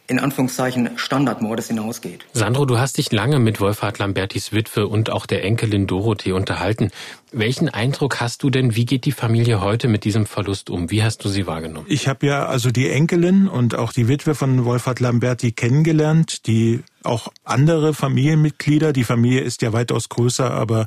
in 0.07 0.19
Anführungszeichen 0.19 0.97
Standardmordes 0.97 1.67
hinausgeht. 1.67 2.25
Sandro, 2.33 2.65
du 2.65 2.77
hast 2.77 2.97
dich 2.97 3.11
lange 3.11 3.39
mit 3.39 3.59
Wolfhard 3.59 3.97
Lambertis 3.97 4.51
Witwe 4.51 4.87
und 4.87 5.09
auch 5.09 5.25
der 5.25 5.43
Enkelin 5.43 5.87
Dorothee 5.87 6.31
unterhalten. 6.31 6.91
Welchen 7.31 7.69
Eindruck 7.69 8.21
hast 8.21 8.43
du 8.43 8.49
denn, 8.49 8.75
wie 8.75 8.85
geht 8.85 9.05
die 9.05 9.11
Familie 9.11 9.61
heute 9.61 9.87
mit 9.87 10.03
diesem 10.03 10.25
Verlust 10.25 10.69
um? 10.69 10.91
Wie 10.91 11.03
hast 11.03 11.25
du 11.25 11.29
sie 11.29 11.47
wahrgenommen? 11.47 11.87
Ich 11.89 12.07
habe 12.07 12.27
ja 12.27 12.45
also 12.45 12.71
die 12.71 12.89
Enkelin 12.89 13.47
und 13.47 13.75
auch 13.75 13.91
die 13.91 14.07
Witwe 14.07 14.35
von 14.35 14.63
Wolfhard 14.65 14.99
Lamberti 14.99 15.51
kennengelernt, 15.51 16.45
die 16.47 16.83
auch 17.03 17.29
andere 17.43 17.93
Familienmitglieder, 17.93 18.93
die 18.93 19.03
Familie 19.03 19.41
ist 19.41 19.61
ja 19.61 19.73
weitaus 19.73 20.09
größer, 20.09 20.51
aber 20.51 20.85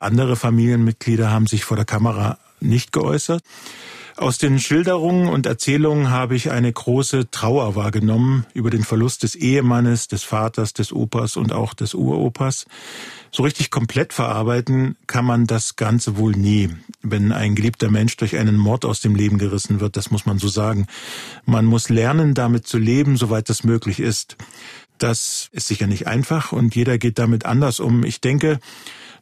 andere 0.00 0.36
Familienmitglieder 0.36 1.30
haben 1.30 1.46
sich 1.46 1.64
vor 1.64 1.76
der 1.76 1.86
Kamera 1.86 2.38
nicht 2.60 2.92
geäußert. 2.92 3.42
Aus 4.16 4.38
den 4.38 4.60
Schilderungen 4.60 5.28
und 5.28 5.44
Erzählungen 5.44 6.10
habe 6.10 6.36
ich 6.36 6.52
eine 6.52 6.72
große 6.72 7.32
Trauer 7.32 7.74
wahrgenommen 7.74 8.46
über 8.54 8.70
den 8.70 8.84
Verlust 8.84 9.24
des 9.24 9.34
Ehemannes, 9.34 10.06
des 10.06 10.22
Vaters, 10.22 10.72
des 10.72 10.92
Opas 10.92 11.36
und 11.36 11.52
auch 11.52 11.74
des 11.74 11.94
Uropas. 11.94 12.66
So 13.32 13.42
richtig 13.42 13.72
komplett 13.72 14.12
verarbeiten 14.12 14.94
kann 15.08 15.24
man 15.24 15.48
das 15.48 15.74
Ganze 15.74 16.16
wohl 16.16 16.30
nie, 16.30 16.70
wenn 17.02 17.32
ein 17.32 17.56
geliebter 17.56 17.90
Mensch 17.90 18.16
durch 18.16 18.36
einen 18.36 18.56
Mord 18.56 18.84
aus 18.84 19.00
dem 19.00 19.16
Leben 19.16 19.36
gerissen 19.38 19.80
wird, 19.80 19.96
das 19.96 20.12
muss 20.12 20.26
man 20.26 20.38
so 20.38 20.46
sagen. 20.46 20.86
Man 21.44 21.64
muss 21.64 21.88
lernen, 21.88 22.34
damit 22.34 22.68
zu 22.68 22.78
leben, 22.78 23.16
soweit 23.16 23.48
das 23.48 23.64
möglich 23.64 23.98
ist. 23.98 24.36
Das 24.98 25.48
ist 25.50 25.66
sicher 25.66 25.88
nicht 25.88 26.06
einfach 26.06 26.52
und 26.52 26.76
jeder 26.76 26.98
geht 26.98 27.18
damit 27.18 27.46
anders 27.46 27.80
um. 27.80 28.04
Ich 28.04 28.20
denke, 28.20 28.60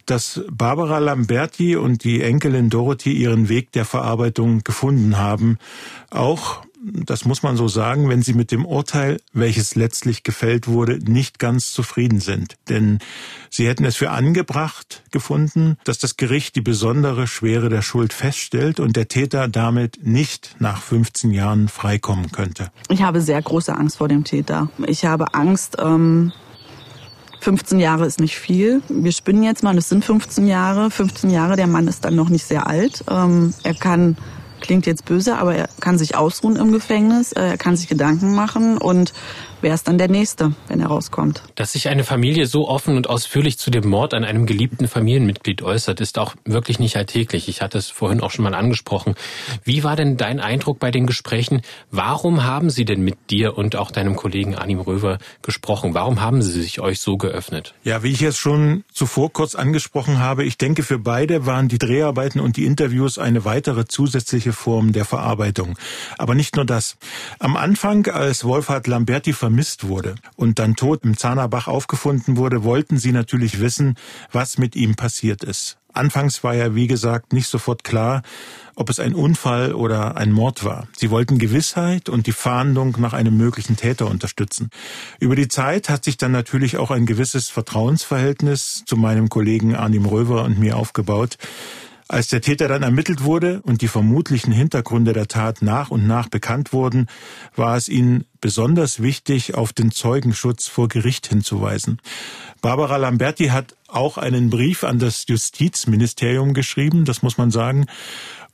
dass 0.06 0.40
Barbara 0.50 0.98
Lamberti 0.98 1.76
und 1.76 2.04
die 2.04 2.22
Enkelin 2.22 2.70
Dorothy 2.70 3.12
ihren 3.12 3.48
Weg 3.48 3.72
der 3.72 3.84
Verarbeitung 3.84 4.64
gefunden 4.64 5.18
haben. 5.18 5.58
Auch, 6.10 6.62
das 6.82 7.24
muss 7.24 7.42
man 7.42 7.56
so 7.56 7.68
sagen, 7.68 8.08
wenn 8.08 8.22
sie 8.22 8.34
mit 8.34 8.50
dem 8.50 8.66
Urteil, 8.66 9.20
welches 9.32 9.74
letztlich 9.74 10.22
gefällt 10.24 10.66
wurde, 10.66 10.98
nicht 10.98 11.38
ganz 11.38 11.72
zufrieden 11.72 12.20
sind. 12.20 12.56
Denn 12.68 12.98
sie 13.50 13.68
hätten 13.68 13.84
es 13.84 13.96
für 13.96 14.10
angebracht 14.10 15.02
gefunden, 15.10 15.76
dass 15.84 15.98
das 15.98 16.16
Gericht 16.16 16.56
die 16.56 16.60
besondere 16.60 17.26
Schwere 17.26 17.68
der 17.68 17.82
Schuld 17.82 18.12
feststellt 18.12 18.80
und 18.80 18.96
der 18.96 19.08
Täter 19.08 19.48
damit 19.48 20.00
nicht 20.02 20.56
nach 20.58 20.82
15 20.82 21.30
Jahren 21.30 21.68
freikommen 21.68 22.32
könnte. 22.32 22.72
Ich 22.88 23.02
habe 23.02 23.20
sehr 23.20 23.40
große 23.40 23.74
Angst 23.74 23.98
vor 23.98 24.08
dem 24.08 24.24
Täter. 24.24 24.68
Ich 24.86 25.04
habe 25.04 25.34
Angst, 25.34 25.76
ähm 25.78 26.32
15 27.42 27.80
Jahre 27.80 28.06
ist 28.06 28.20
nicht 28.20 28.38
viel. 28.38 28.82
Wir 28.88 29.10
spinnen 29.10 29.42
jetzt 29.42 29.64
mal, 29.64 29.76
es 29.76 29.88
sind 29.88 30.04
15 30.04 30.46
Jahre. 30.46 30.92
15 30.92 31.28
Jahre, 31.28 31.56
der 31.56 31.66
Mann 31.66 31.88
ist 31.88 32.04
dann 32.04 32.14
noch 32.14 32.28
nicht 32.28 32.44
sehr 32.44 32.68
alt. 32.68 33.04
Ähm, 33.10 33.52
er 33.64 33.74
kann 33.74 34.16
klingt 34.60 34.86
jetzt 34.86 35.04
böse, 35.06 35.36
aber 35.38 35.56
er 35.56 35.68
kann 35.80 35.98
sich 35.98 36.14
ausruhen 36.14 36.54
im 36.54 36.70
Gefängnis, 36.70 37.32
er 37.32 37.58
kann 37.58 37.74
sich 37.74 37.88
Gedanken 37.88 38.32
machen 38.32 38.78
und 38.78 39.12
wer 39.62 39.74
ist 39.74 39.88
dann 39.88 39.98
der 39.98 40.08
Nächste, 40.08 40.52
wenn 40.68 40.80
er 40.80 40.88
rauskommt. 40.88 41.42
Dass 41.54 41.72
sich 41.72 41.88
eine 41.88 42.04
Familie 42.04 42.46
so 42.46 42.68
offen 42.68 42.96
und 42.96 43.08
ausführlich 43.08 43.58
zu 43.58 43.70
dem 43.70 43.88
Mord 43.88 44.14
an 44.14 44.24
einem 44.24 44.46
geliebten 44.46 44.88
Familienmitglied 44.88 45.62
äußert, 45.62 46.00
ist 46.00 46.18
auch 46.18 46.34
wirklich 46.44 46.78
nicht 46.78 46.96
alltäglich. 46.96 47.48
Ich 47.48 47.62
hatte 47.62 47.78
es 47.78 47.88
vorhin 47.88 48.20
auch 48.20 48.30
schon 48.30 48.44
mal 48.44 48.54
angesprochen. 48.54 49.14
Wie 49.64 49.84
war 49.84 49.96
denn 49.96 50.16
dein 50.16 50.40
Eindruck 50.40 50.78
bei 50.78 50.90
den 50.90 51.06
Gesprächen? 51.06 51.62
Warum 51.90 52.44
haben 52.44 52.70
sie 52.70 52.84
denn 52.84 53.02
mit 53.02 53.30
dir 53.30 53.56
und 53.56 53.76
auch 53.76 53.90
deinem 53.90 54.16
Kollegen 54.16 54.54
Anim 54.56 54.80
Röver 54.80 55.18
gesprochen? 55.42 55.94
Warum 55.94 56.20
haben 56.20 56.42
sie 56.42 56.60
sich 56.60 56.80
euch 56.80 57.00
so 57.00 57.16
geöffnet? 57.16 57.74
Ja, 57.84 58.02
wie 58.02 58.10
ich 58.10 58.22
es 58.22 58.36
schon 58.36 58.84
zuvor 58.92 59.32
kurz 59.32 59.54
angesprochen 59.54 60.18
habe, 60.18 60.44
ich 60.44 60.58
denke, 60.58 60.82
für 60.82 60.98
beide 60.98 61.46
waren 61.46 61.68
die 61.68 61.78
Dreharbeiten 61.78 62.40
und 62.40 62.56
die 62.56 62.64
Interviews 62.64 63.18
eine 63.18 63.44
weitere 63.44 63.86
zusätzliche 63.86 64.52
Form 64.52 64.92
der 64.92 65.04
Verarbeitung. 65.04 65.78
Aber 66.18 66.34
nicht 66.34 66.56
nur 66.56 66.64
das. 66.64 66.96
Am 67.38 67.56
Anfang, 67.56 68.06
als 68.06 68.44
Wolfhard 68.44 68.86
Lamberti 68.86 69.32
vermisst 69.52 69.86
wurde 69.86 70.14
und 70.36 70.58
dann 70.58 70.76
tot 70.76 71.04
im 71.04 71.18
Zahnerbach 71.18 71.68
aufgefunden 71.68 72.38
wurde, 72.38 72.64
wollten 72.64 72.96
sie 72.96 73.12
natürlich 73.12 73.60
wissen, 73.60 73.96
was 74.32 74.56
mit 74.56 74.74
ihm 74.74 74.94
passiert 74.94 75.44
ist. 75.44 75.76
Anfangs 75.92 76.42
war 76.42 76.54
ja, 76.54 76.74
wie 76.74 76.86
gesagt, 76.86 77.34
nicht 77.34 77.48
sofort 77.48 77.84
klar, 77.84 78.22
ob 78.76 78.88
es 78.88 78.98
ein 78.98 79.14
Unfall 79.14 79.74
oder 79.74 80.16
ein 80.16 80.32
Mord 80.32 80.64
war. 80.64 80.88
Sie 80.96 81.10
wollten 81.10 81.36
Gewissheit 81.36 82.08
und 82.08 82.26
die 82.26 82.32
Fahndung 82.32 82.96
nach 82.98 83.12
einem 83.12 83.36
möglichen 83.36 83.76
Täter 83.76 84.06
unterstützen. 84.06 84.70
Über 85.20 85.36
die 85.36 85.48
Zeit 85.48 85.90
hat 85.90 86.02
sich 86.02 86.16
dann 86.16 86.32
natürlich 86.32 86.78
auch 86.78 86.90
ein 86.90 87.04
gewisses 87.04 87.50
Vertrauensverhältnis 87.50 88.84
zu 88.86 88.96
meinem 88.96 89.28
Kollegen 89.28 89.74
Arnim 89.76 90.06
Röver 90.06 90.44
und 90.44 90.58
mir 90.58 90.78
aufgebaut. 90.78 91.36
Als 92.12 92.28
der 92.28 92.42
Täter 92.42 92.68
dann 92.68 92.82
ermittelt 92.82 93.24
wurde 93.24 93.62
und 93.62 93.80
die 93.80 93.88
vermutlichen 93.88 94.52
Hintergründe 94.52 95.14
der 95.14 95.28
Tat 95.28 95.62
nach 95.62 95.90
und 95.90 96.06
nach 96.06 96.28
bekannt 96.28 96.74
wurden, 96.74 97.06
war 97.56 97.74
es 97.74 97.88
ihnen 97.88 98.26
besonders 98.42 99.00
wichtig, 99.00 99.54
auf 99.54 99.72
den 99.72 99.90
Zeugenschutz 99.92 100.68
vor 100.68 100.88
Gericht 100.88 101.26
hinzuweisen. 101.26 102.02
Barbara 102.60 102.98
Lamberti 102.98 103.46
hat 103.46 103.74
auch 103.88 104.18
einen 104.18 104.50
Brief 104.50 104.84
an 104.84 104.98
das 104.98 105.24
Justizministerium 105.26 106.52
geschrieben, 106.52 107.06
das 107.06 107.22
muss 107.22 107.38
man 107.38 107.50
sagen. 107.50 107.86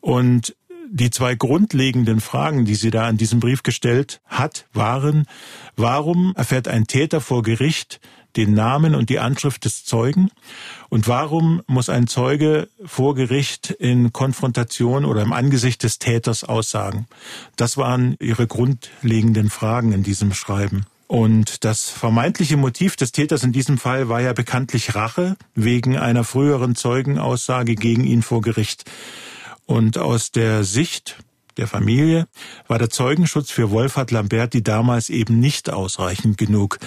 Und 0.01 0.55
die 0.89 1.11
zwei 1.11 1.35
grundlegenden 1.35 2.21
Fragen, 2.21 2.65
die 2.65 2.77
sie 2.77 2.93
da 2.93 3.11
in 3.11 3.17
diesem 3.17 3.41
Brief 3.41 3.65
gestellt 3.65 4.21
hat, 4.27 4.67
waren, 4.73 5.27
warum 5.75 6.33
erfährt 6.37 6.69
ein 6.69 6.87
Täter 6.87 7.21
vor 7.21 7.43
Gericht 7.43 7.99
den 8.39 8.55
Namen 8.55 8.95
und 8.95 9.11
die 9.11 9.19
Anschrift 9.19 9.65
des 9.65 9.85
Zeugen? 9.85 10.31
Und 10.89 11.09
warum 11.09 11.61
muss 11.67 11.89
ein 11.89 12.07
Zeuge 12.07 12.69
vor 12.85 13.15
Gericht 13.15 13.71
in 13.71 14.13
Konfrontation 14.13 15.05
oder 15.05 15.23
im 15.23 15.33
Angesicht 15.33 15.83
des 15.83 15.99
Täters 15.99 16.45
aussagen? 16.45 17.07
Das 17.57 17.77
waren 17.77 18.17
ihre 18.21 18.47
grundlegenden 18.47 19.51
Fragen 19.51 19.93
in 19.93 20.05
diesem 20.05 20.33
Schreiben. 20.33 20.87
Und 21.09 21.65
das 21.65 21.89
vermeintliche 21.89 22.57
Motiv 22.57 22.95
des 22.95 23.13
Täters 23.13 23.43
in 23.43 23.53
diesem 23.53 23.79
Fall 23.79 24.09
war 24.09 24.21
ja 24.21 24.35
bekanntlich 24.35 24.95
Rache 24.95 25.37
wegen 25.55 25.97
einer 25.97 26.23
früheren 26.23 26.77
Zeugenaussage 26.77 27.75
gegen 27.75 28.05
ihn 28.05 28.23
vor 28.23 28.41
Gericht. 28.41 28.85
Und 29.67 29.99
aus 29.99 30.31
der 30.31 30.65
Sicht 30.65 31.17
der 31.59 31.67
Familie 31.67 32.27
war 32.67 32.79
der 32.79 32.89
Zeugenschutz 32.89 33.51
für 33.51 33.71
Wolfhard 33.71 34.11
Lamberti 34.11 34.63
damals 34.63 35.11
eben 35.11 35.41
nicht 35.41 35.71
ausreichend 35.71 36.39
genug. 36.39 36.79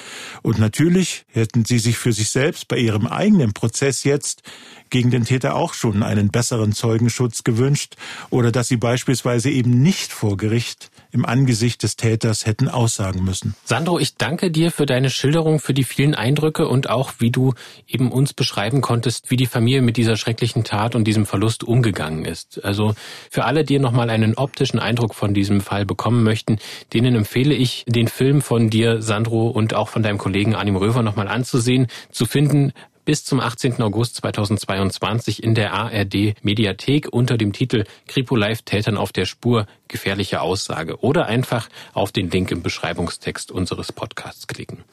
Und 0.41 0.59
natürlich 0.59 1.25
hätten 1.27 1.65
sie 1.65 1.79
sich 1.79 1.97
für 1.97 2.13
sich 2.13 2.29
selbst 2.29 2.67
bei 2.67 2.77
ihrem 2.77 3.05
eigenen 3.05 3.53
Prozess 3.53 4.03
jetzt 4.03 4.43
gegen 4.89 5.09
den 5.09 5.25
Täter 5.25 5.55
auch 5.55 5.73
schon 5.73 6.03
einen 6.03 6.29
besseren 6.29 6.73
Zeugenschutz 6.73 7.43
gewünscht 7.43 7.95
oder 8.29 8.51
dass 8.51 8.67
sie 8.67 8.77
beispielsweise 8.77 9.49
eben 9.49 9.81
nicht 9.81 10.11
vor 10.11 10.37
Gericht 10.37 10.90
im 11.11 11.25
Angesicht 11.25 11.83
des 11.83 11.95
Täters 11.95 12.45
hätten 12.45 12.67
aussagen 12.67 13.23
müssen. 13.23 13.55
Sandro, 13.63 13.99
ich 13.99 14.15
danke 14.15 14.51
dir 14.51 14.71
für 14.71 14.85
deine 14.85 15.09
Schilderung, 15.09 15.59
für 15.59 15.73
die 15.73 15.83
vielen 15.83 16.15
Eindrücke 16.15 16.67
und 16.67 16.89
auch, 16.89 17.13
wie 17.19 17.31
du 17.31 17.53
eben 17.87 18.11
uns 18.11 18.33
beschreiben 18.33 18.81
konntest, 18.81 19.29
wie 19.29 19.35
die 19.35 19.45
Familie 19.45 19.81
mit 19.81 19.97
dieser 19.97 20.15
schrecklichen 20.15 20.63
Tat 20.63 20.95
und 20.95 21.05
diesem 21.05 21.25
Verlust 21.25 21.63
umgegangen 21.63 22.25
ist. 22.25 22.63
Also 22.63 22.95
für 23.29 23.45
alle, 23.45 23.63
die 23.63 23.79
nochmal 23.79 24.09
einen 24.09 24.35
optischen 24.35 24.79
Eindruck 24.79 25.15
von 25.15 25.33
diesem 25.33 25.61
Fall 25.61 25.85
bekommen 25.85 26.23
möchten, 26.23 26.57
denen 26.93 27.15
empfehle 27.15 27.53
ich, 27.53 27.85
den 27.87 28.07
Film 28.07 28.41
von 28.41 28.69
dir, 28.69 29.01
Sandro, 29.01 29.47
und 29.47 29.73
auch 29.73 29.89
von 29.89 30.03
deinem 30.03 30.17
Kollegen 30.17 30.55
Anim 30.55 30.75
Röver 30.75 31.03
nochmal 31.03 31.27
anzusehen, 31.27 31.87
zu 32.11 32.25
finden 32.25 32.73
bis 33.05 33.25
zum 33.25 33.39
18. 33.39 33.81
August 33.81 34.17
2022 34.17 35.43
in 35.43 35.55
der 35.55 35.73
ARD 35.73 36.35
Mediathek 36.43 37.07
unter 37.11 37.37
dem 37.37 37.53
Titel 37.53 37.83
Kripo 38.07 38.35
Live 38.35 38.61
Tätern 38.61 38.97
auf 38.97 39.11
der 39.11 39.25
Spur 39.25 39.65
gefährliche 39.91 40.41
Aussage 40.41 41.03
oder 41.03 41.27
einfach 41.27 41.69
auf 41.93 42.11
den 42.11 42.31
Link 42.31 42.49
im 42.51 42.63
Beschreibungstext 42.63 43.51
unseres 43.51 43.91
Podcasts 43.91 44.47
klicken. 44.47 44.83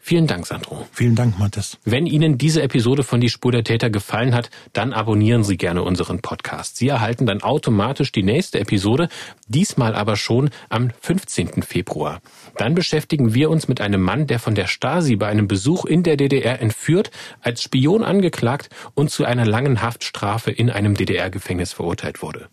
Vielen 0.00 0.26
Dank, 0.26 0.46
Sandro. 0.46 0.86
Vielen 0.92 1.14
Dank, 1.14 1.38
Mathis. 1.38 1.78
Wenn 1.84 2.06
Ihnen 2.06 2.38
diese 2.38 2.62
Episode 2.62 3.02
von 3.02 3.20
Die 3.20 3.28
Spur 3.28 3.52
der 3.52 3.64
Täter 3.64 3.90
gefallen 3.90 4.34
hat, 4.34 4.50
dann 4.72 4.92
abonnieren 4.92 5.44
Sie 5.44 5.56
gerne 5.56 5.82
unseren 5.82 6.20
Podcast. 6.20 6.76
Sie 6.76 6.88
erhalten 6.88 7.26
dann 7.26 7.42
automatisch 7.42 8.12
die 8.12 8.22
nächste 8.22 8.58
Episode, 8.58 9.08
diesmal 9.46 9.94
aber 9.94 10.16
schon 10.16 10.50
am 10.68 10.90
15. 11.00 11.62
Februar. 11.62 12.20
Dann 12.56 12.74
beschäftigen 12.74 13.34
wir 13.34 13.50
uns 13.50 13.68
mit 13.68 13.80
einem 13.80 14.00
Mann, 14.00 14.26
der 14.26 14.38
von 14.38 14.54
der 14.54 14.66
Stasi 14.66 15.16
bei 15.16 15.26
einem 15.26 15.48
Besuch 15.48 15.84
in 15.84 16.02
der 16.02 16.16
DDR 16.16 16.60
entführt, 16.60 17.10
als 17.40 17.62
Spion 17.62 18.02
angeklagt 18.02 18.70
und 18.94 19.10
zu 19.10 19.24
einer 19.24 19.44
langen 19.44 19.82
Haftstrafe 19.82 20.50
in 20.50 20.70
einem 20.70 20.94
DDR-Gefängnis 20.94 21.72
verurteilt 21.72 22.22
wurde 22.22 22.48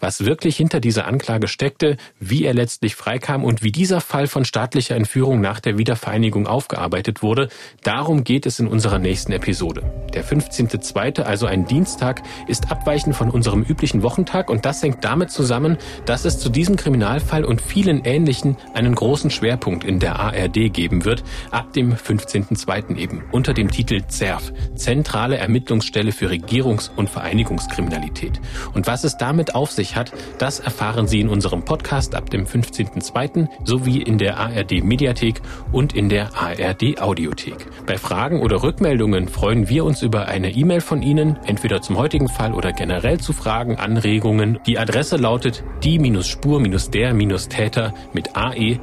was 0.00 0.24
wirklich 0.24 0.56
hinter 0.56 0.80
dieser 0.80 1.06
Anklage 1.06 1.48
steckte, 1.48 1.96
wie 2.18 2.44
er 2.44 2.54
letztlich 2.54 2.96
freikam 2.96 3.44
und 3.44 3.62
wie 3.62 3.72
dieser 3.72 4.00
Fall 4.00 4.26
von 4.26 4.44
staatlicher 4.44 4.96
Entführung 4.96 5.40
nach 5.40 5.60
der 5.60 5.78
Wiedervereinigung 5.78 6.46
aufgearbeitet 6.46 7.22
wurde, 7.22 7.48
darum 7.82 8.24
geht 8.24 8.46
es 8.46 8.58
in 8.58 8.66
unserer 8.66 8.98
nächsten 8.98 9.32
Episode. 9.32 9.82
Der 10.14 10.24
15.2., 10.24 11.22
also 11.22 11.46
ein 11.46 11.66
Dienstag, 11.66 12.22
ist 12.46 12.70
abweichend 12.70 13.16
von 13.16 13.30
unserem 13.30 13.62
üblichen 13.62 14.02
Wochentag 14.02 14.50
und 14.50 14.64
das 14.64 14.82
hängt 14.82 15.04
damit 15.04 15.30
zusammen, 15.30 15.78
dass 16.06 16.24
es 16.24 16.38
zu 16.38 16.48
diesem 16.48 16.76
Kriminalfall 16.76 17.44
und 17.44 17.60
vielen 17.60 18.04
ähnlichen 18.04 18.56
einen 18.74 18.94
großen 18.94 19.30
Schwerpunkt 19.30 19.84
in 19.84 19.98
der 19.98 20.18
ARD 20.18 20.72
geben 20.72 21.04
wird, 21.04 21.24
ab 21.50 21.72
dem 21.72 21.94
15.2. 21.94 22.96
eben, 22.96 23.22
unter 23.32 23.54
dem 23.54 23.70
Titel 23.70 24.02
ZERF, 24.06 24.52
Zentrale 24.74 25.36
Ermittlungsstelle 25.36 26.12
für 26.12 26.30
Regierungs- 26.30 26.90
und 26.94 27.10
Vereinigungskriminalität. 27.10 28.40
Und 28.74 28.86
was 28.86 29.04
es 29.04 29.16
damit 29.16 29.54
auf 29.64 29.70
sich 29.70 29.96
hat, 29.96 30.12
das 30.36 30.60
erfahren 30.60 31.08
Sie 31.08 31.20
in 31.20 31.30
unserem 31.30 31.64
Podcast 31.64 32.14
ab 32.14 32.28
dem 32.28 32.44
15.02. 32.44 33.48
sowie 33.64 34.02
in 34.02 34.18
der 34.18 34.36
ARD 34.36 34.84
Mediathek 34.84 35.40
und 35.72 35.94
in 35.94 36.10
der 36.10 36.36
ARD 36.36 37.00
Audiothek. 37.00 37.66
Bei 37.86 37.96
Fragen 37.96 38.42
oder 38.42 38.62
Rückmeldungen 38.62 39.26
freuen 39.26 39.70
wir 39.70 39.86
uns 39.86 40.02
über 40.02 40.28
eine 40.28 40.50
E-Mail 40.50 40.82
von 40.82 41.00
Ihnen, 41.00 41.38
entweder 41.46 41.80
zum 41.80 41.96
heutigen 41.96 42.28
Fall 42.28 42.52
oder 42.52 42.72
generell 42.72 43.20
zu 43.20 43.32
Fragen, 43.32 43.76
Anregungen. 43.76 44.58
Die 44.66 44.78
Adresse 44.78 45.16
lautet 45.16 45.64
die-spur-der-täter 45.82 47.94
mit 48.12 48.36
ae.mdr.de. 48.36 48.80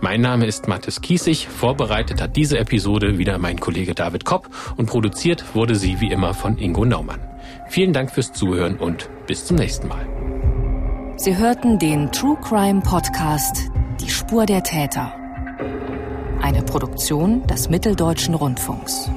Mein 0.00 0.20
Name 0.22 0.46
ist 0.46 0.66
Mathis 0.66 1.02
Kiesig, 1.02 1.48
vorbereitet 1.48 2.22
hat 2.22 2.36
diese 2.36 2.58
Episode 2.58 3.18
wieder 3.18 3.36
mein 3.36 3.60
Kollege 3.60 3.94
David 3.94 4.24
Kopp 4.24 4.48
und 4.78 4.86
produziert 4.86 5.54
wurde 5.54 5.74
sie 5.74 6.00
wie 6.00 6.10
immer 6.10 6.32
von 6.32 6.56
Ingo 6.56 6.86
Naumann. 6.86 7.20
Vielen 7.68 7.92
Dank 7.92 8.10
fürs 8.10 8.32
Zuhören 8.32 8.76
und 8.76 9.10
bis 9.26 9.44
zum 9.44 9.56
nächsten 9.56 9.88
Mal. 9.88 10.06
Sie 11.16 11.36
hörten 11.36 11.78
den 11.78 12.12
True 12.12 12.36
Crime 12.42 12.80
Podcast 12.80 13.70
Die 14.00 14.10
Spur 14.10 14.46
der 14.46 14.62
Täter. 14.62 15.14
Eine 16.42 16.62
Produktion 16.62 17.46
des 17.46 17.70
Mitteldeutschen 17.70 18.34
Rundfunks. 18.34 19.10